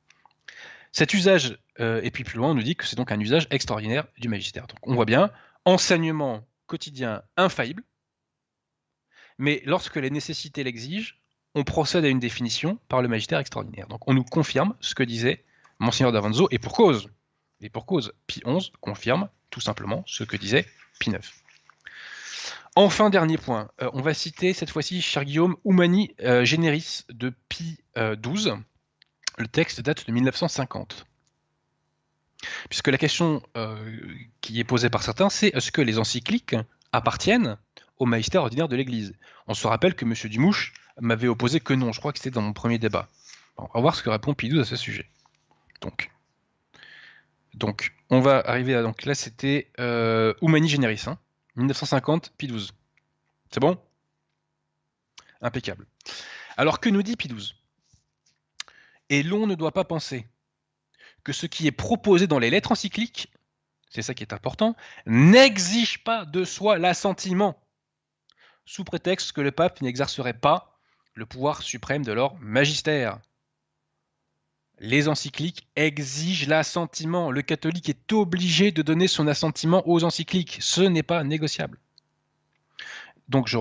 Cet 0.92 1.14
usage, 1.14 1.58
euh, 1.80 2.02
et 2.04 2.12
puis 2.12 2.24
plus 2.24 2.38
loin, 2.38 2.50
on 2.52 2.56
nous 2.56 2.64
dit 2.64 2.76
que 2.76 2.86
c'est 2.86 2.96
donc 2.96 3.12
un 3.12 3.20
usage 3.20 3.48
extraordinaire 3.52 4.08
du 4.18 4.28
magistère. 4.28 4.68
Donc 4.68 4.80
on 4.84 4.96
voit 4.96 5.06
bien, 5.06 5.32
enseignement 5.66 6.46
quotidien 6.66 7.22
infaillible, 7.38 7.84
mais 9.38 9.62
lorsque 9.66 9.96
les 9.96 10.10
nécessités 10.10 10.64
l'exigent, 10.64 11.14
on 11.56 11.64
procède 11.64 12.06
à 12.06 12.10
une 12.10 12.20
définition 12.20 12.78
par 12.88 13.02
le 13.02 13.08
magistère 13.08 13.40
extraordinaire. 13.40 13.88
Donc 13.88 14.08
on 14.08 14.14
nous 14.14 14.24
confirme 14.24 14.76
ce 14.82 14.96
que 14.96 15.04
disait 15.04 15.44
Monseigneur 15.80 16.12
d'Avanzo, 16.12 16.48
et 16.52 16.60
pour 16.60 16.74
cause. 16.74 17.10
Et 17.62 17.70
pour 17.70 17.86
cause, 17.86 18.14
Pi 18.28 18.42
XI 18.46 18.72
confirme 18.82 19.30
tout 19.50 19.62
simplement 19.62 20.04
ce 20.06 20.24
que 20.24 20.38
disait 20.38 20.66
Pi 21.00 21.10
IX. 21.10 21.20
Enfin, 22.76 23.10
dernier 23.10 23.38
point, 23.38 23.70
euh, 23.82 23.90
on 23.94 24.02
va 24.02 24.14
citer 24.14 24.54
cette 24.54 24.70
fois-ci, 24.70 25.02
cher 25.02 25.26
Guillaume, 25.26 25.56
Humani 25.66 26.14
euh, 26.22 26.46
Generis 26.46 27.02
de 27.10 27.34
Pi 27.50 27.78
XII. 27.96 28.54
Le 29.38 29.48
texte 29.48 29.82
date 29.82 30.06
de 30.08 30.12
1950. 30.12 31.06
Puisque 32.70 32.88
la 32.88 32.98
question 32.98 33.42
euh, 33.58 33.76
qui 34.42 34.60
est 34.60 34.64
posée 34.64 34.90
par 34.90 35.04
certains, 35.04 35.30
c'est 35.30 35.48
est-ce 35.48 35.72
que 35.72 35.82
les 35.82 35.98
encycliques 35.98 36.56
appartiennent 36.92 37.58
au 37.98 38.06
magistère 38.06 38.44
ordinaire 38.44 38.68
de 38.68 38.76
l'Église? 38.76 39.14
On 39.48 39.54
se 39.54 39.68
rappelle 39.68 39.96
que 39.96 40.06
M. 40.06 40.14
Dumouche 40.30 40.74
m'avait 41.00 41.28
opposé 41.28 41.60
que 41.60 41.74
non, 41.74 41.92
je 41.92 42.00
crois 42.00 42.12
que 42.12 42.20
c'était 42.20 42.32
dans 42.32 42.42
mon 42.42 42.54
premier 42.54 42.78
débat. 42.78 43.08
on 43.58 43.68
va 43.74 43.82
voir 43.82 43.96
ce 43.96 44.04
que 44.04 44.10
répond 44.10 44.34
Pi 44.34 44.50
XII 44.50 44.60
à 44.60 44.66
ce 44.66 44.76
sujet. 44.76 45.10
Donc, 45.82 46.12
donc 47.54 47.94
on 48.10 48.20
va 48.20 48.40
arriver 48.40 48.76
à... 48.76 48.82
Donc 48.82 49.06
là, 49.06 49.16
c'était 49.16 49.72
euh, 49.80 50.34
Humani 50.42 50.68
Generis, 50.70 51.06
1950, 51.56 52.28
hein, 52.28 52.34
Pi 52.38 52.48
XII. 52.48 52.72
C'est 53.52 53.60
bon? 53.60 53.78
Impeccable. 55.42 55.86
Alors 56.58 56.80
que 56.80 56.90
nous 56.90 57.04
dit 57.04 57.16
Pi 57.16 57.28
XII 57.28 57.54
Et 59.10 59.24
l'on 59.24 59.48
ne 59.48 59.56
doit 59.56 59.72
pas 59.72 59.86
penser 59.86 60.28
que 61.24 61.34
ce 61.34 61.46
qui 61.46 61.68
est 61.68 61.72
proposé 61.72 62.28
dans 62.28 62.40
les 62.40 62.50
lettres 62.50 62.72
encycliques, 62.72 63.32
c'est 63.90 64.02
ça 64.02 64.14
qui 64.14 64.24
est 64.24 64.34
important, 64.34 64.76
n'exige 65.06 66.04
pas 66.04 66.26
de 66.26 66.44
soi 66.44 66.78
l'assentiment, 66.78 67.62
sous 68.66 68.84
prétexte 68.84 69.32
que 69.32 69.42
le 69.42 69.52
pape 69.52 69.82
n'exercerait 69.82 70.34
pas 70.34 70.69
le 71.14 71.26
pouvoir 71.26 71.62
suprême 71.62 72.04
de 72.04 72.12
leur 72.12 72.36
magistère. 72.40 73.20
Les 74.80 75.10
encycliques 75.10 75.68
exigent 75.76 76.48
l'assentiment. 76.48 77.32
Le 77.32 77.42
catholique 77.42 77.90
est 77.90 78.14
obligé 78.14 78.72
de 78.72 78.82
donner 78.82 79.08
son 79.08 79.28
assentiment 79.28 79.84
aux 79.88 80.04
encycliques. 80.04 80.58
Ce 80.62 80.82
n'est 80.82 81.04
pas 81.04 81.24
négociable. 81.24 81.80
Donc 83.30 83.48
je, 83.48 83.58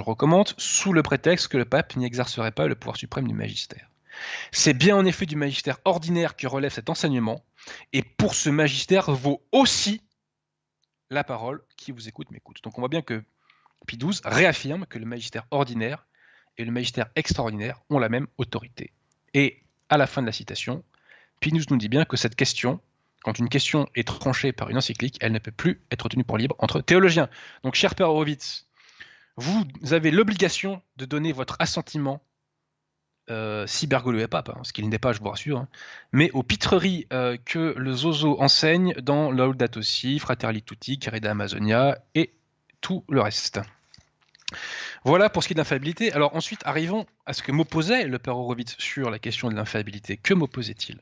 recommande 0.00 0.54
sous 0.56 0.92
le 0.92 1.02
prétexte 1.02 1.48
que 1.48 1.58
le 1.58 1.66
pape 1.66 1.96
n'exercerait 1.96 2.50
pas 2.50 2.66
le 2.66 2.74
pouvoir 2.74 2.96
suprême 2.96 3.28
du 3.28 3.34
magistère. 3.34 3.90
C'est 4.52 4.74
bien 4.74 4.96
en 4.96 5.04
effet 5.04 5.26
du 5.26 5.36
magistère 5.36 5.78
ordinaire 5.84 6.34
qui 6.34 6.46
relève 6.46 6.72
cet 6.72 6.88
enseignement, 6.88 7.44
et 7.92 8.02
pour 8.02 8.34
ce 8.34 8.48
magistère 8.48 9.10
vaut 9.10 9.42
aussi 9.52 10.00
la 11.10 11.24
parole 11.24 11.62
qui 11.76 11.92
vous 11.92 12.08
écoute 12.08 12.30
m'écoute. 12.30 12.62
Donc 12.62 12.78
on 12.78 12.80
voit 12.80 12.88
bien 12.88 13.02
que 13.02 13.22
Pie 13.86 13.98
XII 13.98 14.20
réaffirme 14.24 14.86
que 14.86 14.98
le 14.98 15.04
magistère 15.04 15.46
ordinaire 15.50 16.06
et 16.62 16.64
le 16.64 16.72
magistère 16.72 17.06
extraordinaire 17.16 17.80
ont 17.90 17.98
la 17.98 18.08
même 18.08 18.26
autorité. 18.38 18.92
Et 19.34 19.62
à 19.88 19.98
la 19.98 20.06
fin 20.06 20.22
de 20.22 20.26
la 20.26 20.32
citation, 20.32 20.82
Pie 21.40 21.52
nous 21.52 21.76
dit 21.76 21.88
bien 21.88 22.04
que 22.04 22.16
cette 22.16 22.36
question, 22.36 22.80
quand 23.22 23.38
une 23.38 23.48
question 23.48 23.88
est 23.94 24.06
tranchée 24.06 24.52
par 24.52 24.70
une 24.70 24.78
encyclique, 24.78 25.18
elle 25.20 25.32
ne 25.32 25.38
peut 25.38 25.50
plus 25.50 25.82
être 25.90 26.08
tenue 26.08 26.24
pour 26.24 26.38
libre 26.38 26.56
entre 26.58 26.80
théologiens. 26.80 27.28
Donc 27.64 27.74
cher 27.74 27.94
Père 27.94 28.08
Horowitz, 28.08 28.66
vous 29.36 29.64
avez 29.90 30.10
l'obligation 30.10 30.82
de 30.96 31.04
donner 31.04 31.32
votre 31.32 31.56
assentiment 31.58 32.22
euh, 33.30 33.66
si 33.66 33.86
Bergoglio 33.86 34.20
est 34.20 34.28
pape, 34.28 34.50
hein, 34.50 34.60
ce 34.62 34.72
qu'il 34.72 34.88
n'est 34.88 34.98
pas, 34.98 35.12
je 35.12 35.20
vous 35.20 35.28
rassure, 35.28 35.58
hein, 35.58 35.68
mais 36.12 36.30
aux 36.32 36.42
pitreries 36.42 37.06
euh, 37.12 37.36
que 37.44 37.74
le 37.76 37.92
Zozo 37.92 38.40
enseigne 38.40 38.94
dans 38.94 39.30
Laudato 39.30 39.80
Si, 39.80 40.18
Fratelli 40.18 40.62
Tutti, 40.62 40.98
Amazonia 41.24 41.98
et 42.14 42.34
tout 42.80 43.04
le 43.08 43.20
reste. 43.20 43.60
Voilà 45.04 45.30
pour 45.30 45.42
ce 45.42 45.48
qui 45.48 45.52
est 45.52 45.56
de 45.56 45.60
l'infaillibilité. 45.60 46.12
Alors 46.12 46.34
ensuite, 46.34 46.60
arrivons 46.64 47.06
à 47.26 47.32
ce 47.32 47.42
que 47.42 47.52
m'opposait 47.52 48.06
le 48.06 48.18
père 48.18 48.36
Horowitz 48.36 48.76
sur 48.78 49.10
la 49.10 49.18
question 49.18 49.48
de 49.48 49.54
l'infaillibilité. 49.54 50.16
Que 50.16 50.34
m'opposait-il? 50.34 51.00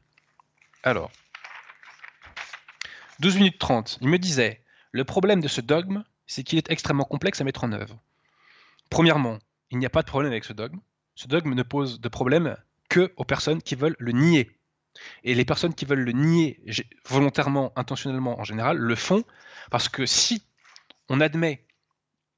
Alors, 0.82 1.10
12 3.20 3.36
minutes 3.36 3.58
30, 3.58 3.98
il 4.00 4.08
me 4.08 4.18
disait, 4.18 4.62
le 4.92 5.04
problème 5.04 5.40
de 5.40 5.48
ce 5.48 5.60
dogme, 5.60 6.04
c'est 6.26 6.42
qu'il 6.42 6.58
est 6.58 6.70
extrêmement 6.70 7.04
complexe 7.04 7.40
à 7.40 7.44
mettre 7.44 7.64
en 7.64 7.72
œuvre. 7.72 8.00
Premièrement, 8.88 9.38
il 9.70 9.78
n'y 9.78 9.86
a 9.86 9.90
pas 9.90 10.02
de 10.02 10.06
problème 10.06 10.32
avec 10.32 10.44
ce 10.44 10.52
dogme 10.52 10.80
ce 11.20 11.28
dogme 11.28 11.52
ne 11.52 11.62
pose 11.62 12.00
de 12.00 12.08
problème 12.08 12.56
que 12.88 13.12
aux 13.18 13.24
personnes 13.24 13.60
qui 13.60 13.74
veulent 13.74 13.96
le 13.98 14.12
nier. 14.12 14.50
Et 15.22 15.34
les 15.34 15.44
personnes 15.44 15.74
qui 15.74 15.84
veulent 15.84 16.00
le 16.00 16.12
nier 16.12 16.64
volontairement, 17.06 17.74
intentionnellement 17.76 18.40
en 18.40 18.44
général, 18.44 18.78
le 18.78 18.94
font 18.94 19.22
parce 19.70 19.90
que 19.90 20.06
si 20.06 20.42
on 21.10 21.20
admet 21.20 21.66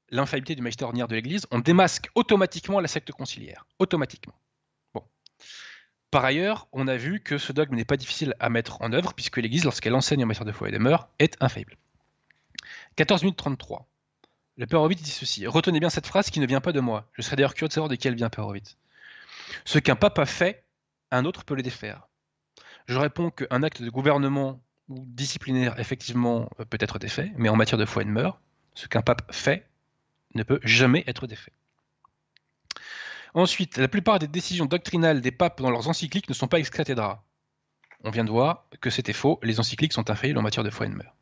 l'infaillibilité 0.09 0.55
du 0.55 0.61
magistère 0.61 0.87
ordinaire 0.87 1.07
de 1.07 1.15
l'Église, 1.15 1.47
on 1.51 1.59
démasque 1.59 2.09
automatiquement 2.15 2.79
la 2.79 2.87
secte 2.87 3.11
conciliaire. 3.11 3.65
Automatiquement. 3.79 4.35
Bon. 4.93 5.03
Par 6.11 6.23
ailleurs, 6.25 6.67
on 6.71 6.87
a 6.87 6.95
vu 6.95 7.19
que 7.19 7.37
ce 7.37 7.51
dogme 7.51 7.75
n'est 7.75 7.85
pas 7.85 7.97
difficile 7.97 8.35
à 8.39 8.49
mettre 8.49 8.81
en 8.81 8.93
œuvre, 8.93 9.13
puisque 9.13 9.37
l'Église, 9.37 9.63
lorsqu'elle 9.63 9.95
enseigne 9.95 10.23
en 10.23 10.27
matière 10.27 10.45
de 10.45 10.51
foi 10.51 10.69
et 10.69 10.71
de 10.71 10.77
mœurs, 10.77 11.07
est 11.19 11.35
infaillible. 11.39 11.77
14 12.95 13.23
minutes 13.23 13.37
33. 13.37 13.87
Le 14.57 14.67
père 14.67 14.79
Horowitz 14.79 15.01
dit 15.01 15.09
ceci. 15.09 15.47
Retenez 15.47 15.79
bien 15.79 15.89
cette 15.89 16.05
phrase 16.05 16.29
qui 16.29 16.39
ne 16.39 16.45
vient 16.45 16.61
pas 16.61 16.71
de 16.71 16.79
moi. 16.79 17.09
Je 17.13 17.23
serais 17.23 17.35
d'ailleurs 17.35 17.55
curieux 17.55 17.69
de 17.69 17.73
savoir 17.73 17.89
de 17.89 17.95
qui 17.95 18.07
elle 18.07 18.15
vient, 18.15 18.29
père 18.29 18.43
Horowitz. 18.43 18.77
Ce 19.65 19.79
qu'un 19.79 19.95
pape 19.95 20.19
a 20.19 20.25
fait, 20.25 20.63
un 21.11 21.25
autre 21.25 21.43
peut 21.43 21.55
le 21.55 21.63
défaire. 21.63 22.07
Je 22.85 22.99
réponds 22.99 23.31
qu'un 23.31 23.63
acte 23.63 23.81
de 23.81 23.89
gouvernement 23.89 24.61
ou 24.89 25.03
disciplinaire, 25.07 25.79
effectivement, 25.79 26.49
euh, 26.59 26.65
peut 26.65 26.77
être 26.79 26.99
défait, 26.99 27.31
mais 27.37 27.49
en 27.49 27.55
matière 27.55 27.77
de 27.77 27.85
foi 27.85 28.01
et 28.01 28.05
de 28.05 28.11
mœurs, 28.11 28.39
ce 28.75 28.87
qu'un 28.87 29.01
pape 29.01 29.33
fait 29.33 29.65
ne 30.35 30.43
peut 30.43 30.59
jamais 30.63 31.03
être 31.07 31.27
défait. 31.27 31.53
Ensuite, 33.33 33.77
la 33.77 33.87
plupart 33.87 34.19
des 34.19 34.27
décisions 34.27 34.65
doctrinales 34.65 35.21
des 35.21 35.31
papes 35.31 35.61
dans 35.61 35.71
leurs 35.71 35.87
encycliques 35.87 36.29
ne 36.29 36.33
sont 36.33 36.47
pas 36.47 36.59
ex 36.59 36.69
cathedra. 36.69 37.23
On 38.03 38.11
vient 38.11 38.23
de 38.23 38.29
voir 38.29 38.67
que 38.81 38.89
c'était 38.89 39.13
faux, 39.13 39.39
les 39.43 39.59
encycliques 39.59 39.93
sont 39.93 40.09
infaillibles 40.09 40.39
en 40.39 40.43
matière 40.43 40.63
de 40.63 40.69
foi 40.69 40.85
et 40.85 40.89
de 40.89 40.95
mœurs. 40.95 41.15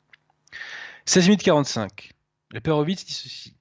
16 1.05 1.25
minutes 1.25 1.43
45. 1.43 2.11
Le 2.51 2.59
père 2.59 2.83
dit 2.83 2.95
ceci. 2.97 3.55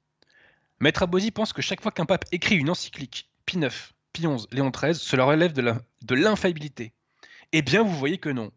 Maître 0.81 1.03
Abosi 1.03 1.31
pense 1.31 1.53
que 1.53 1.63
chaque 1.63 1.83
fois 1.83 1.93
qu'un 1.93 2.07
pape 2.07 2.25
écrit 2.33 2.57
une 2.57 2.71
encyclique, 2.71 3.31
Pie 3.47 3.59
IX, 3.59 3.93
Pie 4.13 4.27
XI, 4.27 4.47
Léon 4.51 4.71
XIII, 4.71 4.95
cela 4.95 5.25
relève 5.25 5.53
de 5.53 6.15
l'infaillibilité. 6.15 6.93
Eh 7.53 7.63
bien, 7.63 7.83
vous 7.83 7.97
voyez 7.97 8.19
que 8.19 8.31
non. 8.31 8.51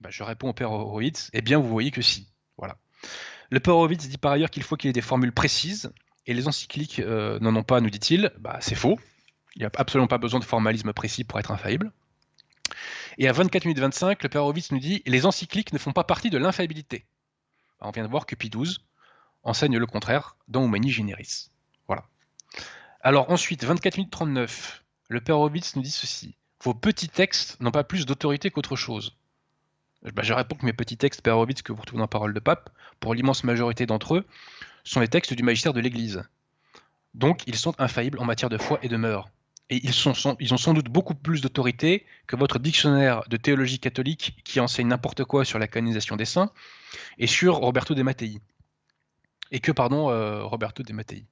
Bah, 0.00 0.10
je 0.12 0.22
réponds 0.22 0.50
au 0.50 0.52
père 0.52 0.70
Horowitz, 0.70 1.30
eh 1.32 1.40
bien, 1.40 1.58
vous 1.58 1.68
voyez 1.68 1.90
que 1.90 2.02
si. 2.02 2.28
Voilà. 2.58 2.76
Le 3.50 3.60
père 3.60 3.74
Horowitz 3.74 4.08
dit 4.08 4.18
par 4.18 4.32
ailleurs 4.32 4.50
qu'il 4.50 4.62
faut 4.62 4.76
qu'il 4.76 4.88
y 4.88 4.90
ait 4.90 4.92
des 4.92 5.00
formules 5.00 5.32
précises, 5.32 5.92
et 6.26 6.34
les 6.34 6.48
encycliques 6.48 6.98
euh, 6.98 7.38
n'en 7.40 7.54
ont 7.56 7.62
pas, 7.62 7.80
nous 7.80 7.90
dit-il. 7.90 8.32
Bah, 8.38 8.58
c'est 8.60 8.74
faux. 8.74 8.98
Il 9.54 9.60
n'y 9.60 9.66
a 9.66 9.70
absolument 9.76 10.08
pas 10.08 10.18
besoin 10.18 10.40
de 10.40 10.44
formalisme 10.44 10.92
précis 10.92 11.24
pour 11.24 11.38
être 11.38 11.50
infaillible. 11.50 11.92
Et 13.18 13.28
à 13.28 13.32
24 13.32 13.64
minutes 13.64 13.78
25, 13.78 14.22
le 14.22 14.28
père 14.28 14.42
Horowitz 14.42 14.72
nous 14.72 14.78
dit 14.78 15.02
les 15.06 15.24
encycliques 15.24 15.72
ne 15.72 15.78
font 15.78 15.92
pas 15.92 16.04
partie 16.04 16.30
de 16.30 16.38
l'infaillibilité. 16.38 17.06
Bah, 17.80 17.86
on 17.88 17.90
vient 17.90 18.04
de 18.04 18.10
voir 18.10 18.26
que 18.26 18.34
Pie 18.34 18.50
XII 18.50 18.78
enseigne 19.42 19.78
le 19.78 19.86
contraire 19.86 20.36
dans 20.48 20.64
Humani 20.64 20.90
Generis. 20.90 21.50
Voilà. 21.86 22.04
Alors 23.00 23.30
ensuite, 23.30 23.64
24 23.64 23.96
minutes 23.96 24.12
39, 24.12 24.84
le 25.08 25.20
père 25.20 25.36
Horowitz 25.36 25.76
nous 25.76 25.82
dit 25.82 25.90
ceci. 25.90 26.36
Vos 26.62 26.74
petits 26.74 27.08
textes 27.08 27.60
n'ont 27.60 27.70
pas 27.70 27.84
plus 27.84 28.06
d'autorité 28.06 28.50
qu'autre 28.50 28.76
chose. 28.76 29.16
Bah, 30.02 30.22
je 30.22 30.32
réponds 30.32 30.56
que 30.56 30.66
mes 30.66 30.72
petits 30.72 30.96
textes, 30.96 31.22
père 31.22 31.36
Horowitz, 31.36 31.62
que 31.62 31.72
vous 31.72 31.80
retrouvez 31.80 32.00
dans 32.00 32.08
Parole 32.08 32.34
de 32.34 32.40
Pape, 32.40 32.70
pour 33.00 33.14
l'immense 33.14 33.44
majorité 33.44 33.86
d'entre 33.86 34.16
eux, 34.16 34.26
sont 34.86 35.00
les 35.00 35.08
textes 35.08 35.34
du 35.34 35.42
magistère 35.42 35.72
de 35.72 35.80
l'Église. 35.80 36.22
Donc 37.14 37.42
ils 37.46 37.56
sont 37.56 37.74
infaillibles 37.78 38.18
en 38.18 38.24
matière 38.24 38.48
de 38.48 38.58
foi 38.58 38.78
et 38.82 38.88
de 38.88 38.96
mœurs. 38.96 39.28
Et 39.68 39.84
ils, 39.84 40.52
ont 40.52 40.58
sans 40.58 40.74
doute 40.74 40.88
beaucoup 40.88 41.16
plus 41.16 41.40
d'autorité 41.40 42.06
que 42.28 42.36
votre 42.36 42.60
dictionnaire 42.60 43.22
de 43.28 43.36
théologie 43.36 43.80
catholique 43.80 44.36
qui 44.44 44.60
enseigne 44.60 44.86
n'importe 44.86 45.24
quoi 45.24 45.44
sur 45.44 45.58
la 45.58 45.66
canonisation 45.66 46.14
des 46.14 46.24
saints 46.24 46.52
et 47.18 47.26
sur 47.26 47.56
Roberto 47.56 47.94
de 47.94 48.02
Mattei 48.02 48.40
et 49.50 49.58
que, 49.58 49.72
pardon, 49.72 50.10
euh, 50.10 50.44
Roberto 50.44 50.82
De 50.82 50.92
Mattei. 50.92 51.24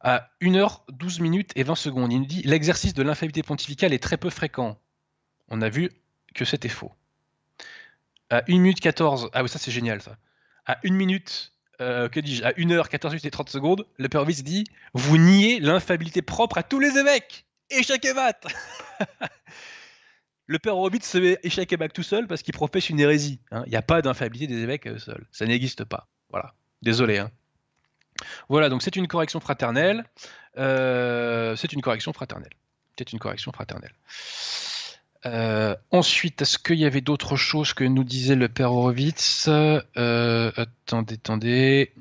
À 0.00 0.30
1h12 0.40 1.20
minutes 1.20 1.52
et 1.56 1.62
20 1.62 1.74
secondes, 1.74 2.12
il 2.12 2.20
nous 2.20 2.26
dit 2.26 2.42
l'exercice 2.42 2.94
de 2.94 3.02
l'infaillibilité 3.02 3.46
pontificale 3.46 3.92
est 3.92 4.02
très 4.02 4.16
peu 4.16 4.30
fréquent. 4.30 4.78
On 5.48 5.60
a 5.62 5.68
vu 5.68 5.90
que 6.34 6.44
c'était 6.44 6.68
faux. 6.68 6.92
À 8.30 8.42
1 8.48 8.58
minute 8.58 8.80
14, 8.80 9.30
ah 9.32 9.42
oui, 9.42 9.48
ça 9.48 9.58
c'est 9.58 9.70
génial 9.70 10.02
ça. 10.02 10.16
À 10.66 10.78
1 10.84 10.92
minute, 10.92 11.52
euh, 11.80 12.08
que 12.08 12.20
dis-je, 12.20 12.44
à 12.44 12.52
1h 12.52 12.88
14 12.88 13.12
minutes 13.14 13.26
et 13.26 13.30
30 13.30 13.48
secondes, 13.48 13.86
le 13.98 14.08
Père 14.08 14.24
Vice 14.24 14.42
dit 14.44 14.64
Vous 14.94 15.16
niez 15.18 15.60
l'infaillibilité 15.60 16.22
propre 16.22 16.58
à 16.58 16.62
tous 16.62 16.80
les 16.80 16.96
évêques 16.98 17.46
et 17.70 17.82
chaque 17.82 18.04
évêque 18.04 18.46
le 20.46 20.58
père 20.58 20.76
Horowitz 20.76 21.06
se 21.06 21.18
met 21.18 21.38
échec 21.42 21.70
et 21.72 21.88
tout 21.90 22.02
seul 22.02 22.26
parce 22.26 22.42
qu'il 22.42 22.54
professe 22.54 22.88
une 22.88 22.98
hérésie. 22.98 23.38
hein. 23.50 23.64
Il 23.66 23.70
n'y 23.70 23.76
a 23.76 23.82
pas 23.82 24.00
d'infaillibilité 24.00 24.54
des 24.54 24.62
évêques 24.62 24.86
euh, 24.86 24.98
seuls. 24.98 25.26
Ça 25.30 25.44
n'existe 25.44 25.84
pas. 25.84 26.08
Voilà. 26.30 26.54
Désolé. 26.80 27.18
hein. 27.18 27.30
Voilà, 28.48 28.70
donc 28.70 28.82
c'est 28.82 28.96
une 28.96 29.06
correction 29.06 29.40
fraternelle. 29.40 30.04
Euh, 30.56 31.54
c'est 31.54 31.72
une 31.74 31.82
correction 31.82 32.14
fraternelle. 32.14 32.54
C'est 32.98 33.12
une 33.12 33.18
correction 33.18 33.52
fraternelle. 33.52 33.92
Euh, 35.26 35.74
ensuite, 35.90 36.42
est-ce 36.42 36.58
qu'il 36.58 36.78
y 36.78 36.84
avait 36.84 37.00
d'autres 37.00 37.36
choses 37.36 37.74
que 37.74 37.84
nous 37.84 38.04
disait 38.04 38.36
le 38.36 38.48
père 38.48 38.72
Horowitz 38.72 39.48
Euh, 39.48 40.52
Attendez, 40.56 41.14
attendez. 41.14 41.92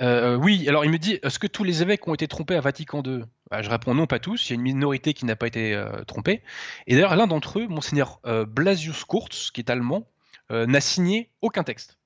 Euh, 0.00 0.36
oui, 0.36 0.68
alors 0.68 0.84
il 0.84 0.90
me 0.90 0.98
dit, 0.98 1.18
est-ce 1.22 1.38
que 1.38 1.46
tous 1.46 1.64
les 1.64 1.82
évêques 1.82 2.06
ont 2.06 2.14
été 2.14 2.28
trompés 2.28 2.54
à 2.54 2.60
Vatican 2.60 3.02
II 3.04 3.24
Bah, 3.50 3.62
Je 3.62 3.70
réponds 3.70 3.94
non, 3.94 4.06
pas 4.06 4.18
tous. 4.18 4.48
Il 4.48 4.50
y 4.50 4.52
a 4.52 4.56
une 4.56 4.62
minorité 4.62 5.14
qui 5.14 5.24
n'a 5.24 5.36
pas 5.36 5.46
été 5.46 5.82
trompée. 6.06 6.42
Et 6.86 6.94
d'ailleurs, 6.94 7.16
l'un 7.16 7.26
d'entre 7.26 7.60
eux, 7.60 7.66
monseigneur 7.66 8.20
Blasius 8.46 9.04
Kurz, 9.04 9.50
qui 9.52 9.60
est 9.60 9.70
allemand, 9.70 10.06
n'a 10.50 10.80
signé 10.80 11.30
aucun 11.42 11.64
texte. 11.64 11.98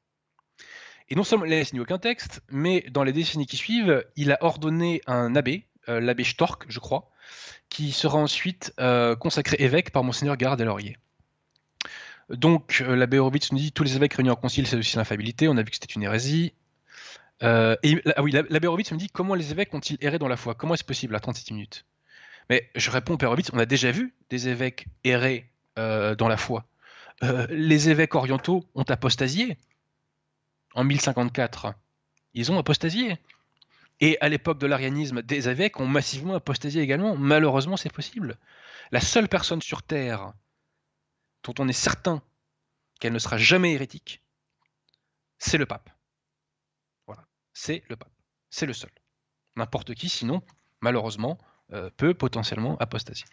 Et 1.10 1.14
non 1.14 1.24
seulement 1.24 1.44
il 1.44 1.50
n'a 1.50 1.64
signé 1.64 1.82
aucun 1.82 1.98
texte, 1.98 2.40
mais 2.48 2.86
dans 2.90 3.04
les 3.04 3.12
décennies 3.12 3.46
qui 3.46 3.58
suivent, 3.58 4.02
il 4.16 4.32
a 4.32 4.38
ordonné 4.42 5.02
un 5.06 5.36
abbé, 5.36 5.66
l'abbé 5.88 6.24
Storck, 6.24 6.64
je 6.68 6.78
crois, 6.78 7.10
qui 7.68 7.92
sera 7.92 8.18
ensuite 8.18 8.72
euh, 8.80 9.16
consacré 9.16 9.56
évêque 9.58 9.90
par 9.90 10.04
monseigneur 10.04 10.38
Gérard 10.38 10.56
Delaurier. 10.56 10.98
Donc 12.28 12.82
euh, 12.86 12.94
l'abbé 12.94 13.18
Horowitz 13.18 13.52
nous 13.52 13.58
dit 13.58 13.72
tous 13.72 13.82
les 13.82 13.96
évêques 13.96 14.14
réunis 14.14 14.30
en 14.30 14.36
concile, 14.36 14.66
c'est 14.66 14.76
aussi 14.76 14.96
l'infabilité. 14.96 15.48
On 15.48 15.56
a 15.56 15.62
vu 15.62 15.70
que 15.70 15.76
c'était 15.76 15.92
une 15.92 16.02
hérésie. 16.02 16.54
Euh, 17.42 17.76
et, 17.82 18.00
ah 18.16 18.22
oui, 18.22 18.32
l'abbé 18.32 18.66
Horowitz 18.66 18.92
me 18.92 18.98
dit 18.98 19.08
comment 19.08 19.34
les 19.34 19.50
évêques 19.50 19.72
ont-ils 19.74 19.98
erré 20.00 20.18
dans 20.18 20.28
la 20.28 20.36
foi? 20.36 20.54
Comment 20.54 20.74
est-ce 20.74 20.84
possible? 20.84 21.16
À 21.16 21.20
37 21.20 21.50
minutes 21.50 21.84
Mais 22.50 22.70
je 22.74 22.90
réponds, 22.90 23.16
Père 23.16 23.34
on 23.52 23.58
a 23.58 23.66
déjà 23.66 23.90
vu 23.90 24.14
des 24.30 24.48
évêques 24.48 24.86
errer 25.04 25.50
euh, 25.78 26.14
dans 26.14 26.28
la 26.28 26.36
foi. 26.36 26.66
Euh, 27.22 27.46
les 27.50 27.88
évêques 27.88 28.14
orientaux 28.14 28.64
ont 28.74 28.84
apostasié 28.88 29.56
en 30.74 30.84
1054. 30.84 31.74
Ils 32.34 32.52
ont 32.52 32.58
apostasié. 32.58 33.18
Et 34.00 34.18
à 34.20 34.28
l'époque 34.28 34.58
de 34.58 34.66
l'arianisme, 34.66 35.22
des 35.22 35.48
évêques 35.48 35.78
ont 35.80 35.86
massivement 35.86 36.34
apostasié 36.34 36.82
également. 36.82 37.16
Malheureusement, 37.16 37.76
c'est 37.76 37.92
possible. 37.92 38.38
La 38.90 39.00
seule 39.00 39.28
personne 39.28 39.62
sur 39.62 39.82
Terre 39.82 40.32
dont 41.44 41.54
on 41.58 41.68
est 41.68 41.72
certain 41.72 42.22
qu'elle 43.00 43.12
ne 43.12 43.18
sera 43.18 43.36
jamais 43.36 43.72
hérétique, 43.72 44.22
c'est 45.38 45.58
le 45.58 45.66
pape. 45.66 45.90
Voilà, 47.06 47.24
c'est 47.52 47.82
le 47.88 47.96
pape. 47.96 48.12
C'est 48.50 48.66
le 48.66 48.72
seul. 48.72 48.90
N'importe 49.56 49.94
qui, 49.94 50.08
sinon, 50.08 50.42
malheureusement, 50.80 51.38
euh, 51.72 51.90
peut 51.96 52.14
potentiellement 52.14 52.76
apostasier. 52.78 53.26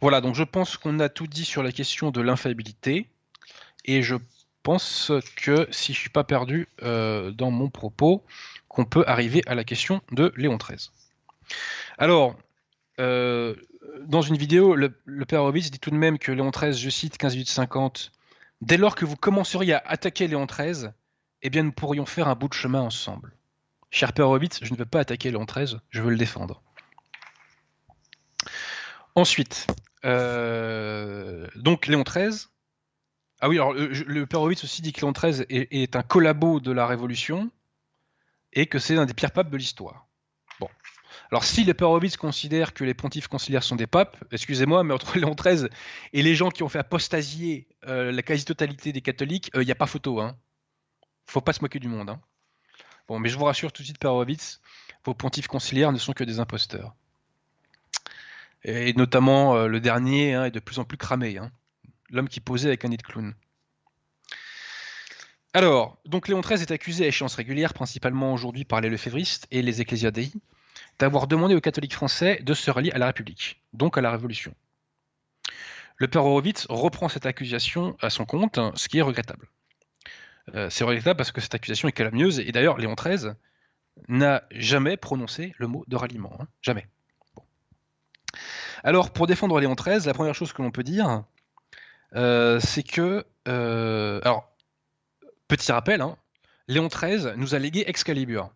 Voilà, 0.00 0.20
donc 0.20 0.34
je 0.34 0.44
pense 0.44 0.76
qu'on 0.76 1.00
a 1.00 1.08
tout 1.08 1.26
dit 1.26 1.44
sur 1.44 1.62
la 1.62 1.72
question 1.72 2.10
de 2.10 2.20
l'infaillibilité. 2.20 3.10
Et 3.84 4.02
je 4.02 4.16
pense 4.68 5.12
que, 5.34 5.66
si 5.70 5.94
je 5.94 5.98
suis 5.98 6.10
pas 6.10 6.24
perdu 6.24 6.68
euh, 6.82 7.30
dans 7.30 7.50
mon 7.50 7.70
propos, 7.70 8.22
qu'on 8.68 8.84
peut 8.84 9.02
arriver 9.06 9.40
à 9.46 9.54
la 9.54 9.64
question 9.64 10.02
de 10.12 10.30
Léon 10.36 10.58
XIII. 10.58 10.90
Alors, 11.96 12.36
euh, 13.00 13.54
dans 14.02 14.20
une 14.20 14.36
vidéo, 14.36 14.74
le, 14.74 14.90
père 15.24 15.40
Horowitz 15.40 15.70
dit 15.70 15.78
tout 15.78 15.90
de 15.90 15.96
même 15.96 16.18
que 16.18 16.32
Léon 16.32 16.50
XIII, 16.50 16.74
je 16.74 16.90
cite 16.90 17.18
15-8-50, 17.18 18.10
dès 18.60 18.76
lors 18.76 18.94
que 18.94 19.06
vous 19.06 19.16
commenceriez 19.16 19.72
à 19.72 19.82
attaquer 19.86 20.28
Léon 20.28 20.44
XIII, 20.44 20.90
eh 21.40 21.48
bien 21.48 21.62
nous 21.62 21.72
pourrions 21.72 22.04
faire 22.04 22.28
un 22.28 22.34
bout 22.34 22.48
de 22.48 22.52
chemin 22.52 22.82
ensemble. 22.82 23.32
Cher 23.90 24.12
père 24.12 24.26
Horowitz, 24.26 24.60
je 24.62 24.70
ne 24.70 24.76
veux 24.76 24.84
pas 24.84 25.00
attaquer 25.00 25.30
Léon 25.30 25.46
XIII, 25.46 25.78
je 25.88 26.02
veux 26.02 26.10
le 26.10 26.18
défendre. 26.18 26.60
Ensuite, 29.14 29.66
euh, 30.04 31.46
donc 31.56 31.86
Léon 31.86 32.02
XIII. 32.02 32.50
Ah 33.40 33.48
oui, 33.48 33.56
alors 33.56 33.72
le, 33.72 33.88
le 33.88 34.26
père 34.26 34.40
Horowitz 34.40 34.64
aussi 34.64 34.82
dit 34.82 34.92
que 34.92 35.00
Léon 35.00 35.12
XIII 35.12 35.46
est, 35.48 35.68
est 35.70 35.96
un 35.96 36.02
collabo 36.02 36.60
de 36.60 36.72
la 36.72 36.86
Révolution 36.86 37.50
et 38.52 38.66
que 38.66 38.78
c'est 38.78 38.96
un 38.96 39.06
des 39.06 39.14
pires 39.14 39.30
papes 39.30 39.50
de 39.50 39.56
l'histoire. 39.56 40.06
Bon. 40.60 40.68
Alors 41.30 41.44
si 41.44 41.64
les 41.64 41.74
père 41.74 41.88
Horowitz 41.88 42.16
considèrent 42.16 42.74
que 42.74 42.84
les 42.84 42.94
pontifes 42.94 43.28
conciliaires 43.28 43.62
sont 43.62 43.76
des 43.76 43.86
papes, 43.86 44.16
excusez-moi, 44.32 44.82
mais 44.82 44.94
entre 44.94 45.18
Léon 45.18 45.34
XIII 45.34 45.68
et 46.12 46.22
les 46.22 46.34
gens 46.34 46.50
qui 46.50 46.62
ont 46.62 46.68
fait 46.68 46.78
apostasier 46.78 47.68
euh, 47.86 48.10
la 48.10 48.22
quasi-totalité 48.22 48.92
des 48.92 49.02
catholiques, 49.02 49.50
il 49.54 49.60
n'y 49.60 49.72
a 49.72 49.76
pas 49.76 49.86
photo. 49.86 50.20
Hein. 50.20 50.36
Faut 51.26 51.40
pas 51.40 51.52
se 51.52 51.60
moquer 51.60 51.78
du 51.78 51.88
monde. 51.88 52.10
Hein. 52.10 52.20
Bon, 53.06 53.18
mais 53.18 53.28
je 53.28 53.38
vous 53.38 53.44
rassure 53.44 53.72
tout 53.72 53.82
de 53.82 53.86
suite, 53.86 53.98
père 53.98 54.12
Horowitz, 54.12 54.60
vos 55.04 55.14
pontifes 55.14 55.46
conciliaires 55.46 55.92
ne 55.92 55.98
sont 55.98 56.12
que 56.12 56.24
des 56.24 56.40
imposteurs. 56.40 56.94
Et 58.64 58.92
notamment 58.94 59.54
euh, 59.54 59.68
le 59.68 59.80
dernier 59.80 60.34
hein, 60.34 60.46
est 60.46 60.50
de 60.50 60.60
plus 60.60 60.78
en 60.78 60.84
plus 60.84 60.98
cramé. 60.98 61.38
Hein. 61.38 61.52
L'homme 62.10 62.28
qui 62.28 62.40
posait 62.40 62.68
avec 62.68 62.84
un 62.84 62.88
nid 62.88 62.96
de 62.96 63.02
clown. 63.02 63.34
Alors, 65.54 65.98
donc 66.04 66.28
Léon 66.28 66.40
XIII 66.40 66.60
est 66.60 66.70
accusé 66.70 67.04
à 67.04 67.08
échéance 67.08 67.34
régulière, 67.34 67.74
principalement 67.74 68.32
aujourd'hui 68.32 68.64
par 68.64 68.80
les 68.80 68.90
lefévristes 68.90 69.46
et 69.50 69.62
les 69.62 69.80
ecclésiadei, 69.80 70.30
d'avoir 70.98 71.26
demandé 71.26 71.54
aux 71.54 71.60
catholiques 71.60 71.94
français 71.94 72.40
de 72.42 72.54
se 72.54 72.70
rallier 72.70 72.92
à 72.92 72.98
la 72.98 73.06
République, 73.06 73.62
donc 73.72 73.96
à 73.98 74.00
la 74.00 74.10
Révolution. 74.10 74.54
Le 75.96 76.06
père 76.06 76.24
Horowitz 76.24 76.66
reprend 76.68 77.08
cette 77.08 77.26
accusation 77.26 77.96
à 78.00 78.10
son 78.10 78.24
compte, 78.24 78.60
ce 78.74 78.88
qui 78.88 78.98
est 78.98 79.02
regrettable. 79.02 79.48
Euh, 80.54 80.70
c'est 80.70 80.84
regrettable 80.84 81.16
parce 81.16 81.32
que 81.32 81.40
cette 81.40 81.54
accusation 81.54 81.88
est 81.88 81.92
calomnieuse, 81.92 82.40
et 82.40 82.52
d'ailleurs 82.52 82.78
Léon 82.78 82.94
XIII 82.94 83.32
n'a 84.06 84.44
jamais 84.52 84.96
prononcé 84.96 85.54
le 85.58 85.66
mot 85.66 85.84
de 85.88 85.96
ralliement. 85.96 86.36
Hein, 86.40 86.46
jamais. 86.62 86.86
Alors, 88.84 89.12
pour 89.12 89.26
défendre 89.26 89.58
Léon 89.58 89.74
XIII, 89.74 90.06
la 90.06 90.14
première 90.14 90.34
chose 90.34 90.52
que 90.52 90.62
l'on 90.62 90.70
peut 90.70 90.84
dire, 90.84 91.24
c'est 92.12 92.82
que... 92.82 93.24
Euh, 93.48 94.20
alors, 94.24 94.50
petit 95.46 95.72
rappel, 95.72 96.00
hein, 96.00 96.16
Léon 96.66 96.88
XIII 96.88 97.32
nous 97.36 97.54
a 97.54 97.58
légué 97.58 97.84
Excalibur 97.86 98.50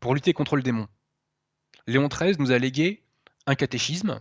pour 0.00 0.14
lutter 0.14 0.32
contre 0.32 0.56
le 0.56 0.62
démon. 0.62 0.88
Léon 1.86 2.08
XIII 2.08 2.36
nous 2.38 2.52
a 2.52 2.58
légué 2.58 3.02
un 3.46 3.54
catéchisme, 3.54 4.20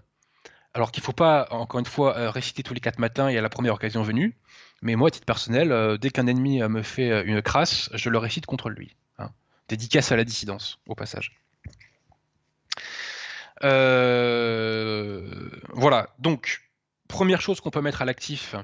alors 0.74 0.92
qu'il 0.92 1.02
ne 1.02 1.06
faut 1.06 1.12
pas, 1.12 1.48
encore 1.52 1.80
une 1.80 1.86
fois, 1.86 2.18
euh, 2.18 2.30
réciter 2.30 2.64
tous 2.64 2.74
les 2.74 2.80
quatre 2.80 3.00
matins 3.00 3.28
et 3.28 3.38
à 3.38 3.42
la 3.42 3.50
première 3.50 3.74
occasion 3.74 4.04
venue, 4.04 4.38
mais 4.82 4.96
moi, 4.96 5.10
à 5.10 5.12
titre 5.12 5.26
personnel, 5.26 5.72
euh, 5.72 5.98
dès 5.98 6.10
qu'un 6.10 6.28
ennemi 6.28 6.62
euh, 6.62 6.70
me 6.70 6.82
fait 6.82 7.24
une 7.24 7.42
crasse, 7.42 7.90
je 7.94 8.10
le 8.10 8.18
récite 8.18 8.46
contre 8.46 8.70
lui. 8.70 8.96
Hein. 9.20 9.30
Dédicace 9.68 10.12
à 10.12 10.16
la 10.16 10.24
dissidence, 10.24 10.80
au 10.88 10.96
passage. 10.96 11.40
Euh, 13.64 15.50
voilà, 15.74 16.10
donc, 16.20 16.62
première 17.12 17.42
chose 17.42 17.60
qu'on 17.60 17.72
peut 17.72 17.82
mettre 17.82 18.02
à 18.02 18.06
l'actif 18.06 18.56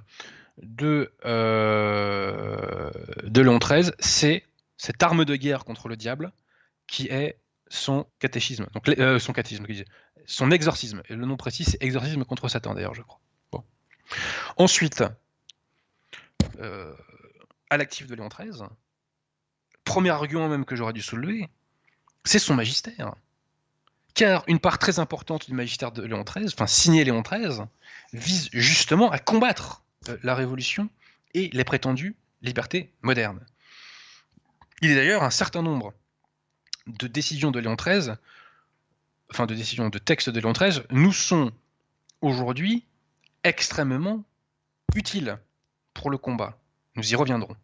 de, 0.63 1.11
euh, 1.25 2.89
de 3.23 3.41
Léon 3.41 3.59
XIII, 3.59 3.91
c'est 3.99 4.43
cette 4.77 5.03
arme 5.03 5.25
de 5.25 5.35
guerre 5.35 5.65
contre 5.65 5.89
le 5.89 5.97
diable 5.97 6.31
qui 6.87 7.07
est 7.07 7.37
son 7.67 8.07
catéchisme, 8.19 8.65
donc 8.73 8.87
euh, 8.87 9.19
son 9.19 9.33
catéchisme, 9.33 9.65
son 10.25 10.49
exorcisme. 10.51 11.03
Et 11.09 11.15
le 11.15 11.25
nom 11.25 11.35
précis, 11.35 11.65
c'est 11.65 11.83
exorcisme 11.83 12.23
contre 12.23 12.47
Satan, 12.47 12.73
d'ailleurs, 12.73 12.93
je 12.93 13.01
crois. 13.01 13.19
Bon. 13.51 13.63
Ensuite, 14.55 15.03
euh, 16.59 16.93
à 17.69 17.75
l'actif 17.75 18.07
de 18.07 18.15
Léon 18.15 18.29
XIII, 18.29 18.63
premier 19.83 20.11
argument 20.11 20.47
même 20.47 20.63
que 20.63 20.77
j'aurais 20.77 20.93
dû 20.93 21.01
soulever, 21.01 21.49
c'est 22.23 22.39
son 22.39 22.55
magistère. 22.55 23.13
Car 24.17 24.43
une 24.47 24.57
part 24.57 24.79
très 24.79 24.97
importante 24.97 25.45
du 25.45 25.53
magistère 25.53 25.91
de 25.91 26.01
Léon 26.01 26.23
XIII, 26.23 26.47
enfin 26.51 26.65
signé 26.65 27.03
Léon 27.03 27.21
XIII, 27.21 27.67
vise 28.13 28.49
justement 28.51 29.11
à 29.11 29.19
combattre 29.19 29.83
euh, 30.09 30.17
la 30.23 30.33
révolution 30.33 30.89
et 31.35 31.51
les 31.53 31.63
prétendues 31.63 32.15
libertés 32.41 32.91
modernes. 33.03 33.45
Il 34.81 34.89
y 34.89 34.93
a 34.93 34.95
d'ailleurs 34.95 35.21
un 35.21 35.29
certain 35.29 35.61
nombre 35.61 35.93
de 36.87 37.05
décisions 37.05 37.51
de 37.51 37.59
Léon 37.59 37.75
XIII, 37.75 38.13
enfin 39.29 39.45
de 39.45 39.53
décisions 39.53 39.89
de 39.89 39.99
textes 39.99 40.31
de 40.31 40.39
Léon 40.39 40.53
XIII, 40.53 40.81
nous 40.89 41.13
sont 41.13 41.51
aujourd'hui 42.21 42.87
extrêmement 43.43 44.23
utiles 44.95 45.37
pour 45.93 46.09
le 46.09 46.17
combat. 46.17 46.57
Nous 46.95 47.11
y 47.11 47.15
reviendrons. 47.15 47.55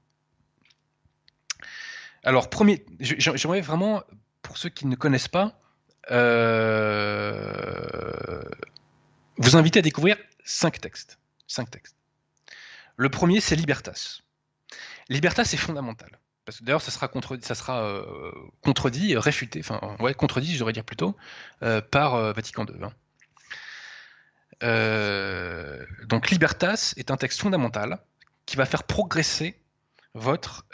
Alors, 2.24 2.52
premier, 2.52 2.86
j'aimerais 3.00 3.62
vraiment, 3.62 4.04
pour 4.44 4.60
ceux 4.60 4.70
qui 4.70 4.86
ne 4.86 4.96
connaissent 4.96 5.28
pas, 5.28 5.60
vous 9.38 9.56
inviter 9.56 9.80
à 9.80 9.82
découvrir 9.82 10.18
cinq 10.44 10.80
textes. 10.82 11.18
Cinq 11.48 11.70
textes. 11.72 11.96
Le 12.98 13.10
premier, 13.10 13.40
c'est 13.40 13.56
Libertas. 13.56 14.22
Libertas 15.10 15.44
est 15.54 15.58
fondamental. 15.58 16.20
Parce 16.46 16.60
que 16.60 16.66
d'ailleurs, 16.66 16.82
ça 16.82 16.92
sera, 16.92 17.84
euh, 17.84 18.32
contredit, 18.62 19.16
réfuté, 19.16 19.62
enfin, 19.62 19.80
ouais, 20.00 20.14
contredit, 20.14 20.56
j'aurais 20.56 20.74
dire 20.74 20.84
plutôt, 20.84 21.16
euh, 21.64 21.82
par 21.82 22.16
euh, 22.16 22.34
Vatican 22.34 22.66
II. 22.66 22.84
Hein. 22.84 22.92
donc, 26.06 26.30
Libertas 26.30 26.94
est 26.98 27.12
un 27.12 27.18
texte 27.18 27.42
fondamental 27.42 28.00
qui 28.46 28.58
va 28.58 28.66
faire 28.66 28.84
progresser 28.84 29.60
votre 30.14 30.66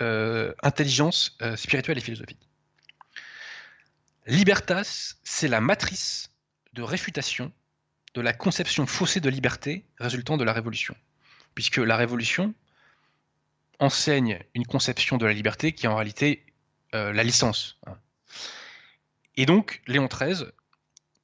intelligence 0.61 1.37
spirituelle 1.55 1.97
et 1.97 2.01
philosophique. 2.01 2.48
Libertas, 4.29 5.15
c'est 5.23 5.47
la 5.47 5.59
matrice 5.59 6.29
de 6.73 6.83
réfutation 6.83 7.51
de 8.13 8.21
la 8.21 8.31
conception 8.31 8.85
faussée 8.85 9.21
de 9.21 9.29
liberté 9.29 9.87
résultant 9.97 10.37
de 10.37 10.43
la 10.43 10.53
Révolution. 10.53 10.95
Puisque 11.55 11.77
la 11.77 11.97
Révolution 11.97 12.53
enseigne 13.79 14.39
une 14.53 14.67
conception 14.67 15.17
de 15.17 15.25
la 15.25 15.33
liberté 15.33 15.71
qui 15.71 15.87
est 15.87 15.89
en 15.89 15.95
réalité 15.95 16.45
euh, 16.93 17.11
la 17.11 17.23
licence. 17.23 17.79
Hein. 17.87 17.97
Et 19.35 19.47
donc, 19.47 19.81
Léon 19.87 20.05
XIII 20.05 20.45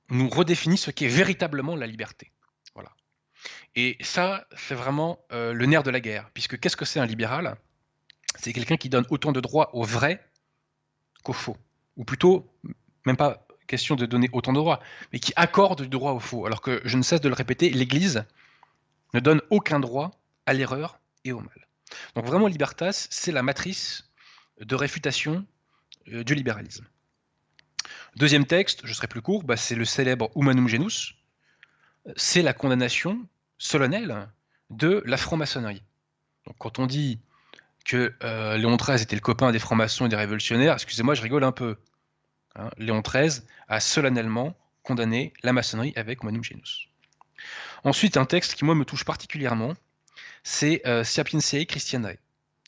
nous 0.10 0.28
redéfinit 0.28 0.78
ce 0.78 0.89
qu'est 0.89 1.08
véritablement 1.08 1.76
la 1.76 1.86
liberté. 1.86 2.32
Voilà. 2.74 2.89
Et 3.76 3.97
ça, 4.01 4.47
c'est 4.58 4.74
vraiment 4.74 5.20
euh, 5.32 5.53
le 5.53 5.68
nerf 5.68 5.84
de 5.84 5.91
la 5.91 5.99
guerre, 5.99 6.32
puisque 6.34 6.60
qu'est-ce 6.60 6.78
que 6.78 6.86
c'est 6.86 6.99
un 6.99 7.06
libéral? 7.06 7.56
C'est 8.39 8.51
quelqu'un 8.51 8.78
qui 8.78 8.89
donne 8.89 9.06
autant 9.12 9.32
de 9.32 9.41
droits 9.41 9.76
au 9.76 9.84
vrai 9.84 10.28
qu'au 11.24 11.34
faux. 11.34 11.58
Ou 11.97 12.03
plutôt, 12.03 12.51
même 13.06 13.18
pas 13.18 13.45
question 13.68 13.95
de 13.95 14.06
donner 14.06 14.30
autant 14.32 14.53
de 14.53 14.58
droits, 14.58 14.80
mais 15.12 15.20
qui 15.20 15.34
accorde 15.36 15.82
du 15.82 15.89
droit 15.89 16.12
au 16.12 16.20
faux. 16.20 16.45
Alors 16.45 16.62
que, 16.62 16.82
je 16.86 16.97
ne 16.97 17.03
cesse 17.03 17.22
de 17.22 17.30
le 17.30 17.36
répéter, 17.36 17.70
l'Église 17.70 18.26
ne 19.14 19.20
donne 19.20 19.41
aucun 19.49 19.80
droit 19.80 20.12
à 20.45 20.53
l'erreur 20.53 20.99
et 21.24 21.32
au 21.32 21.39
mal. 21.39 21.68
Donc 22.16 22.26
vraiment, 22.26 22.47
Libertas, 22.47 23.08
c'est 23.10 23.32
la 23.32 23.43
matrice 23.43 24.10
de 24.60 24.76
réfutation 24.76 25.45
euh, 26.10 26.24
du 26.24 26.36
libéralisme. 26.36 26.86
Deuxième 28.16 28.45
texte, 28.45 28.82
je 28.86 28.93
serai 28.93 29.08
plus 29.08 29.22
court, 29.22 29.43
bah, 29.43 29.58
c'est 29.58 29.76
le 29.76 29.86
célèbre 29.86 30.32
Humanum 30.36 30.68
Genus. 30.68 31.16
C'est 32.16 32.41
la 32.41 32.53
condamnation 32.53 33.28
solennelle 33.58 34.30
de 34.70 35.01
la 35.06 35.18
franc-maçonnerie. 35.18 35.84
Donc, 36.45 36.56
quand 36.58 36.80
on 36.80 36.86
dit 36.86 37.20
que 37.84 38.14
euh, 38.24 38.58
Léon 38.58 38.76
XIII 38.78 39.01
était 39.01 39.16
le 39.16 39.22
copain 39.22 39.51
des 39.51 39.60
francs-maçons 39.60 40.06
et 40.06 40.10
des 40.10 40.16
révolutionnaires, 40.16 40.74
excusez-moi, 40.74 41.14
je 41.14 41.22
rigole 41.22 41.43
un 41.43 41.51
peu. 41.51 41.78
Hein. 42.56 42.70
Léon 42.78 43.01
XIII 43.01 43.41
a 43.68 43.80
solennellement 43.80 44.56
condamné 44.84 45.34
la 45.43 45.53
maçonnerie 45.53 45.93
avec 45.95 46.24
Humanum 46.24 46.43
Genus. 46.43 46.89
Ensuite, 47.84 48.18
un 48.18 48.26
texte 48.26 48.56
qui, 48.56 48.66
moi, 48.66 48.76
me 48.76 48.86
touche 48.86 49.03
particulièrement, 49.03 49.74
c'est 50.43 50.82
euh, 50.86 51.03
Christianae. 51.03 52.18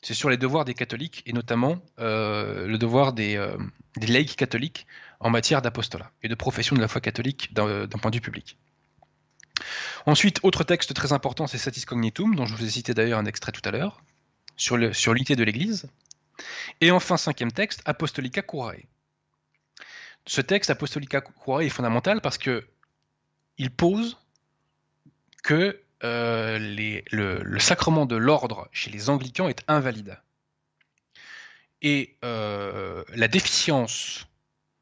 C'est 0.03 0.13
sur 0.13 0.29
les 0.29 0.37
devoirs 0.37 0.65
des 0.65 0.73
catholiques 0.73 1.23
et 1.25 1.33
notamment 1.33 1.81
euh, 1.99 2.67
le 2.67 2.77
devoir 2.77 3.13
des, 3.13 3.35
euh, 3.35 3.57
des, 3.95 4.07
laïcs 4.07 4.35
catholiques 4.35 4.85
en 5.19 5.29
matière 5.29 5.61
d'apostolat 5.61 6.11
et 6.21 6.27
de 6.27 6.35
profession 6.35 6.75
de 6.75 6.81
la 6.81 6.87
foi 6.87 7.01
catholique 7.01 7.53
d'un 7.53 7.87
point 7.87 8.11
de 8.11 8.15
vue 8.15 8.21
public. 8.21 8.57
Ensuite, 10.05 10.39
autre 10.43 10.63
texte 10.63 10.93
très 10.93 11.13
important, 11.13 11.47
c'est 11.47 11.57
Satis 11.57 11.85
Cognitum, 11.85 12.35
dont 12.35 12.45
je 12.45 12.53
vous 12.53 12.63
ai 12.63 12.69
cité 12.69 12.93
d'ailleurs 12.93 13.19
un 13.19 13.25
extrait 13.25 13.51
tout 13.51 13.67
à 13.67 13.71
l'heure, 13.71 14.03
sur 14.55 14.77
l'unité 14.77 15.35
de 15.35 15.43
l'Église. 15.43 15.89
Et 16.79 16.91
enfin, 16.91 17.17
cinquième 17.17 17.51
texte, 17.51 17.81
Apostolica 17.85 18.43
Curae. 18.43 18.85
Ce 20.27 20.41
texte, 20.41 20.69
Apostolica 20.69 21.21
Curae, 21.21 21.63
est 21.65 21.69
fondamental 21.69 22.21
parce 22.21 22.37
que 22.37 22.67
il 23.57 23.71
pose 23.71 24.17
que 25.43 25.81
euh, 26.03 26.59
le, 26.59 27.59
sacrement 27.59 28.05
de 28.05 28.15
l'ordre 28.15 28.67
chez 28.71 28.91
les 28.91 29.09
anglicans 29.09 29.47
est 29.47 29.63
invalide. 29.67 30.19
Et 31.81 32.17
euh, 32.23 33.03
la 33.15 33.27
déficience 33.27 34.27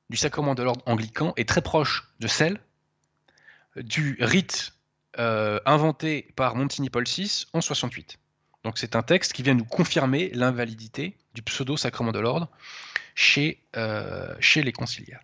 du 0.10 0.18
sacrement 0.18 0.56
de 0.56 0.64
l'ordre 0.64 0.84
anglican 0.88 1.34
est 1.38 1.48
très 1.48 1.62
proche 1.62 2.10
de 2.20 2.28
celle 2.28 2.60
du 3.76 4.18
rite 4.20 4.74
euh, 5.20 5.60
inventé 5.66 6.34
par 6.36 6.56
Montigny 6.56 6.90
Paul 6.90 7.06
VI 7.06 7.46
en 7.54 7.62
68. 7.62 8.18
Donc 8.66 8.78
c'est 8.78 8.98
un 8.98 9.04
texte 9.04 9.32
qui 9.32 9.44
vient 9.44 9.54
nous 9.54 9.64
confirmer 9.64 10.30
l'invalidité 10.34 11.16
du 11.34 11.42
pseudo-sacrement 11.42 12.12
de 12.12 12.20
l'ordre 12.20 12.50
chez, 13.16 13.62
chez 14.40 14.62
les 14.62 14.74
conciliaires. 14.74 15.22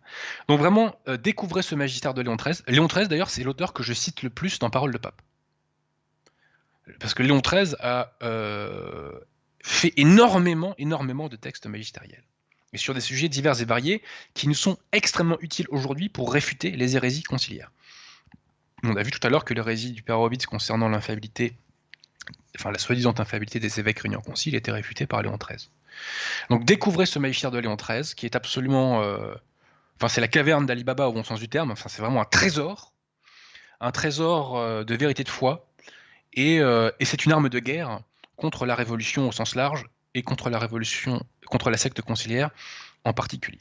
Donc 0.47 0.59
vraiment, 0.59 0.95
découvrez 1.21 1.61
ce 1.61 1.75
magistère 1.75 2.13
de 2.13 2.21
Léon 2.21 2.37
XIII. 2.37 2.63
Léon 2.67 2.87
XIII, 2.87 3.09
d'ailleurs, 3.09 3.29
c'est 3.29 3.43
l'auteur 3.43 3.73
que 3.73 3.83
je 3.83 3.91
cite 3.91 4.23
le 4.23 4.29
plus 4.29 4.59
dans 4.59 4.69
Parole 4.69 4.93
de 4.93 4.97
Pape 4.97 5.21
parce 6.99 7.13
que 7.13 7.23
Léon 7.23 7.41
XIII 7.41 7.75
a 7.79 8.13
euh, 8.23 9.19
fait 9.63 9.93
énormément, 9.97 10.75
énormément 10.77 11.29
de 11.29 11.35
textes 11.35 11.67
magistériels, 11.67 12.23
et 12.73 12.77
sur 12.77 12.93
des 12.93 13.01
sujets 13.01 13.29
divers 13.29 13.61
et 13.61 13.65
variés 13.65 14.01
qui 14.33 14.47
nous 14.47 14.53
sont 14.53 14.77
extrêmement 14.91 15.37
utiles 15.41 15.67
aujourd'hui 15.69 16.09
pour 16.09 16.33
réfuter 16.33 16.71
les 16.71 16.95
hérésies 16.95 17.23
conciliaires. 17.23 17.71
On 18.83 18.95
a 18.95 19.03
vu 19.03 19.11
tout 19.11 19.25
à 19.25 19.29
l'heure 19.29 19.45
que 19.45 19.53
l'hérésie 19.53 19.91
du 19.91 20.01
Père 20.01 20.17
Horowitz 20.17 20.45
concernant 20.45 20.89
l'infaillibilité, 20.89 21.53
enfin 22.57 22.71
la 22.71 22.79
soi-disant 22.79 23.13
infaillibilité 23.17 23.59
des 23.59 23.79
évêques 23.79 23.99
réunis 23.99 24.15
en 24.15 24.21
concile 24.21 24.55
était 24.55 24.71
réfutée 24.71 25.07
par 25.07 25.21
Léon 25.21 25.37
XIII. 25.37 25.69
Donc 26.49 26.65
découvrez 26.65 27.05
ce 27.05 27.19
magistère 27.19 27.51
de 27.51 27.59
Léon 27.59 27.75
XIII 27.75 28.15
qui 28.15 28.25
est 28.25 28.35
absolument, 28.35 29.01
euh, 29.01 29.33
enfin 29.97 30.07
c'est 30.07 30.21
la 30.21 30.27
caverne 30.27 30.65
d'Ali 30.65 30.83
Baba 30.83 31.07
au 31.07 31.13
bon 31.13 31.23
sens 31.23 31.39
du 31.39 31.49
terme. 31.49 31.73
C'est 31.75 32.01
vraiment 32.01 32.21
un 32.21 32.25
trésor, 32.25 32.93
un 33.79 33.91
trésor 33.91 34.57
euh, 34.57 34.83
de 34.83 34.95
vérité 34.95 35.23
de 35.23 35.29
foi 35.29 35.67
euh, 36.37 36.91
et, 36.99 37.05
c'est 37.05 37.25
une 37.25 37.31
arme 37.31 37.49
de 37.49 37.59
guerre 37.59 38.01
contre 38.37 38.65
la 38.65 38.75
révolution 38.75 39.27
au 39.27 39.31
sens 39.31 39.55
large 39.55 39.85
et 40.13 40.23
contre 40.23 40.49
la 40.49 40.59
révolution, 40.59 41.21
contre 41.45 41.69
la 41.69 41.77
secte 41.77 42.01
conciliaire 42.01 42.51
en 43.03 43.13
particulier. 43.13 43.59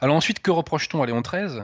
Alors 0.00 0.16
ensuite, 0.16 0.40
que 0.40 0.50
reproche-t-on 0.50 1.02
à 1.02 1.06
Léon 1.06 1.20
XIII 1.20 1.62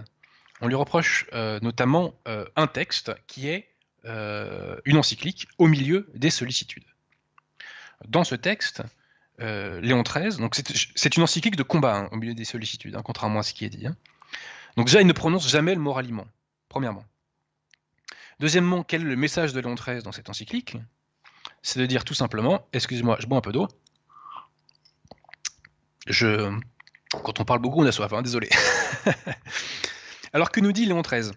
On 0.60 0.68
lui 0.68 0.74
reproche 0.74 1.26
notamment 1.62 2.14
un 2.56 2.66
texte 2.66 3.12
qui 3.26 3.48
est 3.48 3.73
une 4.04 4.96
encyclique 4.96 5.48
au 5.58 5.66
milieu 5.66 6.10
des 6.14 6.30
sollicitudes. 6.30 6.84
Dans 8.06 8.24
ce 8.24 8.34
texte, 8.34 8.82
Léon 9.38 10.02
XIII, 10.02 10.36
donc 10.38 10.54
c'est 10.54 11.16
une 11.16 11.22
encyclique 11.22 11.56
de 11.56 11.62
combat 11.62 11.96
hein, 11.96 12.08
au 12.12 12.16
milieu 12.16 12.34
des 12.34 12.44
sollicitudes, 12.44 12.94
hein, 12.94 13.02
contrairement 13.04 13.40
à 13.40 13.42
ce 13.42 13.54
qui 13.54 13.64
est 13.64 13.70
dit. 13.70 13.86
Hein. 13.86 13.96
Donc 14.76 14.86
déjà, 14.86 15.00
il 15.00 15.06
ne 15.06 15.12
prononce 15.12 15.48
jamais 15.48 15.74
le 15.74 15.80
mot 15.80 15.92
ralliement, 15.92 16.26
premièrement. 16.68 17.04
Deuxièmement, 18.40 18.82
quel 18.82 19.02
est 19.02 19.04
le 19.04 19.16
message 19.16 19.52
de 19.52 19.60
Léon 19.60 19.74
XIII 19.74 20.02
dans 20.02 20.12
cette 20.12 20.28
encyclique? 20.28 20.76
C'est 21.62 21.78
de 21.78 21.86
dire 21.86 22.04
tout 22.04 22.14
simplement, 22.14 22.66
excusez-moi, 22.72 23.16
je 23.20 23.26
bois 23.26 23.38
un 23.38 23.42
peu 23.42 23.52
d'eau. 23.52 23.68
Je... 26.06 26.52
Quand 27.10 27.40
on 27.40 27.44
parle 27.44 27.60
beaucoup, 27.60 27.80
on 27.80 27.86
a 27.86 27.92
soif, 27.92 28.12
désolé. 28.22 28.50
Alors 30.32 30.50
que 30.50 30.60
nous 30.60 30.72
dit 30.72 30.84
Léon 30.84 31.02
XIII 31.02 31.30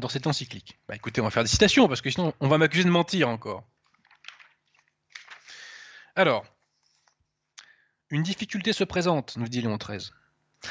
dans 0.00 0.08
cette 0.08 0.26
encyclique 0.26 0.78
bah, 0.88 0.96
Écoutez, 0.96 1.20
on 1.20 1.24
va 1.24 1.30
faire 1.30 1.44
des 1.44 1.48
citations, 1.48 1.88
parce 1.88 2.00
que 2.00 2.10
sinon 2.10 2.34
on 2.40 2.48
va 2.48 2.58
m'accuser 2.58 2.84
de 2.84 2.90
mentir 2.90 3.28
encore. 3.28 3.64
Alors, 6.16 6.44
une 8.10 8.22
difficulté 8.22 8.72
se 8.72 8.84
présente, 8.84 9.36
nous 9.36 9.48
dit 9.48 9.62
Léon 9.62 9.76
XIII. 9.76 10.10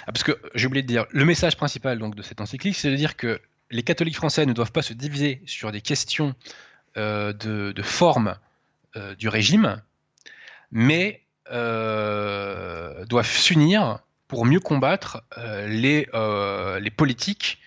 Ah, 0.06 0.12
parce 0.12 0.24
que 0.24 0.40
j'ai 0.54 0.68
oublié 0.68 0.84
de 0.84 0.88
dire, 0.88 1.06
le 1.10 1.26
message 1.26 1.56
principal 1.56 1.98
donc, 1.98 2.16
de 2.16 2.22
cette 2.22 2.42
encyclique, 2.42 2.76
c'est 2.76 2.92
de 2.92 2.96
dire 2.96 3.16
que 3.16 3.42
les 3.72 3.84
catholiques 3.84 4.16
français 4.16 4.46
ne 4.46 4.54
doivent 4.54 4.72
pas 4.72 4.82
se 4.82 4.94
diviser 4.94 5.42
sur 5.46 5.72
des 5.72 5.82
questions 5.82 6.36
euh, 6.98 7.34
de, 7.34 7.82
forme 7.82 8.36
euh, 8.96 9.16
du 9.16 9.30
régime, 9.30 9.82
mais 10.72 11.24
euh, 11.52 13.06
doivent 13.06 13.32
s'unir 13.32 14.00
pour 14.28 14.46
mieux 14.46 14.60
combattre 14.60 15.24
les, 15.38 16.08
les 16.82 16.92
politiques, 16.92 17.60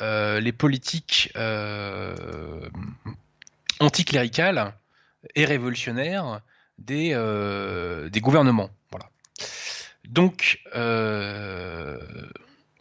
les 0.00 0.52
politiques 0.52 1.32
anticléricales 3.80 4.74
et 5.34 5.44
révolutionnaires 5.44 6.40
des, 6.78 7.10
des 8.10 8.20
gouvernements. 8.20 8.70
Voilà. 8.90 9.10
Donc, 10.08 10.60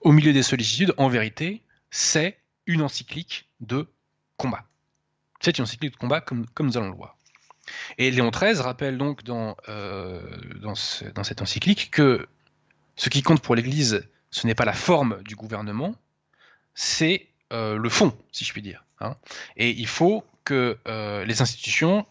au 0.02 0.12
milieu 0.12 0.34
des 0.34 0.44
sollicitudes, 0.44 0.94
en 0.98 1.10
vérité, 1.10 1.64
c'est 1.92 2.38
une 2.66 2.82
encyclique 2.82 3.50
de 3.60 3.88
combat. 4.38 4.66
C'est 5.40 5.58
une 5.58 5.64
encyclique 5.64 5.94
de 5.94 5.98
combat 5.98 6.22
comme, 6.22 6.46
comme 6.48 6.68
nous 6.68 6.78
allons 6.78 6.90
le 6.90 6.96
voir. 6.96 7.18
Et 7.98 8.12
Léon 8.12 8.30
XIII 8.30 8.56
rappelle 8.56 8.98
donc 8.98 9.24
dans, 9.24 9.56
euh, 9.70 10.22
dans, 10.62 10.76
cette 10.76 11.42
encyclique 11.42 11.92
que 11.92 12.28
ce 12.96 13.10
qui 13.10 13.22
compte 13.22 13.42
pour 13.42 13.56
l'Église, 13.56 14.08
ce 14.32 14.48
n'est 14.48 14.56
pas 14.56 14.66
la 14.66 14.74
forme 14.74 15.22
du 15.24 15.36
gouvernement, 15.36 15.96
c'est 16.78 17.28
euh, 17.52 17.76
le 17.76 17.90
fond, 17.90 18.16
si 18.32 18.46
je 18.46 18.54
puis 18.54 18.62
dire. 18.62 18.86
Hein. 19.02 19.18
Et 19.58 19.72
il 19.72 19.88
faut 19.88 20.24
que 20.46 20.78
euh, 20.88 21.26
les 21.26 21.42
institutions 21.42 22.06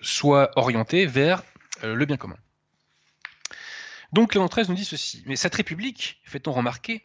soient 0.00 0.50
orientées 0.56 1.04
vers 1.04 1.42
le 1.82 2.06
bien 2.06 2.16
commun. 2.16 2.36
Donc 4.12 4.34
Léon 4.34 4.46
XIII 4.46 4.68
nous 4.68 4.76
dit 4.76 4.84
ceci, 4.84 5.22
mais 5.26 5.36
cette 5.36 5.54
République, 5.56 6.20
fait-on 6.24 6.52
remarquer, 6.52 7.04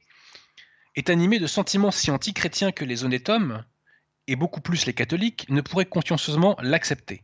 est 0.95 1.09
animé 1.09 1.39
de 1.39 1.47
sentiments 1.47 1.91
si 1.91 2.11
anti-chrétiens 2.11 2.71
que 2.71 2.85
les 2.85 3.03
honnêtes 3.03 3.27
hommes, 3.27 3.65
et 4.27 4.35
beaucoup 4.35 4.61
plus 4.61 4.85
les 4.85 4.93
catholiques, 4.93 5.47
ne 5.49 5.61
pourraient 5.61 5.85
consciencieusement 5.85 6.55
l'accepter. 6.61 7.23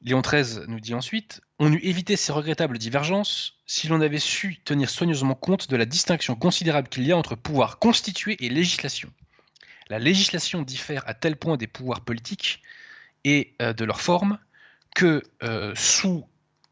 Léon 0.00 0.20
XIII 0.20 0.60
nous 0.68 0.80
dit 0.80 0.94
ensuite 0.94 1.40
On 1.58 1.72
eût 1.72 1.80
évité 1.82 2.16
ces 2.16 2.32
regrettables 2.32 2.78
divergences 2.78 3.54
si 3.66 3.88
l'on 3.88 4.00
avait 4.00 4.18
su 4.18 4.58
tenir 4.64 4.90
soigneusement 4.90 5.34
compte 5.34 5.68
de 5.68 5.76
la 5.76 5.86
distinction 5.86 6.36
considérable 6.36 6.88
qu'il 6.88 7.04
y 7.04 7.12
a 7.12 7.16
entre 7.16 7.34
pouvoir 7.34 7.78
constitué 7.78 8.36
et 8.44 8.48
législation. 8.48 9.12
La 9.88 9.98
législation 9.98 10.62
diffère 10.62 11.02
à 11.06 11.14
tel 11.14 11.36
point 11.36 11.56
des 11.56 11.66
pouvoirs 11.66 12.02
politiques 12.02 12.62
et 13.24 13.54
euh, 13.60 13.72
de 13.72 13.84
leur 13.84 14.00
forme 14.00 14.38
que 14.94 15.22
euh, 15.42 15.74
sous 15.74 16.28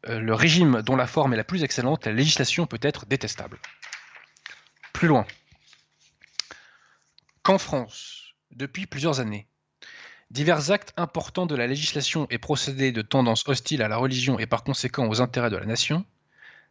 euh, 0.07 0.19
le 0.19 0.33
régime 0.33 0.81
dont 0.81 0.95
la 0.95 1.07
forme 1.07 1.33
est 1.33 1.37
la 1.37 1.43
plus 1.43 1.63
excellente, 1.63 2.05
la 2.05 2.13
législation 2.13 2.65
peut 2.65 2.79
être 2.81 3.05
détestable 3.05 3.59
plus 4.93 5.07
loin. 5.07 5.27
qu'en 7.43 7.59
France, 7.59 8.33
depuis 8.51 8.87
plusieurs 8.87 9.19
années, 9.19 9.47
divers 10.31 10.71
actes 10.71 10.93
importants 10.97 11.45
de 11.45 11.55
la 11.55 11.67
législation 11.67 12.27
et 12.29 12.37
procédés 12.37 12.91
de 12.91 13.01
tendance 13.01 13.47
hostile 13.47 13.81
à 13.81 13.87
la 13.87 13.97
religion 13.97 14.39
et 14.39 14.45
par 14.45 14.63
conséquent 14.63 15.07
aux 15.07 15.21
intérêts 15.21 15.49
de 15.49 15.57
la 15.57 15.65
nation, 15.65 16.05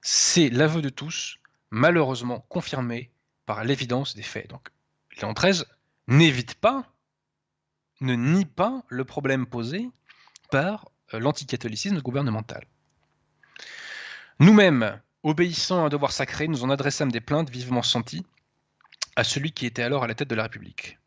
c'est 0.03 0.51
l'aveu 0.51 0.83
de 0.83 0.89
tous, 0.89 1.39
malheureusement 1.71 2.45
confirmé 2.49 3.11
par 3.47 3.65
l'évidence 3.65 4.15
des 4.15 4.23
faits. 4.23 4.51
Donc, 4.51 4.69
Léon 5.21 5.33
XIII 5.33 5.65
n'évite 6.09 6.55
pas, 6.55 6.85
ne 8.01 8.15
nie 8.15 8.45
pas 8.45 8.83
le 8.89 9.05
problème 9.05 9.47
posé 9.47 9.89
par 10.51 10.91
euh, 11.15 11.19
l'anticatholicisme 11.19 12.01
gouvernemental. 12.01 12.65
Nous-mêmes, 14.39 15.01
obéissant 15.23 15.83
à 15.83 15.87
un 15.87 15.89
devoir 15.89 16.13
sacré, 16.13 16.47
nous 16.47 16.63
en 16.63 16.71
adressâmes 16.71 17.11
des 17.11 17.21
plaintes 17.21 17.51
vivement 17.51 17.83
senties 17.83 18.27
à 19.17 19.25
celui 19.25 19.53
qui 19.53 19.65
était 19.65 19.83
alors 19.83 20.05
à 20.05 20.07
la 20.07 20.15
tête 20.15 20.29
de 20.29 20.35
la 20.35 20.43
République. 20.43 20.99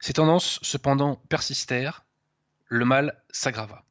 Ces 0.00 0.14
tendances, 0.14 0.58
cependant, 0.62 1.16
persistèrent, 1.28 2.04
le 2.66 2.84
mal 2.84 3.22
s'aggrava. 3.30 3.84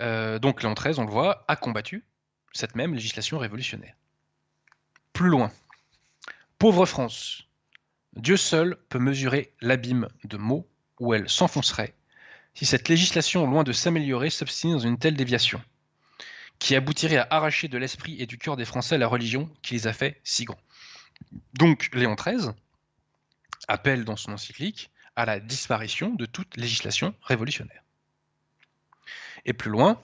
Euh, 0.00 0.38
donc 0.38 0.62
Léon 0.62 0.74
XIII, 0.74 0.98
on 0.98 1.04
le 1.04 1.10
voit, 1.10 1.44
a 1.48 1.56
combattu 1.56 2.04
cette 2.52 2.76
même 2.76 2.94
législation 2.94 3.38
révolutionnaire. 3.38 3.94
Plus 5.12 5.28
loin, 5.28 5.52
pauvre 6.58 6.86
France, 6.86 7.44
Dieu 8.14 8.36
seul 8.36 8.76
peut 8.88 8.98
mesurer 8.98 9.54
l'abîme 9.60 10.08
de 10.24 10.36
mots 10.36 10.68
où 11.00 11.14
elle 11.14 11.28
s'enfoncerait 11.28 11.94
si 12.54 12.66
cette 12.66 12.88
législation, 12.88 13.46
loin 13.46 13.64
de 13.64 13.72
s'améliorer, 13.72 14.30
s'obstinait 14.30 14.74
dans 14.74 14.78
une 14.78 14.98
telle 14.98 15.16
déviation, 15.16 15.60
qui 16.60 16.76
aboutirait 16.76 17.16
à 17.16 17.26
arracher 17.30 17.66
de 17.66 17.78
l'esprit 17.78 18.20
et 18.20 18.26
du 18.26 18.38
cœur 18.38 18.56
des 18.56 18.64
Français 18.64 18.96
la 18.96 19.08
religion 19.08 19.50
qui 19.62 19.74
les 19.74 19.86
a 19.88 19.92
fait 19.92 20.20
si 20.22 20.44
grands. 20.44 20.60
Donc 21.54 21.90
Léon 21.92 22.14
XIII 22.14 22.52
appelle 23.68 24.04
dans 24.04 24.16
son 24.16 24.32
encyclique 24.32 24.90
à 25.16 25.24
la 25.24 25.40
disparition 25.40 26.10
de 26.10 26.26
toute 26.26 26.56
législation 26.56 27.14
révolutionnaire. 27.22 27.82
Et 29.44 29.52
plus 29.52 29.70
loin, 29.70 30.02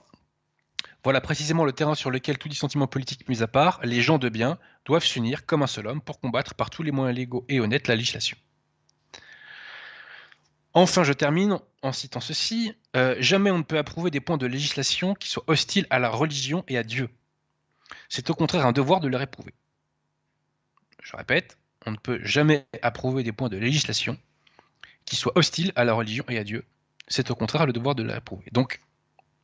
voilà 1.03 1.19
précisément 1.19 1.65
le 1.65 1.71
terrain 1.71 1.95
sur 1.95 2.11
lequel 2.11 2.37
tout 2.37 2.49
dissentiment 2.49 2.87
politique 2.87 3.27
mis 3.27 3.41
à 3.41 3.47
part, 3.47 3.79
les 3.83 4.01
gens 4.01 4.19
de 4.19 4.29
bien 4.29 4.59
doivent 4.85 5.05
s'unir 5.05 5.45
comme 5.45 5.63
un 5.63 5.67
seul 5.67 5.87
homme 5.87 6.01
pour 6.01 6.19
combattre 6.19 6.53
par 6.53 6.69
tous 6.69 6.83
les 6.83 6.91
moyens 6.91 7.17
légaux 7.17 7.45
et 7.49 7.59
honnêtes 7.59 7.87
la 7.87 7.95
législation. 7.95 8.37
Enfin, 10.73 11.03
je 11.03 11.11
termine 11.11 11.59
en 11.81 11.91
citant 11.91 12.21
ceci. 12.21 12.73
Euh, 12.95 13.15
jamais 13.19 13.51
on 13.51 13.57
ne 13.57 13.63
peut 13.63 13.77
approuver 13.77 14.09
des 14.09 14.21
points 14.21 14.37
de 14.37 14.45
législation 14.45 15.15
qui 15.15 15.27
soient 15.27 15.43
hostiles 15.47 15.87
à 15.89 15.99
la 15.99 16.09
religion 16.09 16.63
et 16.67 16.77
à 16.77 16.83
Dieu. 16.83 17.09
C'est 18.07 18.29
au 18.29 18.35
contraire 18.35 18.65
un 18.65 18.71
devoir 18.71 18.99
de 19.01 19.09
les 19.09 19.17
réprouver. 19.17 19.53
Je 21.03 21.17
répète, 21.17 21.57
on 21.85 21.91
ne 21.91 21.97
peut 21.97 22.19
jamais 22.23 22.65
approuver 22.81 23.23
des 23.23 23.31
points 23.31 23.49
de 23.49 23.57
législation 23.57 24.17
qui 25.05 25.15
soient 25.15 25.37
hostiles 25.37 25.71
à 25.75 25.83
la 25.83 25.93
religion 25.93 26.23
et 26.29 26.37
à 26.37 26.43
Dieu. 26.43 26.63
C'est 27.07 27.31
au 27.31 27.35
contraire 27.35 27.65
le 27.65 27.73
devoir 27.73 27.95
de 27.95 28.03
les 28.03 28.13
réprouver. 28.13 28.45
Donc, 28.51 28.79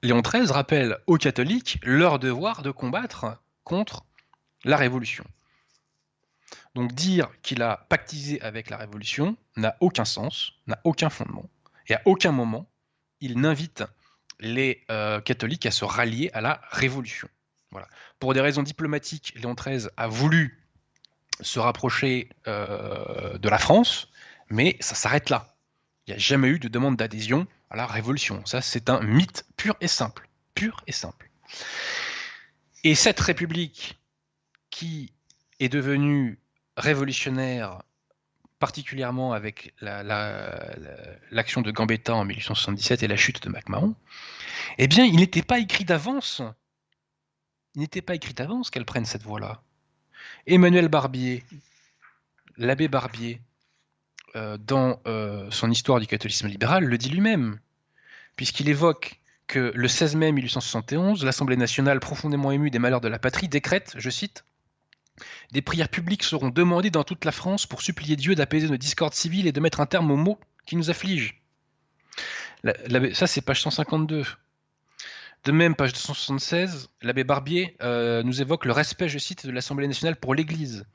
Léon 0.03 0.21
XIII 0.21 0.45
rappelle 0.47 0.97
aux 1.07 1.17
catholiques 1.17 1.79
leur 1.83 2.19
devoir 2.19 2.61
de 2.61 2.71
combattre 2.71 3.41
contre 3.63 4.05
la 4.63 4.77
Révolution. 4.77 5.25
Donc 6.75 6.93
dire 6.93 7.29
qu'il 7.41 7.63
a 7.63 7.85
pactisé 7.89 8.39
avec 8.41 8.69
la 8.69 8.77
Révolution 8.77 9.35
n'a 9.55 9.75
aucun 9.79 10.05
sens, 10.05 10.53
n'a 10.67 10.79
aucun 10.83 11.09
fondement, 11.09 11.49
et 11.87 11.95
à 11.95 12.01
aucun 12.05 12.31
moment 12.31 12.69
il 13.19 13.39
n'invite 13.39 13.83
les 14.39 14.85
euh, 14.91 15.19
catholiques 15.19 15.65
à 15.65 15.71
se 15.71 15.83
rallier 15.83 16.29
à 16.33 16.41
la 16.41 16.61
Révolution. 16.69 17.27
Voilà. 17.71 17.87
Pour 18.19 18.33
des 18.33 18.41
raisons 18.41 18.61
diplomatiques, 18.63 19.33
Léon 19.35 19.55
XIII 19.55 19.89
a 19.97 20.07
voulu 20.07 20.66
se 21.41 21.59
rapprocher 21.59 22.29
euh, 22.47 23.37
de 23.37 23.49
la 23.49 23.57
France, 23.57 24.09
mais 24.49 24.77
ça 24.79 24.95
s'arrête 24.95 25.29
là. 25.29 25.55
Il 26.05 26.11
n'y 26.11 26.15
a 26.15 26.19
jamais 26.19 26.47
eu 26.47 26.59
de 26.59 26.67
demande 26.67 26.95
d'adhésion 26.95 27.47
à 27.69 27.75
la 27.75 27.85
Révolution. 27.85 28.45
Ça, 28.45 28.61
c'est 28.61 28.89
un 28.89 29.01
mythe 29.01 29.45
pur 29.57 29.75
et 29.81 29.87
simple. 29.87 30.29
Pur 30.55 30.83
et 30.87 30.91
simple. 30.91 31.29
Et 32.83 32.95
cette 32.95 33.19
République 33.19 33.99
qui 34.69 35.11
est 35.59 35.69
devenue 35.69 36.39
révolutionnaire, 36.77 37.81
particulièrement 38.59 39.33
avec 39.33 39.73
l'action 39.81 41.61
de 41.61 41.71
Gambetta 41.71 42.15
en 42.15 42.25
1877 42.25 43.03
et 43.03 43.07
la 43.07 43.17
chute 43.17 43.43
de 43.43 43.49
MacMahon, 43.49 43.95
eh 44.77 44.87
bien, 44.87 45.03
il 45.05 45.17
n'était 45.17 45.41
pas 45.41 45.59
écrit 45.59 45.85
d'avance. 45.85 46.41
Il 47.75 47.81
n'était 47.81 48.01
pas 48.01 48.15
écrit 48.15 48.33
d'avance 48.33 48.69
qu'elle 48.69 48.85
prenne 48.85 49.05
cette 49.05 49.23
voie-là. 49.23 49.61
Emmanuel 50.47 50.87
Barbier, 50.87 51.43
l'abbé 52.57 52.87
Barbier, 52.87 53.41
euh, 54.37 54.57
dans 54.57 55.01
euh, 55.05 55.51
son 55.51 55.69
histoire 55.69 55.99
du 55.99 56.07
catholicisme 56.07 56.47
libéral, 56.47 56.85
le 56.85 56.97
dit 56.97 57.09
lui-même, 57.09 57.59
puisqu'il 58.37 58.69
évoque 58.69 59.19
que 59.47 59.73
le 59.75 59.87
16 59.89 60.15
mai 60.15 60.31
1871, 60.31 61.25
l'Assemblée 61.25 61.57
nationale, 61.57 61.99
profondément 61.99 62.51
émue 62.51 62.69
des 62.69 62.79
malheurs 62.79 63.01
de 63.01 63.09
la 63.09 63.19
patrie, 63.19 63.49
décrète, 63.49 63.95
je 63.97 64.09
cite, 64.09 64.45
des 65.51 65.61
prières 65.61 65.89
publiques 65.89 66.23
seront 66.23 66.49
demandées 66.49 66.91
dans 66.91 67.03
toute 67.03 67.25
la 67.25 67.33
France 67.33 67.65
pour 67.65 67.81
supplier 67.81 68.15
Dieu 68.15 68.33
d'apaiser 68.33 68.69
nos 68.69 68.77
discordes 68.77 69.15
civiles 69.15 69.47
et 69.47 69.51
de 69.51 69.59
mettre 69.59 69.81
un 69.81 69.85
terme 69.85 70.11
aux 70.11 70.17
maux 70.17 70.39
qui 70.65 70.77
nous 70.77 70.89
affligent. 70.89 71.35
ça, 73.13 73.27
c'est 73.27 73.41
page 73.41 73.61
152. 73.61 74.23
De 75.43 75.51
même, 75.51 75.75
page 75.75 75.93
276, 75.93 76.89
l'abbé 77.01 77.23
Barbier 77.23 77.77
euh, 77.81 78.21
nous 78.23 78.41
évoque 78.41 78.65
le 78.65 78.73
respect, 78.73 79.07
je 79.07 79.17
cite, 79.17 79.45
de 79.45 79.51
l'Assemblée 79.51 79.87
nationale 79.87 80.17
pour 80.17 80.35
l'Église 80.35 80.85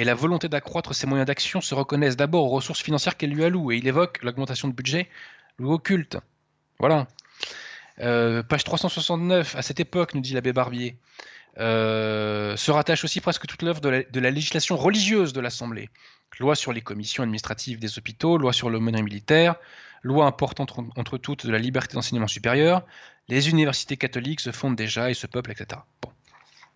et 0.00 0.04
la 0.04 0.14
volonté 0.14 0.48
d'accroître 0.48 0.94
ses 0.94 1.06
moyens 1.06 1.26
d'action 1.26 1.60
se 1.60 1.74
reconnaissent 1.74 2.16
d'abord 2.16 2.46
aux 2.46 2.48
ressources 2.48 2.80
financières 2.80 3.16
qu'elle 3.16 3.30
lui 3.30 3.44
alloue. 3.44 3.70
Et 3.72 3.76
il 3.76 3.86
évoque 3.86 4.22
l'augmentation 4.22 4.66
de 4.66 4.72
budget 4.72 5.08
loué 5.58 5.74
au 5.74 5.78
culte. 5.78 6.16
Voilà. 6.78 7.06
Euh, 8.00 8.42
page 8.42 8.64
369, 8.64 9.56
à 9.56 9.62
cette 9.62 9.78
époque, 9.78 10.14
nous 10.14 10.22
dit 10.22 10.32
l'abbé 10.32 10.52
Barbier, 10.52 10.96
euh, 11.58 12.56
se 12.56 12.70
rattache 12.70 13.04
aussi 13.04 13.20
presque 13.20 13.46
toute 13.46 13.62
l'œuvre 13.62 13.80
de, 13.80 14.20
la 14.20 14.30
législation 14.30 14.76
religieuse 14.76 15.32
de 15.32 15.40
l'Assemblée. 15.40 15.90
Loi 16.38 16.54
sur 16.54 16.72
les 16.72 16.80
commissions 16.80 17.22
administratives 17.22 17.78
des 17.78 17.98
hôpitaux, 17.98 18.38
loi 18.38 18.54
sur 18.54 18.70
l'aumônerie 18.70 19.02
militaire, 19.02 19.56
loi 20.02 20.24
importante 20.24 20.72
entre, 20.96 21.18
toutes 21.18 21.44
de 21.44 21.52
la 21.52 21.58
liberté 21.58 21.94
d'enseignement 21.94 22.28
supérieur. 22.28 22.86
Les 23.30 23.48
universités 23.48 23.96
catholiques 23.96 24.40
se 24.40 24.50
fondent 24.50 24.76
déjà 24.76 25.08
et 25.08 25.14
se 25.14 25.28
peuplent, 25.28 25.52
etc. 25.52 25.80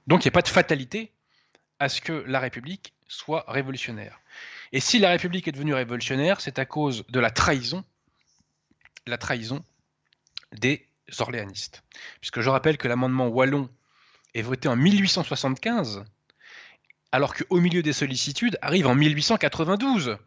Donc 0.07 0.25
il 0.25 0.29
n'y 0.29 0.33
a 0.33 0.39
pas 0.39 0.43
de 0.43 0.49
fatalité 0.49 1.13
à 1.81 1.89
ce 1.89 2.01
que 2.01 2.13
la 2.13 2.39
République 2.39 2.95
soit 3.09 3.45
révolutionnaire. 3.49 4.21
Et 4.73 4.81
si 4.81 5.01
la 5.01 5.11
République 5.11 5.49
est 5.49 5.53
devenue 5.53 5.75
révolutionnaire, 5.75 6.41
c'est 6.41 6.59
à 6.61 6.65
cause 6.65 7.05
de 7.09 7.21
la 7.21 7.31
trahison, 7.31 7.85
la 9.07 9.19
trahison 9.19 9.65
des 10.53 10.89
orléanistes. 11.19 11.83
Puisque 12.21 12.41
je 12.41 12.49
rappelle 12.49 12.79
que 12.79 12.89
l'amendement 12.89 13.29
Wallon 13.29 13.69
est 14.35 14.43
voté 14.43 14.69
en 14.69 14.77
1875, 14.77 16.05
alors 17.11 17.35
qu'au 17.35 17.61
milieu 17.61 17.83
des 17.83 17.93
sollicitudes 17.93 18.59
arrive 18.63 18.87
en 18.87 18.95
1892. 18.95 20.19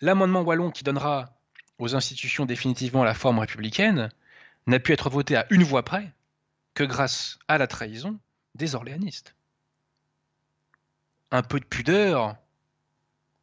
L'amendement 0.00 0.42
Wallon 0.42 0.70
qui 0.70 0.84
donnera 0.84 1.36
aux 1.78 1.94
institutions 1.94 2.44
définitivement 2.44 3.04
la 3.04 3.14
forme 3.14 3.38
républicaine 3.38 4.10
n'a 4.68 4.78
pu 4.78 4.92
être 4.92 5.10
voté 5.10 5.34
à 5.34 5.46
une 5.50 5.64
voix 5.64 5.82
près 5.82 6.12
que 6.74 6.84
grâce 6.84 7.38
à 7.48 7.58
la 7.58 7.66
trahison 7.66 8.20
des 8.54 8.74
orléanistes. 8.74 9.34
Un 11.30 11.42
peu 11.42 11.58
de 11.58 11.64
pudeur 11.64 12.36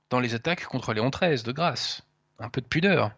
dans 0.09 0.19
les 0.19 0.35
attaques 0.35 0.65
contre 0.65 0.93
Léon 0.93 1.09
XIII, 1.09 1.43
de 1.43 1.51
grâce. 1.51 2.03
Un 2.39 2.49
peu 2.49 2.61
de 2.61 2.67
pudeur. 2.67 3.11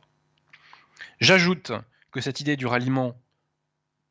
J'ajoute 1.20 1.72
que 2.12 2.22
cette 2.22 2.40
idée 2.40 2.56
du 2.56 2.66
ralliement 2.66 3.20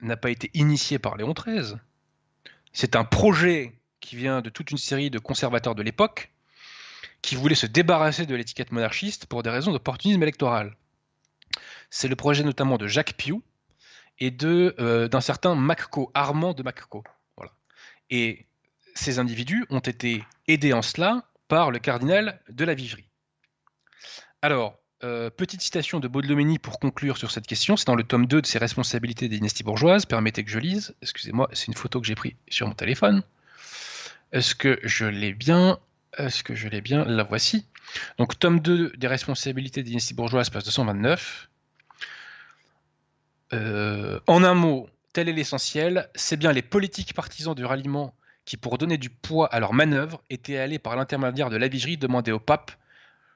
n'a 0.00 0.16
pas 0.16 0.30
été 0.30 0.50
initiée 0.52 0.98
par 0.98 1.16
Léon 1.16 1.32
XIII. 1.32 1.76
C'est 2.72 2.96
un 2.96 3.04
projet 3.04 3.80
qui 4.00 4.16
vient 4.16 4.42
de 4.42 4.50
toute 4.50 4.70
une 4.70 4.78
série 4.78 5.10
de 5.10 5.18
conservateurs 5.18 5.74
de 5.74 5.82
l'époque 5.82 6.32
qui 7.22 7.34
voulaient 7.34 7.54
se 7.54 7.66
débarrasser 7.66 8.26
de 8.26 8.34
l'étiquette 8.34 8.72
monarchiste 8.72 9.24
pour 9.26 9.42
des 9.42 9.50
raisons 9.50 9.72
d'opportunisme 9.72 10.22
électoral. 10.22 10.76
C'est 11.88 12.08
le 12.08 12.16
projet 12.16 12.44
notamment 12.44 12.76
de 12.76 12.86
Jacques 12.86 13.14
Piou 13.14 13.42
et 14.18 14.36
euh, 14.44 15.08
d'un 15.08 15.20
certain 15.20 15.54
Macco, 15.54 16.10
Armand 16.14 16.54
de 16.54 16.62
Macco. 16.62 17.04
Voilà. 17.36 17.52
Et 18.10 18.46
ces 18.94 19.18
individus 19.18 19.66
ont 19.70 19.80
été 19.80 20.24
aidés 20.48 20.72
en 20.72 20.82
cela 20.82 21.24
par 21.48 21.70
le 21.70 21.78
cardinal 21.78 22.40
de 22.48 22.64
la 22.64 22.74
Vigerie. 22.74 23.08
Alors, 24.42 24.78
euh, 25.04 25.28
petite 25.28 25.60
citation 25.60 26.00
de 26.00 26.08
Baudelomini 26.08 26.58
pour 26.58 26.80
conclure 26.80 27.18
sur 27.18 27.30
cette 27.30 27.46
question, 27.46 27.76
c'est 27.76 27.86
dans 27.86 27.94
le 27.94 28.02
tome 28.02 28.26
2 28.26 28.40
de 28.40 28.46
ses 28.46 28.58
responsabilités 28.58 29.28
des 29.28 29.36
dynasties 29.36 29.62
bourgeoises, 29.62 30.06
permettez 30.06 30.42
que 30.42 30.50
je 30.50 30.58
lise, 30.58 30.94
excusez-moi, 31.02 31.48
c'est 31.52 31.66
une 31.66 31.74
photo 31.74 32.00
que 32.00 32.06
j'ai 32.06 32.14
prise 32.14 32.32
sur 32.48 32.66
mon 32.66 32.74
téléphone. 32.74 33.22
Est-ce 34.32 34.54
que 34.54 34.80
je 34.82 35.04
l'ai 35.04 35.34
bien 35.34 35.78
Est-ce 36.16 36.42
que 36.42 36.54
je 36.54 36.68
l'ai 36.68 36.80
bien? 36.80 37.04
La 37.04 37.24
voici. 37.24 37.66
Donc 38.18 38.38
tome 38.38 38.60
2 38.60 38.92
des 38.96 39.06
responsabilités 39.06 39.82
des 39.82 39.90
dynasties 39.90 40.14
bourgeoises, 40.14 40.50
page 40.50 40.64
229. 40.64 41.50
Euh, 43.52 44.20
en 44.26 44.42
un 44.42 44.54
mot, 44.54 44.88
tel 45.12 45.28
est 45.28 45.32
l'essentiel, 45.32 46.08
c'est 46.14 46.36
bien 46.36 46.52
les 46.52 46.62
politiques 46.62 47.14
partisans 47.14 47.54
du 47.54 47.64
ralliement 47.64 48.14
qui, 48.44 48.56
pour 48.56 48.78
donner 48.78 48.98
du 48.98 49.10
poids 49.10 49.46
à 49.46 49.60
leurs 49.60 49.72
manœuvres, 49.72 50.22
étaient 50.30 50.58
allés 50.58 50.78
par 50.78 50.96
l'intermédiaire 50.96 51.50
de 51.50 51.56
la 51.56 51.68
vigerie 51.68 51.96
demander 51.96 52.32
au 52.32 52.38
pape 52.38 52.72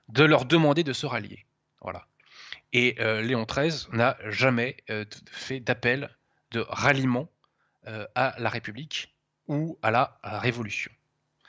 de 0.09 0.25
leur 0.25 0.45
demander 0.45 0.85
de 0.85 0.93
se 0.93 1.07
rallier. 1.07 1.47
Voilà. 1.81 2.07
Et 2.73 2.97
euh, 3.01 3.23
Léon 3.23 3.45
XIII 3.45 3.87
n'a 3.93 4.17
jamais 4.29 4.77
euh, 4.91 5.05
fait 5.31 5.61
d'appel 5.61 6.11
de 6.51 6.65
ralliement 6.69 7.29
à 8.15 8.35
la 8.39 8.51
République 8.51 9.15
ou 9.49 9.79
à 9.83 9.91
la 9.91 10.19
Révolution. 10.23 10.93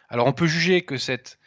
Alors 0.07 0.25
on 0.27 0.33
peut 0.33 0.47
juger 0.47 0.83
que 0.83 0.97
cette 0.97 1.37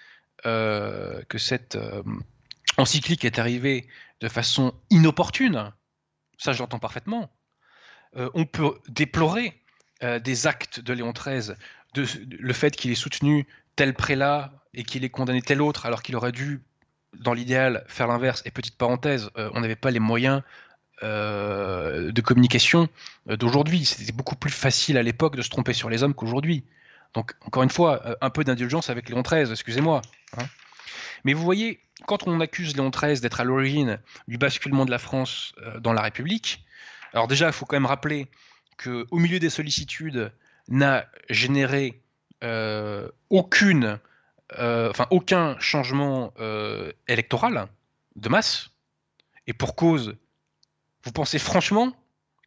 encyclique 2.77 3.25
est 3.25 3.39
arrivée 3.39 3.89
de 4.21 4.29
façon 4.29 4.75
inopportune, 4.91 5.73
ça 6.39 6.53
j'entends 6.53 6.79
parfaitement. 6.79 7.31
on 8.15 8.45
peut 8.45 8.75
déplorer 8.89 9.61
des 10.03 10.47
actes 10.47 10.81
de 10.81 10.93
Léon 10.93 11.13
XIII, 11.13 11.55
le 11.97 12.53
fait 12.53 12.77
qu'il 12.77 12.91
ait 12.91 12.97
soutenu 12.97 13.47
tel 13.77 13.95
prélat 13.95 14.53
et 14.75 14.85
qu'il 14.85 15.05
ait 15.05 15.11
condamné 15.11 15.43
tel 15.43 15.63
autre 15.63 15.87
alors 15.87 16.03
qu'il 16.03 16.17
aurait 16.17 16.33
dû 16.33 16.63
dans 17.21 17.33
l'idéal, 17.33 17.85
faire 17.89 18.07
l'inverse. 18.07 18.43
Et 18.45 18.51
petite 18.51 18.77
parenthèse, 18.77 19.31
euh, 19.37 19.51
on 19.55 19.61
n'avait 19.61 19.77
pas 19.77 19.91
les 19.91 20.01
moyens 20.01 20.43
euh, 21.03 22.13
de 22.13 22.21
communication 22.21 22.89
euh, 23.29 23.37
d'aujourd'hui. 23.37 23.85
C'était 23.85 24.13
beaucoup 24.13 24.37
plus 24.37 24.51
facile 24.51 24.99
à 24.99 25.03
l'époque 25.03 25.37
de 25.37 25.43
se 25.43 25.51
tromper 25.51 25.73
sur 25.73 25.91
les 25.91 26.03
hommes 26.03 26.15
qu'aujourd'hui. 26.15 26.65
Donc, 27.15 27.35
encore 27.43 27.63
une 27.63 27.71
fois, 27.71 28.17
un 28.21 28.31
peu 28.31 28.43
d'indulgence 28.43 28.91
avec 28.91 29.09
Léon 29.09 29.23
XIII, 29.23 29.49
excusez-moi. 29.53 30.03
Hein. 30.37 30.47
Mais 31.25 31.33
vous 31.33 31.43
voyez, 31.43 31.81
quand 32.07 32.27
on 32.27 32.41
accuse 32.41 32.77
Léon 32.77 32.91
XIII 32.91 33.21
d'être 33.21 33.41
à 33.41 33.45
l'origine 33.45 34.01
du 34.29 34.39
basculement 34.39 34.85
de 34.85 34.91
la 34.91 34.99
France 34.99 35.55
dans 35.81 35.93
la 35.93 36.03
République, 36.03 36.65
alors 37.13 37.29
déjà, 37.29 37.47
il 37.47 37.53
faut 37.53 37.65
quand 37.65 37.77
même 37.77 37.87
rappeler 37.87 38.29
qu'au 38.83 39.19
milieu 39.19 39.39
des 39.39 39.51
sollicitudes, 39.51 40.33
n'a 40.69 41.07
généré 41.29 42.01
aucune 43.31 43.99
euh, 44.59 44.91
enfin 44.91 45.07
aucun 45.11 45.59
changement 45.59 46.33
euh, 46.39 46.93
électoral 47.09 47.67
de 48.17 48.29
masse, 48.29 48.71
et 49.47 49.53
pour 49.53 49.75
cause, 49.75 50.17
vous 51.03 51.13
pensez 51.13 51.39
franchement 51.39 51.93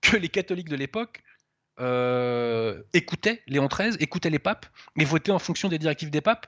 que 0.01 0.15
les 0.15 0.29
catholiques 0.29 0.69
de 0.69 0.75
l'époque 0.75 1.23
euh, 1.79 2.81
écoutaient 2.93 3.41
Léon 3.47 3.67
XIII, 3.67 3.97
écoutaient 3.99 4.29
les 4.29 4.39
papes, 4.39 4.67
et 4.97 5.05
votaient 5.05 5.31
en 5.31 5.39
fonction 5.39 5.69
des 5.69 5.79
directives 5.79 6.11
des 6.11 6.21
papes 6.21 6.47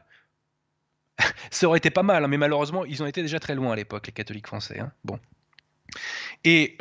Ça 1.52 1.68
aurait 1.68 1.78
été 1.78 1.90
pas 1.90 2.04
mal, 2.04 2.24
hein, 2.24 2.28
mais 2.28 2.38
malheureusement, 2.38 2.86
ils 2.86 3.04
ont 3.04 3.06
été 3.06 3.22
déjà 3.22 3.40
très 3.40 3.56
loin 3.56 3.74
à 3.74 3.76
l'époque, 3.76 4.08
les 4.08 4.14
catholiques 4.14 4.48
français. 4.48 4.80
Hein. 4.80 4.92
Bon. 5.04 5.20
Et 6.44 6.78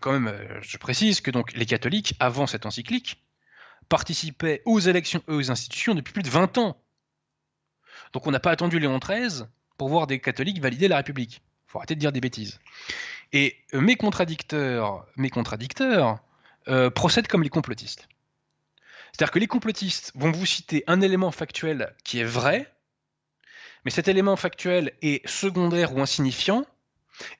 quand 0.00 0.12
même, 0.12 0.32
je 0.60 0.76
précise 0.76 1.20
que 1.20 1.30
donc 1.30 1.52
les 1.54 1.66
catholiques, 1.66 2.14
avant 2.20 2.46
cette 2.46 2.66
encyclique, 2.66 3.22
participaient 3.88 4.62
aux 4.64 4.78
élections 4.78 5.22
et 5.28 5.32
aux 5.32 5.50
institutions 5.50 5.94
depuis 5.94 6.12
plus 6.12 6.22
de 6.22 6.30
20 6.30 6.58
ans. 6.58 6.80
Donc 8.12 8.26
on 8.26 8.30
n'a 8.30 8.40
pas 8.40 8.50
attendu 8.50 8.78
Léon 8.78 8.98
XIII 8.98 9.44
pour 9.76 9.88
voir 9.88 10.06
des 10.06 10.20
catholiques 10.20 10.60
valider 10.60 10.88
la 10.88 10.96
République. 10.96 11.42
Il 11.66 11.70
faut 11.72 11.78
arrêter 11.78 11.94
de 11.94 12.00
dire 12.00 12.12
des 12.12 12.20
bêtises. 12.20 12.58
Et 13.32 13.56
euh, 13.74 13.80
mes 13.80 13.96
contradicteurs, 13.96 15.06
mes 15.16 15.30
contradicteurs 15.30 16.20
euh, 16.68 16.90
procèdent 16.90 17.28
comme 17.28 17.42
les 17.42 17.50
complotistes. 17.50 18.08
C'est-à-dire 19.12 19.32
que 19.32 19.38
les 19.38 19.46
complotistes 19.46 20.12
vont 20.14 20.30
vous 20.30 20.46
citer 20.46 20.84
un 20.86 21.00
élément 21.00 21.30
factuel 21.30 21.94
qui 22.04 22.20
est 22.20 22.24
vrai, 22.24 22.72
mais 23.84 23.90
cet 23.90 24.08
élément 24.08 24.36
factuel 24.36 24.92
est 25.02 25.26
secondaire 25.28 25.94
ou 25.94 26.00
insignifiant, 26.00 26.64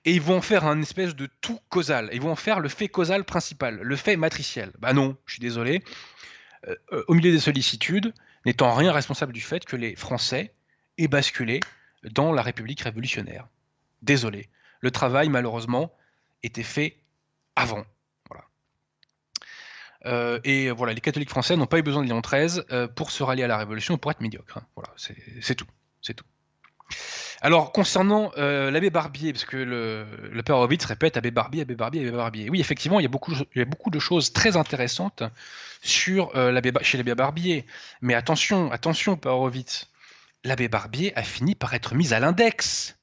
et 0.05 0.13
ils 0.13 0.21
vont 0.21 0.37
en 0.37 0.41
faire 0.41 0.65
un 0.65 0.81
espèce 0.81 1.15
de 1.15 1.27
tout 1.41 1.59
causal. 1.69 2.09
Ils 2.13 2.21
vont 2.21 2.31
en 2.31 2.35
faire 2.35 2.59
le 2.59 2.69
fait 2.69 2.87
causal 2.87 3.23
principal, 3.23 3.79
le 3.81 3.95
fait 3.95 4.15
matriciel. 4.15 4.71
Bah 4.79 4.93
non, 4.93 5.17
je 5.25 5.33
suis 5.33 5.41
désolé. 5.41 5.83
Euh, 6.67 7.03
au 7.07 7.13
milieu 7.13 7.31
des 7.31 7.39
sollicitudes, 7.39 8.13
n'étant 8.45 8.73
rien 8.73 8.91
responsable 8.91 9.33
du 9.33 9.41
fait 9.41 9.65
que 9.65 9.75
les 9.75 9.95
Français 9.95 10.53
et 10.97 11.07
basculer 11.07 11.59
dans 12.03 12.31
la 12.31 12.41
République 12.41 12.81
révolutionnaire. 12.81 13.47
Désolé. 14.01 14.49
Le 14.79 14.91
travail, 14.91 15.29
malheureusement, 15.29 15.95
était 16.43 16.63
fait 16.63 16.97
avant. 17.55 17.85
Voilà. 18.29 18.45
Euh, 20.05 20.39
et 20.43 20.71
voilà, 20.71 20.93
les 20.93 21.01
catholiques 21.01 21.29
français 21.29 21.55
n'ont 21.55 21.67
pas 21.67 21.79
eu 21.79 21.83
besoin 21.83 22.03
de 22.03 22.07
Léon 22.07 22.21
XIII 22.21 22.63
euh, 22.71 22.87
pour 22.87 23.11
se 23.11 23.23
rallier 23.23 23.43
à 23.43 23.47
la 23.47 23.57
Révolution, 23.57 23.97
pour 23.97 24.11
être 24.11 24.21
médiocres. 24.21 24.57
Hein. 24.57 24.65
Voilà, 24.75 24.91
c'est 24.97 25.55
tout. 25.55 25.67
C'est 26.01 26.15
tout. 26.15 26.25
Alors, 27.41 27.71
concernant 27.71 28.31
euh, 28.37 28.69
l'abbé 28.69 28.89
Barbier, 28.89 29.33
parce 29.33 29.45
que 29.45 29.57
le, 29.57 30.41
père 30.43 30.57
Horowitz 30.57 30.85
répète 30.85 31.17
abbé 31.17 31.31
Barbier, 31.31 31.61
abbé 31.61 31.75
Barbier, 31.75 32.01
abbé 32.01 32.11
Barbier. 32.11 32.49
Oui, 32.49 32.59
effectivement, 32.59 32.99
il 32.99 33.03
y 33.03 33.05
a 33.05 33.09
beaucoup, 33.09 33.89
de 33.89 33.99
choses 33.99 34.31
très 34.31 34.57
intéressantes 34.57 35.23
sur, 35.81 36.31
chez 36.81 36.97
l'abbé 36.97 37.15
Barbier. 37.15 37.65
Mais 38.01 38.13
attention, 38.13 38.71
attention, 38.71 39.17
père 39.17 39.33
Horowitz 39.33 39.91
l'abbé 40.43 40.67
Barbier 40.67 41.15
a 41.17 41.23
fini 41.23 41.55
par 41.55 41.73
être 41.73 41.95
mis 41.95 42.13
à 42.13 42.19
l'index. 42.19 42.97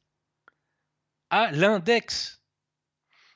À 1.31 1.51
l'index. 1.53 2.43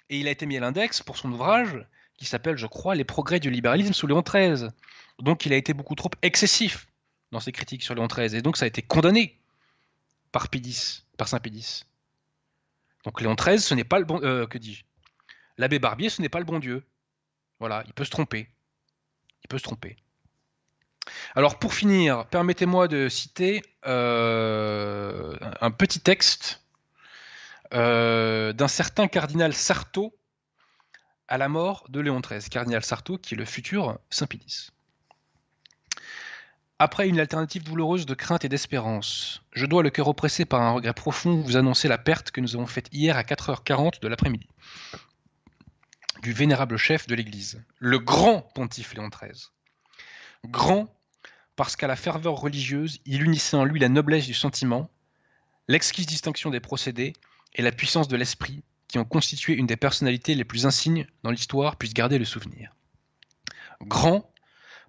Et 0.09 0.18
il 0.18 0.28
a 0.28 0.30
été 0.30 0.46
mis 0.46 0.57
à 0.57 0.61
l'index 0.61 1.03
pour 1.03 1.16
son 1.16 1.32
ouvrage 1.32 1.86
qui 2.16 2.26
s'appelle, 2.26 2.57
je 2.57 2.66
crois, 2.66 2.94
Les 2.94 3.05
progrès 3.05 3.40
du 3.40 3.50
libéralisme 3.50 3.92
sous 3.92 4.07
Léon 4.07 4.22
XIII. 4.22 4.68
Donc 5.18 5.46
il 5.46 5.53
a 5.53 5.57
été 5.57 5.74
beaucoup 5.74 5.94
trop 5.94 6.11
excessif 6.22 6.86
dans 7.30 7.40
ses 7.40 7.53
critiques 7.53 7.82
sur 7.82 7.94
Léon 7.94 8.07
XIII. 8.07 8.36
Et 8.36 8.42
donc 8.42 8.57
ça 8.57 8.64
a 8.64 8.68
été 8.68 8.82
condamné 8.82 9.41
par 10.33 10.49
Pidis, 10.49 11.05
par 11.16 11.28
Saint 11.28 11.39
Pidis. 11.39 11.85
Donc 13.05 13.20
Léon 13.20 13.35
XIII, 13.35 13.61
ce 13.61 13.74
n'est 13.74 13.85
pas 13.85 13.99
le 13.99 14.05
bon. 14.05 14.20
Euh, 14.22 14.47
que 14.47 14.59
dis-je 14.59 14.85
L'abbé 15.59 15.78
Barbier, 15.78 16.09
ce 16.09 16.22
n'est 16.22 16.28
pas 16.28 16.39
le 16.39 16.45
bon 16.45 16.59
Dieu. 16.59 16.85
Voilà, 17.61 17.85
il 17.87 17.93
peut 17.93 18.05
se 18.05 18.11
tromper. 18.11 18.49
Il 19.45 19.49
peut 19.49 19.59
se 19.59 19.62
tromper. 19.62 19.97
Alors 21.35 21.59
pour 21.59 21.74
finir, 21.74 22.26
permettez-moi 22.26 22.89
de 22.89 23.09
citer 23.09 23.62
euh, 23.87 25.37
un 25.61 25.70
petit 25.70 26.01
texte 26.01 26.62
euh, 27.74 28.53
d'un 28.53 28.68
certain 28.68 29.09
cardinal 29.09 29.53
Sarto 29.53 30.16
à 31.28 31.39
la 31.39 31.49
mort 31.49 31.87
de 31.89 32.01
Léon 32.01 32.20
XIII, 32.20 32.49
cardinal 32.51 32.85
Sarto 32.85 33.18
qui 33.18 33.35
est 33.35 33.37
le 33.37 33.45
futur 33.45 33.99
Saint-Pidis. 34.11 34.70
Après 36.85 37.09
une 37.09 37.20
alternative 37.20 37.62
douloureuse 37.62 38.07
de 38.07 38.14
crainte 38.14 38.45
et 38.45 38.49
d'espérance, 38.49 39.41
je 39.53 39.66
dois 39.66 39.85
le 39.85 39.91
cœur 39.91 40.09
oppressé 40.09 40.45
par 40.45 40.62
un 40.62 40.72
regret 40.72 40.93
profond 40.93 41.41
vous 41.41 41.57
annoncer 41.57 41.87
la 41.87 41.97
perte 41.97 42.33
que 42.33 42.41
nous 42.41 42.57
avons 42.57 42.66
faite 42.66 42.89
hier 42.91 43.16
à 43.16 43.22
4h40 43.22 44.01
de 44.03 44.09
l'après-midi 44.09 44.49
du 46.22 46.33
vénérable 46.33 46.76
chef 46.78 47.07
de 47.07 47.14
l'Église, 47.14 47.62
le 47.78 48.01
grand 48.01 48.41
pontife 48.57 48.95
Léon 48.95 49.11
XIII. 49.11 49.51
Grand 50.47 50.93
parce 51.55 51.76
qu'à 51.76 51.87
la 51.87 51.95
ferveur 51.95 52.35
religieuse, 52.35 52.99
il 53.07 53.22
unissait 53.22 53.57
en 53.57 53.64
lui 53.64 53.78
la 53.78 53.89
noblesse 53.89 54.26
du 54.26 54.35
sentiment, 54.35 54.91
l'exquise 55.68 56.07
distinction 56.07 56.51
des 56.51 56.59
procédés 56.59 57.12
et 57.55 57.62
la 57.62 57.70
puissance 57.70 58.09
de 58.09 58.16
l'esprit 58.16 58.64
qui 58.89 58.99
ont 58.99 59.05
constitué 59.05 59.53
une 59.53 59.68
des 59.68 59.76
personnalités 59.76 60.35
les 60.35 60.45
plus 60.45 60.66
insignes 60.66 61.07
dans 61.22 61.30
l'histoire 61.30 61.76
puisse 61.76 61.95
garder 61.95 62.18
le 62.18 62.24
souvenir. 62.24 62.74
Grand 63.83 64.28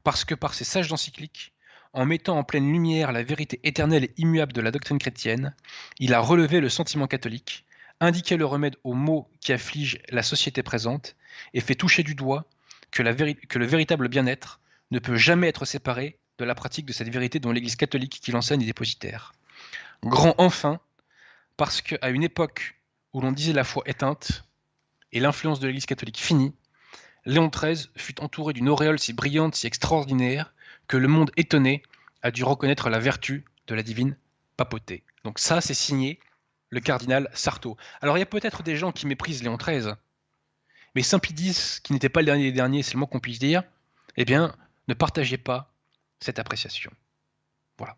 parce 0.03 0.25
que 0.25 0.33
par 0.33 0.55
ses 0.55 0.65
sages 0.65 0.91
encycliques, 0.91 1.53
en 1.93 2.05
mettant 2.05 2.37
en 2.37 2.43
pleine 2.43 2.71
lumière 2.71 3.11
la 3.11 3.23
vérité 3.23 3.59
éternelle 3.63 4.05
et 4.05 4.13
immuable 4.17 4.53
de 4.53 4.61
la 4.61 4.71
doctrine 4.71 4.97
chrétienne, 4.97 5.55
il 5.99 6.13
a 6.13 6.19
relevé 6.19 6.59
le 6.59 6.69
sentiment 6.69 7.07
catholique, 7.07 7.65
indiqué 7.99 8.35
le 8.35 8.45
remède 8.45 8.75
aux 8.83 8.93
maux 8.93 9.29
qui 9.39 9.53
affligent 9.53 9.99
la 10.09 10.23
société 10.23 10.63
présente 10.63 11.15
et 11.53 11.61
fait 11.61 11.75
toucher 11.75 12.03
du 12.03 12.15
doigt 12.15 12.45
que, 12.91 13.03
le 13.03 13.65
véritable 13.65 14.07
bien-être 14.07 14.59
ne 14.91 14.99
peut 14.99 15.15
jamais 15.15 15.47
être 15.47 15.65
séparé 15.65 16.17
de 16.39 16.45
la 16.45 16.55
pratique 16.55 16.85
de 16.85 16.93
cette 16.93 17.09
vérité 17.09 17.39
dont 17.39 17.51
l'Église 17.51 17.75
catholique 17.75 18.19
qui 18.21 18.31
l'enseigne 18.31 18.61
est 18.61 18.67
dépositaire. 18.67 19.33
Grand 20.03 20.35
enfin, 20.37 20.79
parce 21.57 21.81
qu'à 21.81 22.09
une 22.09 22.23
époque 22.23 22.75
où 23.13 23.21
l'on 23.21 23.31
disait 23.31 23.53
la 23.53 23.63
foi 23.63 23.83
éteinte 23.85 24.43
et 25.11 25.19
l'influence 25.19 25.59
de 25.59 25.67
l'Église 25.67 25.85
catholique 25.85 26.19
finie, 26.19 26.53
Léon 27.25 27.47
XIII 27.47 27.87
fut 27.95 28.19
entouré 28.19 28.53
d'une 28.53 28.67
auréole 28.67 28.99
si 28.99 29.13
brillante, 29.13 29.55
si 29.55 29.67
extraordinaire, 29.67 30.53
que 30.87 30.97
le 30.97 31.07
monde 31.07 31.31
étonné 31.37 31.83
a 32.21 32.31
dû 32.31 32.43
reconnaître 32.43 32.89
la 32.89 32.99
vertu 32.99 33.45
de 33.67 33.75
la 33.75 33.83
divine 33.83 34.15
papauté. 34.57 35.03
Donc 35.23 35.39
ça, 35.39 35.61
c'est 35.61 35.73
signé 35.73 36.19
le 36.69 36.79
cardinal 36.79 37.29
Sarto. 37.33 37.77
Alors 38.01 38.17
il 38.17 38.19
y 38.19 38.23
a 38.23 38.27
peut-être 38.27 38.63
des 38.63 38.75
gens 38.75 38.91
qui 38.91 39.07
méprisent 39.07 39.43
Léon 39.43 39.57
XIII, 39.57 39.93
mais 40.95 41.03
Saint-Pidis, 41.03 41.79
qui 41.83 41.93
n'était 41.93 42.09
pas 42.09 42.21
le 42.21 42.25
dernier 42.25 42.43
des 42.43 42.51
derniers, 42.51 42.83
c'est 42.83 42.93
le 42.93 42.99
moins 42.99 43.07
qu'on 43.07 43.19
puisse 43.19 43.39
dire, 43.39 43.63
eh 44.17 44.25
bien, 44.25 44.55
ne 44.87 44.93
partagez 44.93 45.37
pas 45.37 45.71
cette 46.19 46.39
appréciation. 46.39 46.91
Voilà. 47.77 47.97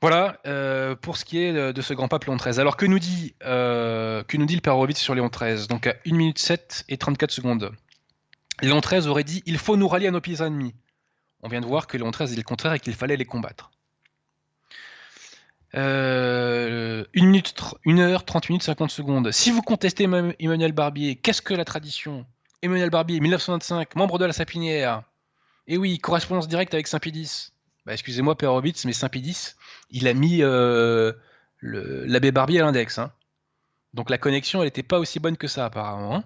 Voilà 0.00 0.40
euh, 0.46 0.94
pour 0.94 1.16
ce 1.16 1.24
qui 1.24 1.38
est 1.38 1.52
de, 1.52 1.82
ce 1.82 1.94
grand 1.94 2.08
pape 2.08 2.24
Léon 2.24 2.36
XIII. 2.36 2.60
Alors 2.60 2.76
que 2.76 2.86
nous 2.86 2.98
dit, 2.98 3.34
euh, 3.44 4.22
que 4.24 4.36
nous 4.36 4.46
dit 4.46 4.54
le 4.54 4.60
père 4.60 4.74
Horowitz 4.74 4.98
sur 4.98 5.14
Léon 5.14 5.28
XIII 5.28 5.66
Donc 5.68 5.86
à 5.86 5.94
1 6.06 6.14
minute 6.14 6.38
7 6.38 6.84
et 6.88 6.96
34 6.96 7.30
secondes. 7.30 7.72
Léon 8.60 8.80
XIII 8.80 9.06
aurait 9.06 9.24
dit 9.24 9.42
Il 9.46 9.58
faut 9.58 9.76
nous 9.76 9.88
rallier 9.88 10.08
à 10.08 10.10
nos 10.10 10.20
pays 10.20 10.42
ennemis. 10.42 10.74
On 11.42 11.48
vient 11.48 11.60
de 11.60 11.66
voir 11.66 11.86
que 11.86 11.96
Léon 11.96 12.10
XIII 12.10 12.30
dit 12.30 12.36
le 12.36 12.42
contraire 12.42 12.72
et 12.72 12.80
qu'il 12.80 12.94
fallait 12.94 13.16
les 13.16 13.24
combattre. 13.24 13.70
Euh, 15.74 17.04
1 17.14 17.26
minute, 17.26 17.54
1 17.86 17.98
heure, 17.98 18.24
30 18.24 18.48
minutes, 18.48 18.62
50 18.62 18.90
secondes. 18.90 19.30
Si 19.32 19.50
vous 19.50 19.62
contestez 19.62 20.04
Emmanuel 20.04 20.72
Barbier, 20.72 21.16
qu'est-ce 21.16 21.42
que 21.42 21.54
la 21.54 21.64
tradition? 21.64 22.26
Emmanuel 22.62 22.90
Barbier, 22.90 23.20
1925, 23.20 23.94
membre 23.94 24.18
de 24.18 24.24
la 24.24 24.32
Sapinière, 24.32 25.04
et 25.68 25.76
oui, 25.76 25.98
correspondance 25.98 26.48
directe 26.48 26.74
avec 26.74 26.86
Saint-Pédis. 26.86 27.52
Bah, 27.84 27.92
excusez-moi, 27.92 28.36
Perovitz, 28.36 28.84
mais 28.86 28.94
Saint-Pédis, 28.94 29.54
il 29.90 30.08
a 30.08 30.14
mis 30.14 30.42
euh, 30.42 31.12
l'abbé 31.60 32.32
Barbier 32.32 32.60
à 32.60 32.64
l'index. 32.64 32.98
Hein. 32.98 33.12
Donc 33.94 34.10
la 34.10 34.18
connexion, 34.18 34.60
elle 34.60 34.66
n'était 34.66 34.82
pas 34.82 34.98
aussi 34.98 35.20
bonne 35.20 35.36
que 35.36 35.46
ça 35.46 35.66
apparemment. 35.66 36.24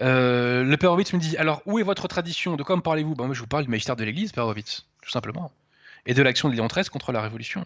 Euh, 0.00 0.64
le 0.64 0.76
Père 0.76 0.90
Horowitz 0.90 1.12
me 1.12 1.18
dit 1.18 1.36
alors 1.36 1.62
où 1.66 1.78
est 1.78 1.82
votre 1.82 2.08
tradition? 2.08 2.56
De 2.56 2.62
quoi 2.62 2.76
me 2.76 2.82
parlez-vous? 2.82 3.14
Ben, 3.14 3.32
je 3.32 3.40
vous 3.40 3.46
parle 3.46 3.64
du 3.64 3.70
magistère 3.70 3.96
de 3.96 4.04
l'Église, 4.04 4.32
Père 4.32 4.52
tout 4.54 5.10
simplement, 5.10 5.52
et 6.06 6.14
de 6.14 6.22
l'action 6.22 6.48
de 6.48 6.54
Léon 6.54 6.66
XIII 6.66 6.86
contre 6.86 7.12
la 7.12 7.20
Révolution. 7.20 7.64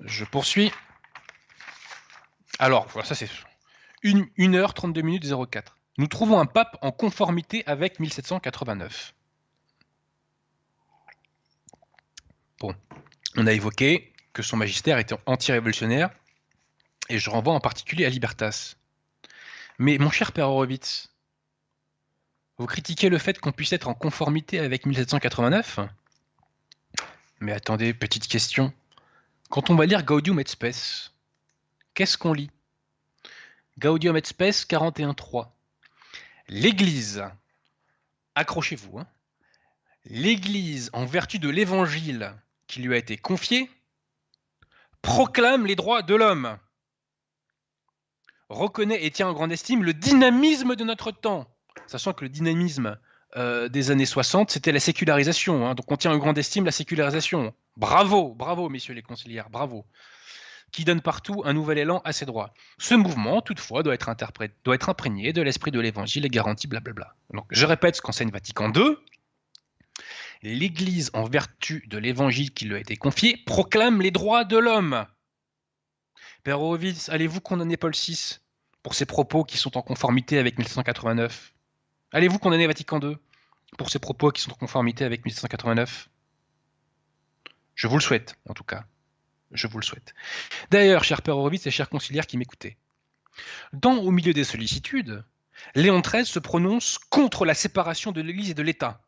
Je 0.00 0.24
poursuis. 0.24 0.72
Alors, 2.58 2.86
voilà, 2.88 3.06
ça 3.06 3.14
c'est 3.14 3.30
1, 4.04 4.22
1h 4.38 4.72
32 4.72 5.02
minutes 5.02 5.26
04. 5.50 5.76
Nous 5.98 6.06
trouvons 6.06 6.40
un 6.40 6.46
pape 6.46 6.76
en 6.80 6.90
conformité 6.90 7.62
avec 7.66 8.00
1789. 8.00 9.14
Bon, 12.58 12.74
on 13.36 13.46
a 13.46 13.52
évoqué 13.52 14.12
que 14.32 14.42
son 14.42 14.56
magistère 14.56 14.98
était 14.98 15.14
anti-révolutionnaire, 15.26 16.10
et 17.08 17.18
je 17.18 17.30
renvoie 17.30 17.52
en 17.52 17.60
particulier 17.60 18.06
à 18.06 18.08
Libertas. 18.08 18.76
Mais 19.78 19.98
mon 19.98 20.10
cher 20.10 20.32
Père 20.32 20.48
Horowitz, 20.48 21.12
vous 22.58 22.66
critiquez 22.66 23.08
le 23.08 23.18
fait 23.18 23.38
qu'on 23.40 23.52
puisse 23.52 23.72
être 23.72 23.88
en 23.88 23.94
conformité 23.94 24.58
avec 24.58 24.86
1789 24.86 25.80
Mais 27.40 27.52
attendez, 27.52 27.94
petite 27.94 28.28
question. 28.28 28.72
Quand 29.48 29.70
on 29.70 29.74
va 29.74 29.86
lire 29.86 30.04
Gaudium 30.04 30.38
et 30.40 30.46
Spes, 30.46 31.12
qu'est-ce 31.94 32.16
qu'on 32.18 32.32
lit? 32.32 32.50
Gaudium 33.78 34.16
et 34.16 34.24
Spes 34.24 34.66
41.3. 34.66 35.48
L'Église, 36.48 37.24
accrochez-vous, 38.34 38.98
hein, 38.98 39.06
l'Église, 40.04 40.90
en 40.92 41.04
vertu 41.04 41.38
de 41.38 41.48
l'Évangile 41.48 42.34
qui 42.66 42.80
lui 42.80 42.94
a 42.94 42.98
été 42.98 43.16
confié, 43.16 43.70
proclame 45.00 45.66
les 45.66 45.76
droits 45.76 46.02
de 46.02 46.14
l'homme, 46.14 46.58
reconnaît 48.48 49.04
et 49.04 49.10
tient 49.10 49.28
en 49.28 49.32
grande 49.32 49.52
estime 49.52 49.82
le 49.82 49.94
dynamisme 49.94 50.76
de 50.76 50.84
notre 50.84 51.10
temps, 51.10 51.46
sachant 51.86 52.12
que 52.12 52.24
le 52.24 52.28
dynamisme 52.28 52.98
euh, 53.36 53.68
des 53.68 53.90
années 53.90 54.06
60, 54.06 54.50
c'était 54.50 54.72
la 54.72 54.80
sécularisation. 54.80 55.66
Hein. 55.66 55.74
donc 55.74 55.90
on 55.90 55.96
tient 55.96 56.12
en 56.12 56.18
grande 56.18 56.36
estime 56.36 56.66
la 56.66 56.70
sécularisation. 56.70 57.54
Bravo, 57.76 58.34
bravo, 58.34 58.68
messieurs 58.68 58.94
les 58.94 59.02
conciliaires, 59.02 59.48
bravo. 59.48 59.86
Qui 60.70 60.84
donne 60.84 61.00
partout 61.00 61.42
un 61.44 61.52
nouvel 61.52 61.78
élan 61.78 62.00
à 62.04 62.12
ses 62.12 62.26
droits. 62.26 62.52
Ce 62.78 62.94
mouvement, 62.94 63.40
toutefois, 63.40 63.82
doit 63.82 63.94
être, 63.94 64.08
imprégné 64.88 65.32
de 65.32 65.42
l'esprit 65.42 65.70
de 65.70 65.80
l'évangile 65.80 66.26
et 66.26 66.28
garanti, 66.28 66.66
blablabla. 66.66 67.14
Donc 67.32 67.46
je 67.50 67.66
répète 67.66 67.96
ce 67.96 68.02
qu'enseigne 68.02 68.30
Vatican 68.30 68.72
II. 68.72 68.96
L'Église, 70.42 71.10
en 71.14 71.24
vertu 71.24 71.84
de 71.88 71.98
l'évangile 71.98 72.52
qui 72.52 72.64
lui 72.64 72.74
a 72.74 72.78
été 72.78 72.96
confié, 72.96 73.38
proclame 73.46 74.02
les 74.02 74.10
droits 74.10 74.44
de 74.44 74.58
l'homme. 74.58 75.06
Père 76.42 76.60
Horowitz, 76.60 77.08
allez-vous 77.08 77.40
condamner 77.40 77.76
Paul 77.76 77.92
VI 77.92 78.38
pour 78.82 78.94
ses 78.94 79.06
propos 79.06 79.44
qui 79.44 79.58
sont 79.58 79.76
en 79.78 79.82
conformité 79.82 80.38
avec 80.38 80.58
1789 80.58 81.54
Allez-vous 82.10 82.38
condamner 82.40 82.66
Vatican 82.66 83.00
II 83.00 83.16
pour 83.78 83.90
ses 83.90 84.00
propos 84.00 84.32
qui 84.32 84.42
sont 84.42 84.50
en 84.50 84.56
conformité 84.56 85.04
avec 85.04 85.24
1789 85.24 86.08
Je 87.76 87.86
vous 87.86 87.96
le 87.96 88.02
souhaite, 88.02 88.36
en 88.48 88.54
tout 88.54 88.64
cas. 88.64 88.84
Je 89.52 89.68
vous 89.68 89.78
le 89.78 89.84
souhaite. 89.84 90.14
D'ailleurs, 90.70 91.04
cher 91.04 91.22
Père 91.22 91.36
Horowitz 91.36 91.66
et 91.66 91.70
chers 91.70 91.88
conciliaires 91.88 92.26
qui 92.26 92.38
m'écoutez, 92.38 92.76
dans 93.72 93.98
Au 93.98 94.10
milieu 94.10 94.32
des 94.32 94.44
sollicitudes, 94.44 95.24
Léon 95.76 96.00
XIII 96.00 96.26
se 96.26 96.40
prononce 96.40 96.98
contre 96.98 97.44
la 97.44 97.54
séparation 97.54 98.10
de 98.10 98.20
l'Église 98.20 98.50
et 98.50 98.54
de 98.54 98.62
l'État. 98.62 99.00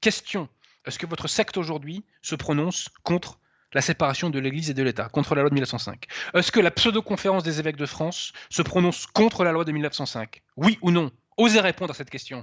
Question 0.00 0.48
est-ce 0.86 0.98
que 0.98 1.06
votre 1.06 1.26
secte 1.26 1.56
aujourd'hui 1.56 2.04
se 2.22 2.36
prononce 2.36 2.88
contre 3.02 3.40
la 3.76 3.82
séparation 3.82 4.30
de 4.30 4.38
l'Église 4.38 4.70
et 4.70 4.74
de 4.74 4.82
l'État, 4.82 5.10
contre 5.10 5.34
la 5.34 5.42
loi 5.42 5.50
de 5.50 5.54
1905 5.54 6.06
Est-ce 6.32 6.50
que 6.50 6.60
la 6.60 6.70
pseudo-conférence 6.70 7.42
des 7.42 7.60
évêques 7.60 7.76
de 7.76 7.84
France 7.84 8.32
se 8.48 8.62
prononce 8.62 9.06
contre 9.06 9.44
la 9.44 9.52
loi 9.52 9.66
de 9.66 9.72
1905 9.72 10.42
Oui 10.56 10.78
ou 10.80 10.90
non? 10.90 11.10
Osez 11.36 11.60
répondre 11.60 11.90
à 11.90 11.94
cette 11.94 12.08
question. 12.08 12.42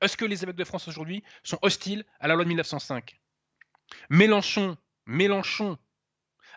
Est-ce 0.00 0.16
que 0.16 0.24
les 0.24 0.44
évêques 0.44 0.54
de 0.54 0.62
France 0.62 0.86
aujourd'hui 0.86 1.24
sont 1.42 1.58
hostiles 1.62 2.04
à 2.20 2.28
la 2.28 2.36
loi 2.36 2.44
de 2.44 2.48
1905 2.50 3.18
Mélenchon, 4.10 4.76
Mélenchon, 5.06 5.76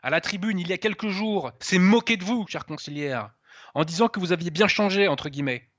à 0.03 0.11
la 0.11 0.21
tribune 0.21 0.59
il 0.59 0.67
y 0.67 0.73
a 0.73 0.77
quelques 0.77 1.09
jours, 1.09 1.51
s'est 1.59 1.79
moqué 1.79 2.15
de 2.15 2.23
vous, 2.23 2.45
chers 2.47 2.67
conciliaires, 2.67 3.31
en 3.73 3.83
disant 3.83 4.09
que 4.09 4.19
vous 4.19 4.31
aviez 4.31 4.51
bien 4.51 4.67
changé, 4.67 5.07
entre 5.07 5.29
guillemets, 5.29 5.71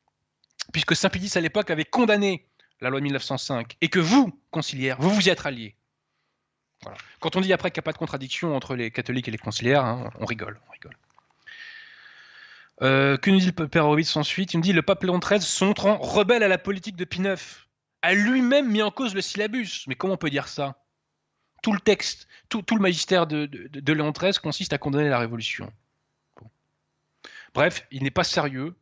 puisque 0.72 0.96
Saint-Pédis 0.96 1.38
à 1.38 1.40
l'époque 1.40 1.70
avait 1.70 1.84
condamné 1.84 2.48
la 2.80 2.90
loi 2.90 2.98
de 2.98 3.04
1905 3.04 3.76
et 3.80 3.88
que 3.88 4.00
vous, 4.00 4.36
conciliaires, 4.50 5.00
vous 5.00 5.10
vous 5.10 5.28
y 5.28 5.30
êtes 5.30 5.38
Quand 7.20 7.36
on 7.36 7.40
dit 7.40 7.52
après 7.52 7.70
qu'il 7.70 7.80
n'y 7.80 7.84
a 7.84 7.88
pas 7.88 7.92
de 7.92 7.98
contradiction 7.98 8.54
entre 8.56 8.74
les 8.74 8.90
catholiques 8.90 9.28
et 9.28 9.30
les 9.30 9.38
conciliaires, 9.38 9.84
hein, 9.84 10.10
on 10.20 10.24
rigole. 10.24 10.58
On 10.68 10.72
rigole. 10.72 10.96
Euh, 12.82 13.16
que 13.16 13.30
nous 13.30 13.38
dit 13.38 13.52
le 13.56 13.68
père 13.68 13.84
Horowitz 13.84 14.16
ensuite? 14.16 14.52
Il 14.52 14.58
nous 14.58 14.62
dit 14.62 14.72
le 14.72 14.82
pape 14.82 15.02
Léon 15.02 15.18
XIII, 15.18 15.66
montrant 15.66 15.96
rebelle 15.98 16.42
à 16.42 16.48
la 16.48 16.58
politique 16.58 16.96
de 16.96 17.04
Pie 17.04 17.20
IX, 17.20 17.40
a 18.02 18.14
lui-même 18.14 18.70
mis 18.70 18.82
en 18.82 18.90
cause 18.90 19.14
le 19.14 19.20
syllabus. 19.20 19.84
Mais 19.86 19.94
comment 19.94 20.14
on 20.14 20.18
peut 20.18 20.30
dire 20.30 20.48
ça? 20.48 20.76
Tout 21.62 21.72
le 21.72 21.80
texte, 21.80 22.28
tout, 22.48 22.62
le 22.72 22.80
magistère 22.80 23.26
de, 23.26 23.48
Léon 23.92 24.10
XIII 24.10 24.34
consiste 24.34 24.72
à 24.72 24.78
condamner 24.78 25.08
la 25.08 25.18
révolution. 25.18 25.72
Bref, 27.54 27.86
il 27.90 28.02
n'est 28.02 28.10
pas 28.10 28.24
sérieux 28.24 28.74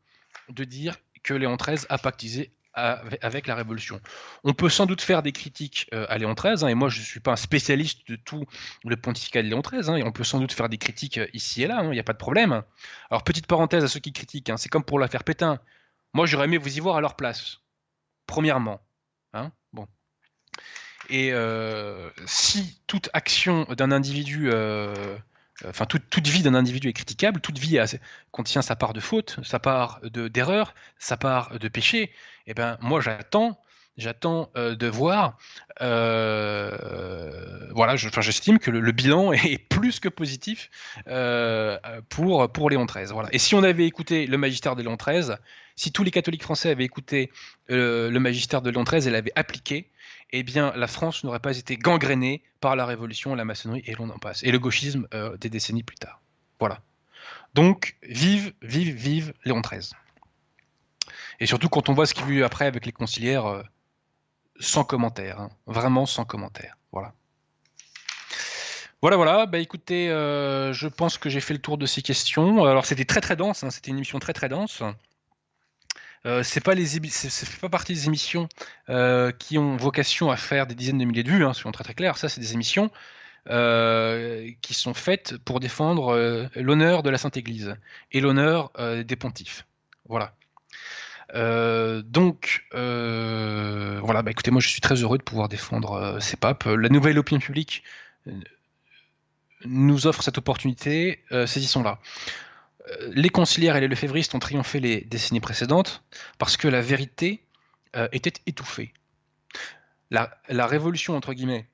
de 0.49 0.65
dire 0.65 0.97
que 1.23 1.35
Léon 1.35 1.57
XIII 1.57 1.87
a 1.89 1.99
pactisé 1.99 2.51
avec 2.75 3.47
la 3.47 3.55
Révolution. 3.55 4.01
On 4.45 4.55
peut 4.55 4.69
sans 4.69 4.87
doute 4.87 5.03
faire 5.03 5.23
des 5.23 5.33
critiques 5.33 5.89
euh, 5.93 6.07
à 6.09 6.19
Léon 6.19 6.35
XIII, 6.35 6.65
hein, 6.65 6.69
et 6.69 6.75
moi 6.75 6.89
je 6.89 7.01
ne 7.01 7.05
suis 7.05 7.21
pas 7.21 7.33
un 7.33 7.37
spécialiste 7.37 8.09
de 8.09 8.17
tout 8.17 8.47
le 8.85 8.97
pontificat 8.97 9.43
de 9.43 9.49
Léon 9.49 9.61
XIII, 9.61 9.91
hein, 9.91 9.97
et 9.97 10.03
on 10.03 10.13
peut 10.13 10.25
sans 10.25 10.41
doute 10.41 10.53
faire 10.53 10.69
des 10.69 10.79
critiques 10.79 11.19
euh, 11.19 11.27
ici 11.35 11.63
et 11.63 11.67
là, 11.67 11.81
il 11.83 11.87
hein, 11.87 11.91
n'y 11.91 11.99
a 11.99 12.05
pas 12.05 12.15
de 12.15 12.19
problème. 12.19 12.63
Alors 13.11 13.25
petite 13.25 13.47
parenthèse 13.47 13.85
à 13.85 13.89
ceux 13.89 14.01
qui 14.01 14.13
critiquent, 14.13 14.51
c'est 14.57 14.69
comme 14.69 14.85
pour 14.85 14.99
l'affaire 14.99 15.25
Pétain. 15.25 15.61
Moi 16.15 16.27
j'aurais 16.27 16.47
aimé 16.47 16.57
vous 16.59 16.77
y 16.77 16.81
voir 16.81 16.97
à 16.97 17.01
leur 17.01 17.17
place, 17.17 17.61
premièrement. 18.27 18.81
bon. 19.73 19.87
Et 21.11 21.33
euh, 21.33 22.11
si 22.27 22.81
toute 22.87 23.11
action 23.13 23.65
d'un 23.77 23.93
individu 23.93 24.51
enfin 25.69 25.87
toute, 25.87 26.27
vie 26.27 26.43
d'un 26.43 26.55
individu 26.55 26.89
est 26.89 26.93
critiquable, 26.93 27.41
toute 27.41 27.59
vie 27.59 27.79
contient 28.31 28.63
sa 28.63 28.77
part 28.77 28.93
de 28.93 29.01
faute, 29.01 29.37
sa 29.43 29.59
part 29.59 30.01
d'erreur, 30.03 30.75
sa 30.99 31.17
part 31.17 31.59
de 31.59 31.69
péché. 31.69 32.03
Et 32.03 32.11
eh 32.49 32.55
ben 32.55 32.79
moi 32.81 33.01
j'attends, 33.01 33.61
j'attends 33.97 34.51
euh, 34.57 34.75
de 34.75 34.87
voir. 34.87 35.39
Euh, 35.81 37.71
voilà, 37.73 37.97
j'estime 37.97 38.59
que 38.59 38.71
le, 38.71 38.93
bilan 38.93 39.33
est 39.33 39.59
plus 39.59 40.01
que 40.01 40.09
positif 40.09 40.71
euh, 41.09 41.79
pour 42.09 42.51
pour 42.53 42.71
Léon 42.71 42.87
XIII. 42.87 43.07
Voilà. 43.07 43.29
Et 43.33 43.39
si 43.39 43.55
on 43.55 43.63
avait 43.63 43.87
écouté 43.87 44.27
le 44.27 44.39
magistère 44.39 44.77
de 44.77 44.83
Léon 44.83 44.97
XIII, 44.97 45.37
si 45.77 45.93
tous 45.93 46.05
les 46.05 46.11
catholiques 46.11 46.43
français 46.43 46.71
avaient 46.71 46.85
écouté 46.85 47.31
le 47.69 48.19
magistère 48.19 48.63
de 48.63 48.71
Léon 48.71 48.85
XIII 48.85 49.09
et 49.09 49.11
l'avaient 49.11 49.33
appliqué, 49.35 49.91
eh 50.33 50.43
bien, 50.43 50.73
la 50.77 50.87
France 50.87 51.25
n'aurait 51.25 51.41
pas 51.41 51.57
été 51.57 51.77
gangrénée 51.77 52.43
par 52.61 52.75
la 52.75 52.87
Révolution, 52.87 53.35
la 53.35 53.45
maçonnerie 53.45 53.83
et 53.87 53.95
l'on 53.95 54.09
en 54.09 54.19
passe, 54.19 54.43
et 54.43 54.51
le 54.51 54.59
gauchisme 54.59 55.07
euh, 55.13 55.37
des 55.37 55.51
décennies 55.51 55.83
plus 55.83 55.97
tard. 55.97 56.21
Voilà. 56.59 56.81
Donc, 57.55 57.97
vive, 58.03 58.53
vive, 58.63 58.95
vive 58.95 59.35
Léon 59.45 59.61
XIII. 59.61 59.91
Et 61.39 61.47
surtout 61.47 61.69
quand 61.69 61.89
on 61.89 61.93
voit 61.93 62.07
ce 62.07 62.15
qu'il 62.15 62.25
y 62.25 62.29
a 62.29 62.33
eu 62.33 62.45
après 62.45 62.67
avec 62.67 62.87
les 62.87 62.93
conciliaires, 62.93 63.47
euh, 63.47 63.63
sans 64.59 64.85
commentaire, 64.85 65.41
hein. 65.41 65.51
vraiment 65.67 66.07
sans 66.07 66.25
commentaire. 66.25 66.79
Voilà. 66.93 67.13
Voilà, 69.03 69.17
voilà. 69.17 69.47
Bah 69.47 69.59
écoutez, 69.59 70.09
euh, 70.09 70.73
je 70.73 70.87
pense 70.87 71.19
que 71.19 71.29
j'ai 71.29 71.41
fait 71.41 71.55
le 71.55 71.61
tour 71.61 71.77
de 71.77 71.87
ces 71.87 72.01
questions. 72.01 72.65
Alors 72.65 72.87
c'était 72.87 73.05
très 73.05 73.21
très 73.21 73.35
dense, 73.35 73.65
hein. 73.65 73.71
c'était 73.71 73.91
une 73.91 73.97
émission 73.97 74.21
très 74.21 74.33
très 74.33 74.49
dense. 74.49 74.83
Euh, 76.25 76.43
c'est 76.43 76.61
pas 76.61 76.75
les 76.75 76.87
c'est 76.87 77.61
pas 77.61 77.69
partie 77.69 77.95
des 77.95 78.07
émissions 78.07 78.49
euh, 78.89 79.33
qui 79.33 79.59
ont 79.59 79.77
vocation 79.77 80.31
à 80.31 80.37
faire 80.37 80.67
des 80.67 80.75
dizaines 80.75 80.99
de 80.99 81.05
milliers 81.05 81.25
de 81.25 81.31
vues, 81.31 81.45
hein, 81.45 81.53
soyons 81.53 81.73
très 81.73 81.85
très 81.85 81.95
clairs. 81.95 82.17
Ça, 82.17 82.29
c'est 82.29 82.41
des 82.41 82.53
émissions 82.53 82.91
euh, 83.49 84.49
qui 84.61 84.75
sont 84.75 84.95
faites 84.95 85.37
pour 85.39 85.59
défendre 85.59 86.49
l'honneur 86.55 87.03
de 87.03 87.11
la 87.11 87.19
Sainte 87.19 87.37
Église 87.37 87.75
et 88.13 88.21
l'honneur 88.21 88.71
des 89.05 89.17
pontifes. 89.17 89.67
Voilà. 90.09 90.35
donc, 92.03 92.65
voilà, 92.73 94.23
bah, 94.23 94.31
écoutez, 94.31 94.51
moi 94.51 94.61
je 94.61 94.69
suis 94.69 94.81
très 94.81 94.95
heureux 94.97 95.19
de 95.19 95.25
pouvoir 95.25 95.49
défendre 95.49 96.19
ces 96.21 96.37
papes. 96.37 96.65
La 96.65 96.89
nouvelle 96.89 97.19
opinion 97.19 97.41
publique 97.41 97.83
nous 99.65 100.07
offre 100.07 100.23
cette 100.23 100.39
opportunité, 100.39 101.25
saisissons-la. 101.31 101.99
Euh, 102.89 103.13
les 103.15 103.29
conciliaires 103.29 103.77
et 103.77 103.81
les 103.81 103.89
lefévristes 103.89 104.35
ont 104.35 104.39
triomphé 104.39 104.81
les 104.81 105.03
décennies 105.03 105.41
précédentes 105.41 106.03
parce 106.39 106.57
que 106.57 106.69
la 106.69 106.81
vérité 106.81 107.45
euh, 107.97 108.09
était 108.13 108.33
étouffée. 108.47 108.93
La, 110.11 110.67
révolution, 110.67 111.17
entre 111.17 111.33
guillemets, 111.33 111.67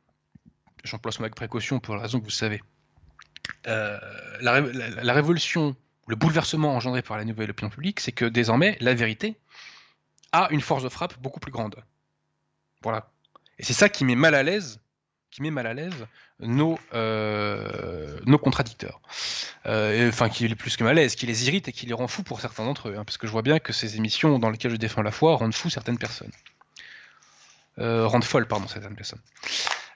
j'emploie 0.84 1.10
ce 1.10 1.18
mot 1.18 1.24
avec 1.24 1.34
précaution 1.34 1.80
pour 1.80 1.96
la 1.96 2.02
raison 2.02 2.20
que 2.20 2.24
vous 2.24 2.30
savez, 2.30 2.62
euh, 3.66 3.98
la, 4.40 5.12
révolution, 5.12 5.74
le 6.06 6.14
bouleversement 6.14 6.76
engendré 6.76 7.02
par 7.02 7.16
la 7.16 7.24
nouvelle 7.24 7.50
opinion 7.50 7.70
publique, 7.70 7.98
c'est 7.98 8.12
que 8.12 8.24
désormais, 8.24 8.76
la 8.80 8.94
vérité 8.94 9.40
a 10.30 10.46
une 10.52 10.60
force 10.60 10.84
de 10.84 10.88
frappe 10.88 11.18
beaucoup 11.18 11.40
plus 11.40 11.50
grande. 11.50 11.82
Voilà. 12.82 13.10
Et 13.58 13.64
c'est 13.64 13.72
ça 13.72 13.88
qui 13.88 14.04
met 14.04 14.14
mal 14.14 14.36
à 14.36 14.44
l'aise 14.44 14.80
qui 15.30 15.42
met 15.42 15.50
mal 15.50 15.66
à 15.66 15.74
l'aise 15.74 16.06
nos, 16.40 16.78
euh, 16.94 18.18
nos 18.26 18.38
contradicteurs. 18.38 19.00
Euh, 19.66 20.08
enfin, 20.08 20.28
qui 20.28 20.44
est 20.44 20.54
plus 20.54 20.76
que 20.76 20.84
mal 20.84 20.92
à 20.92 21.02
l'aise, 21.02 21.14
qui 21.14 21.26
les 21.26 21.48
irrite 21.48 21.68
et 21.68 21.72
qui 21.72 21.86
les 21.86 21.94
rend 21.94 22.08
fous 22.08 22.22
pour 22.22 22.40
certains 22.40 22.64
d'entre 22.64 22.88
eux. 22.88 22.96
Hein, 22.96 23.04
parce 23.04 23.18
que 23.18 23.26
je 23.26 23.32
vois 23.32 23.42
bien 23.42 23.58
que 23.58 23.72
ces 23.72 23.96
émissions 23.96 24.38
dans 24.38 24.50
lesquelles 24.50 24.72
je 24.72 24.76
défends 24.76 25.02
la 25.02 25.10
foi 25.10 25.36
rendent 25.36 25.54
fous 25.54 25.70
certaines 25.70 25.98
personnes. 25.98 26.30
Euh, 27.78 28.06
rendent 28.06 28.24
folles, 28.24 28.46
pardon, 28.46 28.66
certaines 28.66 28.96
personnes. 28.96 29.20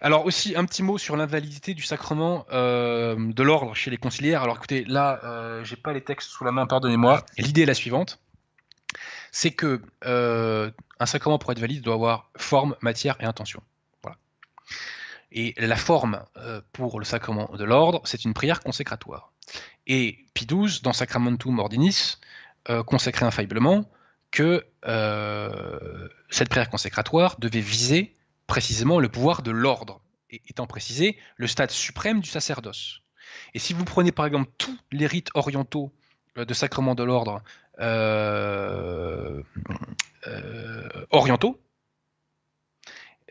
Alors 0.00 0.26
aussi, 0.26 0.56
un 0.56 0.64
petit 0.64 0.82
mot 0.82 0.98
sur 0.98 1.16
l'invalidité 1.16 1.74
du 1.74 1.82
sacrement 1.82 2.44
de 2.50 3.42
l'ordre 3.42 3.74
chez 3.74 3.90
les 3.90 3.98
conciliaires. 3.98 4.42
Alors 4.42 4.56
écoutez, 4.56 4.84
là, 4.84 5.60
j'ai 5.62 5.76
pas 5.76 5.92
les 5.92 6.00
textes 6.00 6.28
sous 6.28 6.42
la 6.42 6.50
main, 6.50 6.66
pardonnez-moi. 6.66 7.24
L'idée 7.38 7.62
est 7.62 7.66
la 7.66 7.74
suivante 7.74 8.18
c'est 9.34 9.52
que 9.52 9.80
un 10.02 11.06
sacrement 11.06 11.38
pour 11.38 11.52
être 11.52 11.60
valide 11.60 11.82
doit 11.82 11.94
avoir 11.94 12.30
forme, 12.36 12.76
matière 12.82 13.16
et 13.20 13.24
intention. 13.24 13.62
Et 15.34 15.54
la 15.56 15.76
forme 15.76 16.22
euh, 16.36 16.60
pour 16.72 16.98
le 16.98 17.06
sacrement 17.06 17.50
de 17.56 17.64
l'ordre, 17.64 18.02
c'est 18.04 18.24
une 18.24 18.34
prière 18.34 18.60
consécratoire. 18.60 19.32
Et 19.86 20.18
Pie 20.34 20.46
XII, 20.46 20.82
dans 20.82 20.92
Sacramentum 20.92 21.58
Ordinis, 21.58 22.18
euh, 22.68 22.82
consacrait 22.82 23.24
infailliblement 23.24 23.90
que 24.30 24.66
euh, 24.86 26.08
cette 26.28 26.50
prière 26.50 26.68
consécratoire 26.68 27.36
devait 27.38 27.60
viser 27.60 28.14
précisément 28.46 29.00
le 29.00 29.08
pouvoir 29.08 29.42
de 29.42 29.50
l'ordre, 29.50 30.02
étant 30.30 30.66
précisé 30.66 31.18
le 31.36 31.46
stade 31.46 31.70
suprême 31.70 32.20
du 32.20 32.28
sacerdoce. 32.28 33.00
Et 33.54 33.58
si 33.58 33.72
vous 33.72 33.84
prenez 33.84 34.12
par 34.12 34.26
exemple 34.26 34.50
tous 34.58 34.78
les 34.90 35.06
rites 35.06 35.30
orientaux 35.34 35.92
de 36.36 36.54
sacrement 36.54 36.94
de 36.94 37.02
l'ordre 37.02 37.42
orientaux, 41.10 41.58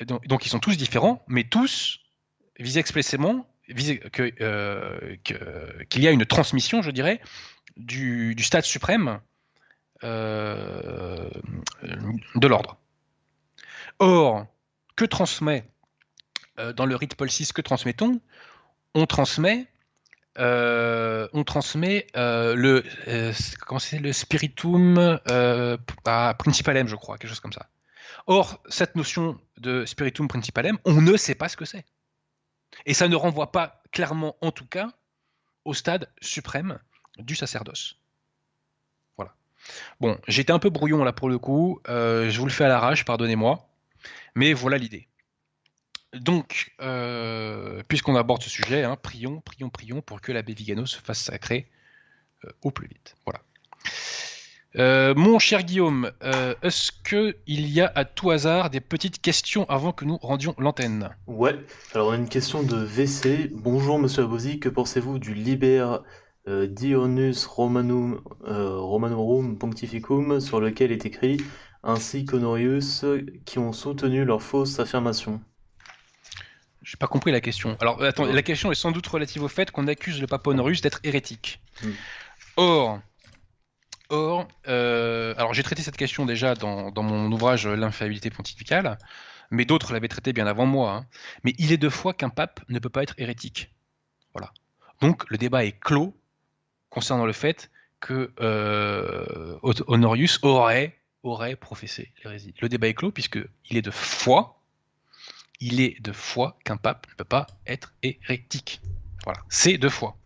donc, 0.01 0.45
ils 0.45 0.49
sont 0.49 0.59
tous 0.59 0.77
différents, 0.77 1.23
mais 1.27 1.43
tous 1.43 1.99
visent 2.59 2.77
expressément 2.77 3.45
euh, 3.79 5.15
qu'il 5.23 6.01
y 6.01 6.07
a 6.07 6.11
une 6.11 6.25
transmission, 6.25 6.81
je 6.81 6.91
dirais, 6.91 7.21
du, 7.77 8.35
stade 8.39 8.63
suprême 8.63 9.19
euh, 10.03 11.29
de 12.35 12.47
l'ordre. 12.47 12.77
Or, 13.99 14.47
que 14.95 15.05
transmet 15.05 15.63
euh, 16.59 16.73
dans 16.73 16.85
le 16.85 16.95
rite 16.95 17.15
Paul 17.15 17.29
VI, 17.29 17.47
que 17.53 17.61
transmet-on? 17.61 18.19
On 18.93 19.05
transmet, 19.05 19.67
on 20.37 21.43
transmet 21.45 22.07
le, 22.15 22.83
comment 23.65 23.79
le 23.93 24.11
spiritum 24.11 25.19
principalem, 26.37 26.87
je 26.87 26.95
crois, 26.95 27.17
quelque 27.17 27.29
chose 27.29 27.39
comme 27.39 27.53
ça. 27.53 27.67
Or, 28.27 28.61
cette 28.69 28.95
notion 28.95 29.39
de 29.57 29.85
spiritum 29.85 30.27
principalem, 30.27 30.77
on 30.85 31.01
ne 31.01 31.17
sait 31.17 31.35
pas 31.35 31.49
ce 31.49 31.57
que 31.57 31.65
c'est. 31.65 31.85
Et 32.85 32.93
ça 32.93 33.07
ne 33.07 33.15
renvoie 33.15 33.51
pas 33.51 33.81
clairement, 33.91 34.37
en 34.41 34.51
tout 34.51 34.65
cas, 34.65 34.91
au 35.65 35.73
stade 35.73 36.09
suprême 36.21 36.79
du 37.17 37.35
sacerdoce. 37.35 37.97
Voilà. 39.17 39.33
Bon, 39.99 40.19
j'étais 40.27 40.51
un 40.51 40.59
peu 40.59 40.69
brouillon 40.69 41.03
là 41.03 41.13
pour 41.13 41.29
le 41.29 41.37
coup, 41.37 41.81
euh, 41.87 42.29
je 42.29 42.39
vous 42.39 42.45
le 42.45 42.51
fais 42.51 42.65
à 42.65 42.69
l'arrache, 42.69 43.05
pardonnez-moi, 43.05 43.69
mais 44.35 44.53
voilà 44.53 44.77
l'idée. 44.77 45.07
Donc, 46.13 46.73
euh, 46.81 47.83
puisqu'on 47.87 48.15
aborde 48.15 48.43
ce 48.43 48.49
sujet, 48.49 48.83
hein, 48.83 48.97
prions, 48.97 49.39
prions, 49.41 49.69
prions 49.69 50.01
pour 50.01 50.19
que 50.19 50.31
l'abbé 50.31 50.53
Vigano 50.53 50.85
se 50.85 50.99
fasse 50.99 51.21
sacrer 51.21 51.69
euh, 52.45 52.49
au 52.63 52.71
plus 52.71 52.87
vite. 52.87 53.15
Voilà. 53.25 53.41
Euh, 54.77 55.13
mon 55.15 55.37
cher 55.37 55.63
Guillaume, 55.63 56.11
euh, 56.23 56.55
est-ce 56.61 56.91
qu'il 57.03 57.35
y 57.67 57.81
a 57.81 57.91
à 57.93 58.05
tout 58.05 58.31
hasard 58.31 58.69
des 58.69 58.79
petites 58.79 59.21
questions 59.21 59.65
avant 59.69 59.91
que 59.91 60.05
nous 60.05 60.17
rendions 60.17 60.55
l'antenne? 60.57 61.09
Ouais, 61.27 61.55
alors 61.93 62.09
on 62.09 62.11
a 62.11 62.15
une 62.15 62.29
question 62.29 62.63
de 62.63 62.77
VC. 62.77 63.51
Bonjour 63.53 63.99
Monsieur 63.99 64.23
Abosi, 64.23 64.59
que 64.59 64.69
pensez-vous 64.69 65.19
du 65.19 65.33
Liber 65.33 65.97
euh, 66.47 66.67
Dionus 66.67 67.45
Romanum, 67.47 68.21
Romanorum 68.45 69.57
Pontificum 69.57 70.39
sur 70.39 70.61
lequel 70.61 70.93
est 70.93 71.05
écrit 71.05 71.37
ainsi 71.83 72.25
qu'Honorius 72.25 73.03
qui 73.45 73.59
ont 73.59 73.73
soutenu 73.73 74.23
leur 74.23 74.41
fausse 74.41 74.79
affirmation 74.79 75.41
j'ai 76.83 76.97
pas 76.97 77.05
compris 77.05 77.31
la 77.31 77.41
question. 77.41 77.77
Alors, 77.79 78.01
attends, 78.03 78.25
la 78.25 78.41
question 78.41 78.71
est 78.71 78.75
sans 78.75 78.91
doute 78.91 79.05
relative 79.05 79.43
au 79.43 79.47
fait 79.47 79.69
qu'on 79.69 79.85
accuse 79.85 80.19
le 80.19 80.25
pape 80.25 80.47
Honorius 80.47 80.81
d'être 80.81 80.99
hérétique. 81.03 81.61
Hmm. 81.83 81.91
Or, 82.57 82.99
Or, 84.11 84.45
euh, 84.67 85.33
alors 85.37 85.53
j'ai 85.53 85.63
traité 85.63 85.81
cette 85.81 85.95
question 85.95 86.25
déjà 86.25 86.53
dans, 86.53 86.91
mon 87.01 87.31
ouvrage 87.31 87.65
L'infaillibilité 87.65 88.29
pontificale, 88.29 88.97
mais 89.51 89.63
d'autres 89.63 89.93
l'avaient 89.93 90.09
traité 90.09 90.33
bien 90.33 90.47
avant 90.47 90.65
moi. 90.65 90.93
Hein. 90.93 91.05
Mais 91.45 91.53
il 91.57 91.71
est 91.71 91.77
de 91.77 91.87
foi 91.87 92.13
qu'un 92.13 92.29
pape 92.29 92.59
ne 92.67 92.77
peut 92.79 92.89
pas 92.89 93.03
être 93.03 93.15
hérétique. 93.17 93.73
Voilà. 94.33 94.51
Donc 94.99 95.23
le 95.29 95.37
débat 95.37 95.63
est 95.63 95.79
clos 95.79 96.13
concernant 96.89 97.25
le 97.25 97.31
fait 97.31 97.71
que 98.01 98.33
euh, 98.41 99.57
Honorius 99.87 100.39
aurait, 100.41 100.97
aurait 101.23 101.55
professé 101.55 102.11
l'hérésie. 102.21 102.53
Le 102.59 102.67
débat 102.67 102.89
est 102.89 102.93
clos 102.93 103.11
puisqu'il 103.11 103.77
est 103.77 103.81
de 103.81 103.91
foi, 103.91 104.59
il 105.61 105.79
est 105.79 106.01
de 106.01 106.11
foi 106.11 106.59
qu'un 106.65 106.75
pape 106.77 107.07
ne 107.11 107.15
peut 107.15 107.23
pas 107.23 107.47
être 107.65 107.93
hérétique. 108.03 108.81
Voilà, 109.23 109.39
c'est 109.47 109.77
de 109.77 109.87
foi 109.87 110.17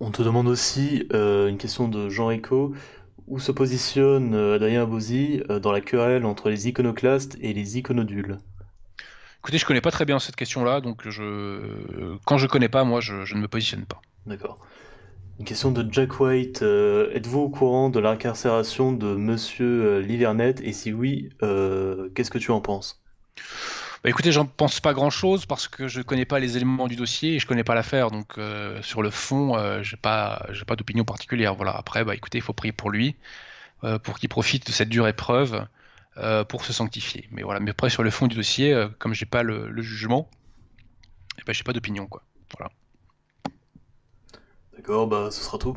on 0.00 0.10
te 0.10 0.22
demande 0.22 0.48
aussi 0.48 1.08
euh, 1.12 1.48
une 1.48 1.58
question 1.58 1.88
de 1.88 2.08
Jean 2.08 2.26
Rico. 2.26 2.74
Où 3.26 3.38
se 3.38 3.52
positionne 3.52 4.34
euh, 4.34 4.56
Adrien 4.56 4.82
Abosi 4.82 5.42
euh, 5.48 5.58
dans 5.58 5.72
la 5.72 5.80
querelle 5.80 6.26
entre 6.26 6.50
les 6.50 6.68
iconoclastes 6.68 7.38
et 7.40 7.54
les 7.54 7.78
iconodules? 7.78 8.38
Écoutez, 9.38 9.56
je 9.56 9.64
connais 9.64 9.80
pas 9.80 9.90
très 9.90 10.04
bien 10.04 10.18
cette 10.18 10.36
question-là, 10.36 10.82
donc 10.82 11.08
je... 11.08 12.16
quand 12.26 12.36
je 12.36 12.46
connais 12.46 12.68
pas, 12.68 12.84
moi, 12.84 13.00
je, 13.00 13.34
ne 13.34 13.40
me 13.40 13.48
positionne 13.48 13.86
pas. 13.86 14.00
D'accord. 14.26 14.58
Une 15.38 15.46
question 15.46 15.70
de 15.70 15.90
Jack 15.90 16.20
White. 16.20 16.62
Êtes-vous 16.62 17.40
au 17.40 17.48
courant 17.48 17.90
de 17.90 17.98
l'incarcération 17.98 18.92
de 18.92 19.14
Monsieur 19.14 20.00
Livernet? 20.00 20.54
Et 20.62 20.72
si 20.72 20.92
oui, 20.92 21.30
qu'est-ce 21.40 22.30
que 22.30 22.38
tu 22.38 22.52
en 22.52 22.60
penses? 22.60 23.02
Bah, 24.04 24.10
écoutez, 24.10 24.32
j'en 24.32 24.44
pense 24.44 24.80
pas 24.80 24.92
grand-chose 24.92 25.46
parce 25.46 25.66
que 25.66 25.88
je 25.88 26.02
connais 26.02 26.26
pas 26.26 26.38
les 26.38 26.58
éléments 26.58 26.88
du 26.88 26.96
dossier 26.96 27.36
et 27.36 27.38
je 27.38 27.46
connais 27.46 27.64
pas 27.64 27.74
l'affaire. 27.74 28.10
Donc 28.10 28.36
euh, 28.36 28.82
sur 28.82 29.02
le 29.02 29.08
fond, 29.08 29.56
euh, 29.56 29.82
j'ai 29.82 29.96
pas, 29.96 30.46
pas 30.66 30.76
d'opinion 30.76 31.04
particulière. 31.04 31.54
Voilà. 31.54 31.70
Après, 31.72 32.04
bah 32.04 32.14
écoutez, 32.14 32.36
il 32.36 32.42
faut 32.42 32.52
prier 32.52 32.72
pour 32.72 32.90
lui, 32.90 33.16
euh, 33.82 33.98
pour 33.98 34.18
qu'il 34.18 34.28
profite 34.28 34.66
de 34.66 34.72
cette 34.72 34.90
dure 34.90 35.08
épreuve 35.08 35.66
pour 36.48 36.64
se 36.64 36.72
sanctifier. 36.72 37.28
Mais 37.32 37.42
voilà. 37.42 37.60
Mais 37.60 37.70
après 37.70 37.90
sur 37.90 38.02
le 38.02 38.10
fond 38.10 38.26
du 38.28 38.36
dossier, 38.36 38.86
comme 38.98 39.14
j'ai 39.14 39.26
pas 39.26 39.42
le, 39.42 39.82
jugement, 39.82 40.28
ben, 41.46 41.52
j'ai 41.52 41.64
pas 41.64 41.72
d'opinion 41.72 42.06
quoi. 42.06 42.22
Voilà. 42.56 42.70
D'accord, 44.76 45.08
bah 45.08 45.30
ce 45.32 45.42
sera 45.42 45.58
tout. 45.58 45.76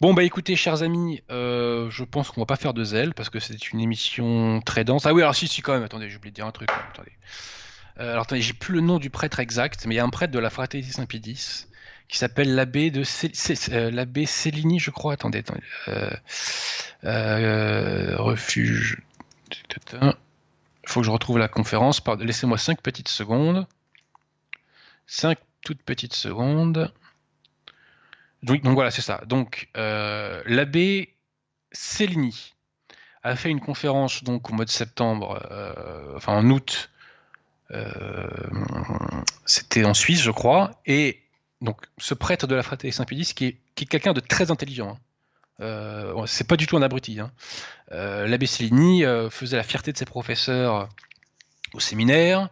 Bon, 0.00 0.14
bah 0.14 0.22
écoutez, 0.22 0.54
chers 0.54 0.84
amis, 0.84 1.22
euh, 1.28 1.90
je 1.90 2.04
pense 2.04 2.30
qu'on 2.30 2.40
va 2.40 2.46
pas 2.46 2.54
faire 2.54 2.72
de 2.72 2.84
zèle 2.84 3.14
parce 3.14 3.30
que 3.30 3.40
c'est 3.40 3.72
une 3.72 3.80
émission 3.80 4.60
très 4.64 4.84
dense. 4.84 5.06
Ah 5.06 5.12
oui, 5.12 5.22
alors 5.22 5.34
si, 5.34 5.48
si, 5.48 5.60
quand 5.60 5.72
même, 5.72 5.82
attendez, 5.82 6.08
j'ai 6.08 6.16
oublié 6.16 6.30
de 6.30 6.36
dire 6.36 6.46
un 6.46 6.52
truc. 6.52 6.70
Attendez. 6.70 7.10
Euh, 7.98 8.12
alors 8.12 8.22
attendez, 8.22 8.40
j'ai 8.40 8.52
plus 8.52 8.74
le 8.74 8.80
nom 8.80 8.98
du 8.98 9.10
prêtre 9.10 9.40
exact, 9.40 9.86
mais 9.86 9.96
il 9.96 9.98
y 9.98 10.00
a 10.00 10.04
un 10.04 10.10
prêtre 10.10 10.32
de 10.32 10.38
la 10.38 10.50
fraternité 10.50 10.92
Saint-Pédis 10.92 11.66
qui 12.06 12.16
s'appelle 12.16 12.54
l'abbé 12.54 12.92
de 12.92 13.02
euh, 13.02 13.90
l'abbé 13.90 14.24
Céligny, 14.24 14.78
je 14.78 14.92
crois. 14.92 15.14
Attendez, 15.14 15.38
attendez. 15.38 15.62
refuge. 18.18 19.02
Il 19.72 20.14
faut 20.86 21.00
que 21.00 21.06
je 21.06 21.10
retrouve 21.10 21.38
la 21.38 21.48
conférence. 21.48 22.00
Laissez-moi 22.20 22.56
5 22.56 22.80
petites 22.82 23.08
secondes. 23.08 23.66
5 25.08 25.38
toutes 25.62 25.82
petites 25.82 26.14
secondes. 26.14 26.92
Donc, 28.42 28.62
voilà, 28.64 28.90
c'est 28.90 29.02
ça. 29.02 29.20
Euh, 29.76 30.42
l'abbé 30.46 31.14
Céligny 31.72 32.54
a 33.22 33.34
fait 33.36 33.50
une 33.50 33.60
conférence 33.60 34.22
donc 34.22 34.50
au 34.50 34.54
mois 34.54 34.64
de 34.64 34.70
septembre, 34.70 35.44
euh, 35.50 36.16
enfin 36.16 36.34
en 36.34 36.50
août, 36.50 36.90
euh, 37.72 38.28
c'était 39.44 39.84
en 39.84 39.92
Suisse, 39.92 40.22
je 40.22 40.30
crois, 40.30 40.70
et 40.86 41.20
donc 41.60 41.80
ce 41.98 42.14
prêtre 42.14 42.46
de 42.46 42.54
la 42.54 42.62
fraternité 42.62 42.96
Saint-Pédis 42.96 43.34
qui 43.34 43.46
est, 43.46 43.84
quelqu'un 43.86 44.12
de 44.12 44.20
très 44.20 44.50
intelligent. 44.50 44.98
Hein. 45.60 46.24
c'est 46.26 46.46
pas 46.46 46.56
du 46.56 46.66
tout 46.66 46.76
un 46.76 46.82
abruti. 46.82 47.18
Hein. 47.20 47.32
L'abbé 47.90 48.46
Céligny 48.46 49.02
faisait 49.30 49.56
la 49.56 49.64
fierté 49.64 49.92
de 49.92 49.98
ses 49.98 50.04
professeurs 50.04 50.88
au 51.74 51.80
séminaire. 51.80 52.48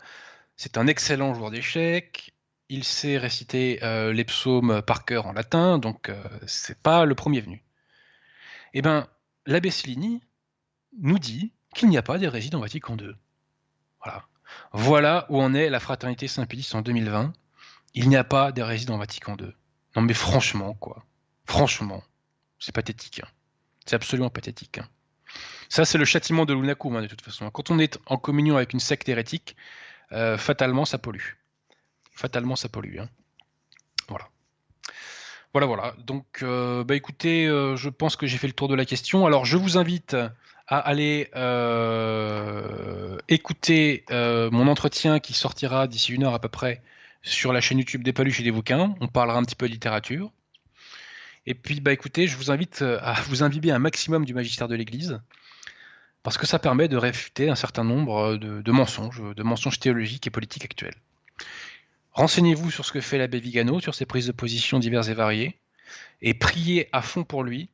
C'est 0.56 0.78
un 0.78 0.86
excellent 0.88 1.34
joueur 1.34 1.50
d'échecs 1.50 2.34
il 2.68 2.84
sait 2.84 3.18
réciter 3.18 3.82
euh, 3.82 4.12
les 4.12 4.24
psaumes 4.24 4.82
par 4.82 5.05
cœur 5.05 5.26
en 5.26 5.32
latin, 5.32 5.78
donc 5.78 6.09
euh, 6.09 6.22
c'est 6.47 6.80
pas 6.80 7.05
le 7.05 7.14
premier 7.14 7.40
venu. 7.40 7.64
Eh 8.74 8.82
bien, 8.82 9.09
l'abbé 9.47 9.70
Cellini 9.70 10.22
nous 10.98 11.18
dit 11.18 11.52
qu'il 11.74 11.88
n'y 11.88 11.98
a 11.98 12.02
pas 12.02 12.18
d'hérésie 12.18 12.51
dans 12.51 12.60
Vatican 12.60 12.97
II. 12.97 13.14
Voilà. 14.72 15.26
Où 15.30 15.40
en 15.40 15.55
est 15.55 15.68
la 15.68 15.80
fraternité 15.80 16.28
Saint-Pédis 16.28 16.70
en 16.74 16.82
2020. 16.82 17.32
Il 17.94 18.09
n'y 18.09 18.16
a 18.16 18.24
pas 18.24 18.52
d'hérésie 18.52 18.86
dans 18.86 18.98
Vatican 18.98 19.36
II. 19.38 19.52
Non 19.94 20.02
mais 20.02 20.14
franchement, 20.14 20.74
quoi. 20.74 21.05
Franchement, 21.44 22.02
c'est 22.59 22.74
pathétique. 22.74 23.20
Hein. 23.20 23.28
C'est 23.84 23.97
absolument 23.97 24.30
pathétique. 24.30 24.78
Hein. 24.78 24.88
Ça, 25.68 25.84
c'est 25.84 25.98
le 25.98 26.05
châtiment 26.05 26.44
de 26.44 26.55
l'Unacum, 26.55 26.97
hein, 26.97 27.02
de 27.02 27.06
toute 27.06 27.22
façon. 27.22 27.51
Quand 27.51 27.70
on 27.70 27.78
est 27.78 27.98
en 28.06 28.16
communion 28.16 28.56
avec 28.56 28.72
une 28.72 28.80
secte 28.80 29.09
hérétique, 29.09 29.56
fatalement 30.10 30.84
ça 30.84 30.98
pollue. 30.98 31.34
Fatalement 32.16 32.56
ça 32.56 32.68
pollue. 32.68 32.98
Hein. 32.98 33.09
Voilà. 34.09 34.28
Voilà, 35.52 35.66
voilà. 35.68 35.94
Donc, 36.05 36.43
bah 36.43 36.97
écoutez, 36.97 37.47
je 37.47 37.88
pense 37.88 38.16
que 38.16 38.26
j'ai 38.26 38.36
fait 38.36 38.47
le 38.47 38.52
tour 38.52 38.68
de 38.68 38.74
la 38.74 38.84
question. 38.84 39.24
Alors, 39.24 39.47
je 39.47 39.56
vous 39.56 39.78
invite 39.78 40.14
à 40.66 40.78
aller 40.78 41.30
écouter 43.28 44.05
mon 44.10 44.68
entretien 44.68 45.18
qui 45.18 45.32
sortira 45.32 45.86
d'ici 45.86 46.12
une 46.12 46.24
heure 46.24 46.34
à 46.34 46.40
peu 46.40 46.48
près 46.48 46.82
sur 47.22 47.55
la 47.55 47.60
chaîne 47.60 47.78
YouTube 47.78 48.02
des 48.02 48.12
paluches 48.12 48.40
et 48.40 48.43
des 48.43 48.52
bouquins. 48.52 48.94
On 49.01 49.09
parlera 49.09 49.38
un 49.38 49.44
petit 49.44 49.56
peu 49.56 49.66
de 49.66 49.72
littérature. 49.72 50.30
Et 51.47 51.55
puis, 51.55 51.80
bah 51.80 51.93
écoutez, 51.93 52.26
je 52.26 52.36
vous 52.36 52.51
invite 52.51 52.82
euh, 52.82 52.98
à 53.02 53.14
vous 53.28 53.43
imbiber 53.43 53.70
un 53.70 53.78
maximum 53.78 54.24
du 54.24 54.34
magistère 54.34 54.68
de 54.68 54.74
l'Église, 54.74 55.20
parce 56.22 56.38
que 56.38 56.47
ça 56.47 56.59
permet 56.59 56.88
de 56.88 56.97
réfuter 56.97 57.48
un 57.48 57.55
certain 57.55 57.84
nombre 57.84 58.34
euh, 58.34 58.36
de, 58.36 58.72
mensonges, 58.72 59.22
de 59.34 59.43
mensonges 59.43 59.78
théologiques 59.78 60.26
et 60.26 60.30
politiques 60.30 60.64
actuels. 60.64 60.97
Renseignez-vous 62.16 62.70
sur 62.70 62.86
ce 62.86 62.93
que 62.93 63.02
fait 63.02 63.18
l'abbé 63.18 63.40
Vigano, 63.40 63.78
sur 63.78 63.94
ses 63.94 64.06
prises 64.06 64.26
de 64.26 64.32
position 64.32 64.78
diverses 64.78 65.09
et 65.09 65.14
variées, 65.14 65.59
et 66.22 66.32
priez 66.32 66.88
à 66.93 67.02
fond 67.02 67.24
pour 67.24 67.44
lui, 67.44 67.68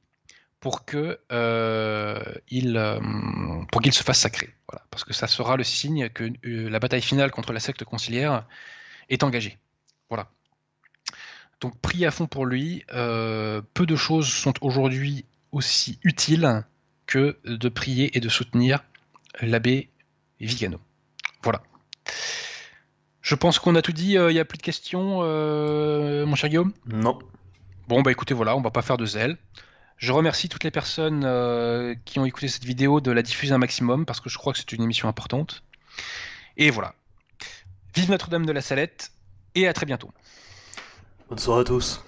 pour 0.58 0.84
que 0.84 1.20
euh, 1.30 2.20
il, 2.48 2.74
pour 3.70 3.80
qu'il 3.80 3.92
se 3.92 4.02
fasse 4.02 4.18
sacré. 4.18 4.52
Voilà, 4.68 4.84
parce 4.90 5.04
que 5.04 5.12
ça 5.12 5.28
sera 5.28 5.56
le 5.56 5.62
signe 5.62 6.08
que 6.08 6.32
la 6.42 6.80
bataille 6.80 7.02
finale 7.02 7.30
contre 7.30 7.52
la 7.52 7.60
secte 7.60 7.84
conciliaire 7.84 8.44
est 9.08 9.22
engagée. 9.22 9.58
Voilà. 10.08 10.28
Donc 11.60 11.78
prie 11.80 12.04
à 12.04 12.10
fond 12.10 12.26
pour 12.26 12.44
lui. 12.44 12.84
Euh, 12.92 13.62
peu 13.74 13.86
de 13.86 13.94
choses 13.94 14.26
sont 14.26 14.54
aujourd'hui 14.60 15.24
aussi 15.52 16.00
utiles 16.02 16.64
que 17.06 17.38
de 17.44 17.68
prier 17.68 18.16
et 18.16 18.20
de 18.20 18.28
soutenir 18.28 18.82
l'abbé 19.40 19.88
Vigano. 20.40 20.80
Voilà. 21.44 21.62
Je 23.22 23.34
pense 23.34 23.58
qu'on 23.58 23.74
a 23.74 23.82
tout 23.82 23.92
dit. 23.92 24.18
Euh, 24.18 24.30
il 24.30 24.34
n'y 24.34 24.40
a 24.40 24.44
plus 24.44 24.58
de 24.58 24.62
questions, 24.62 25.20
euh, 25.22 26.26
mon 26.26 26.34
cher 26.34 26.50
Guillaume? 26.50 26.72
Non. 26.86 27.18
Bon, 27.88 28.02
bah 28.02 28.10
écoutez, 28.10 28.34
voilà, 28.34 28.56
on 28.56 28.60
va 28.60 28.70
pas 28.70 28.82
faire 28.82 28.96
de 28.96 29.06
zèle. 29.06 29.38
Je 29.96 30.12
remercie 30.12 30.48
toutes 30.48 30.64
les 30.64 30.72
personnes 30.72 31.20
qui 32.04 32.18
ont 32.18 32.24
écouté 32.24 32.48
cette 32.48 32.64
vidéo 32.64 33.00
de 33.00 33.12
la 33.12 33.22
diffuser 33.22 33.52
un 33.54 33.58
maximum 33.58 34.04
parce 34.04 34.20
que 34.20 34.28
je 34.28 34.36
crois 34.36 34.52
que 34.52 34.58
c'est 34.58 34.72
une 34.72 34.82
émission 34.82 35.08
importante. 35.08 35.62
Et 36.56 36.70
voilà. 36.70 36.94
Vive 37.94 38.10
Notre-Dame 38.10 38.44
de 38.44 38.52
la 38.52 38.62
Salette 38.62 39.12
et 39.54 39.68
à 39.68 39.72
très 39.72 39.86
bientôt. 39.86 40.10
Bonne 41.28 41.38
soirée 41.38 41.60
à 41.60 41.64
tous. 41.64 42.02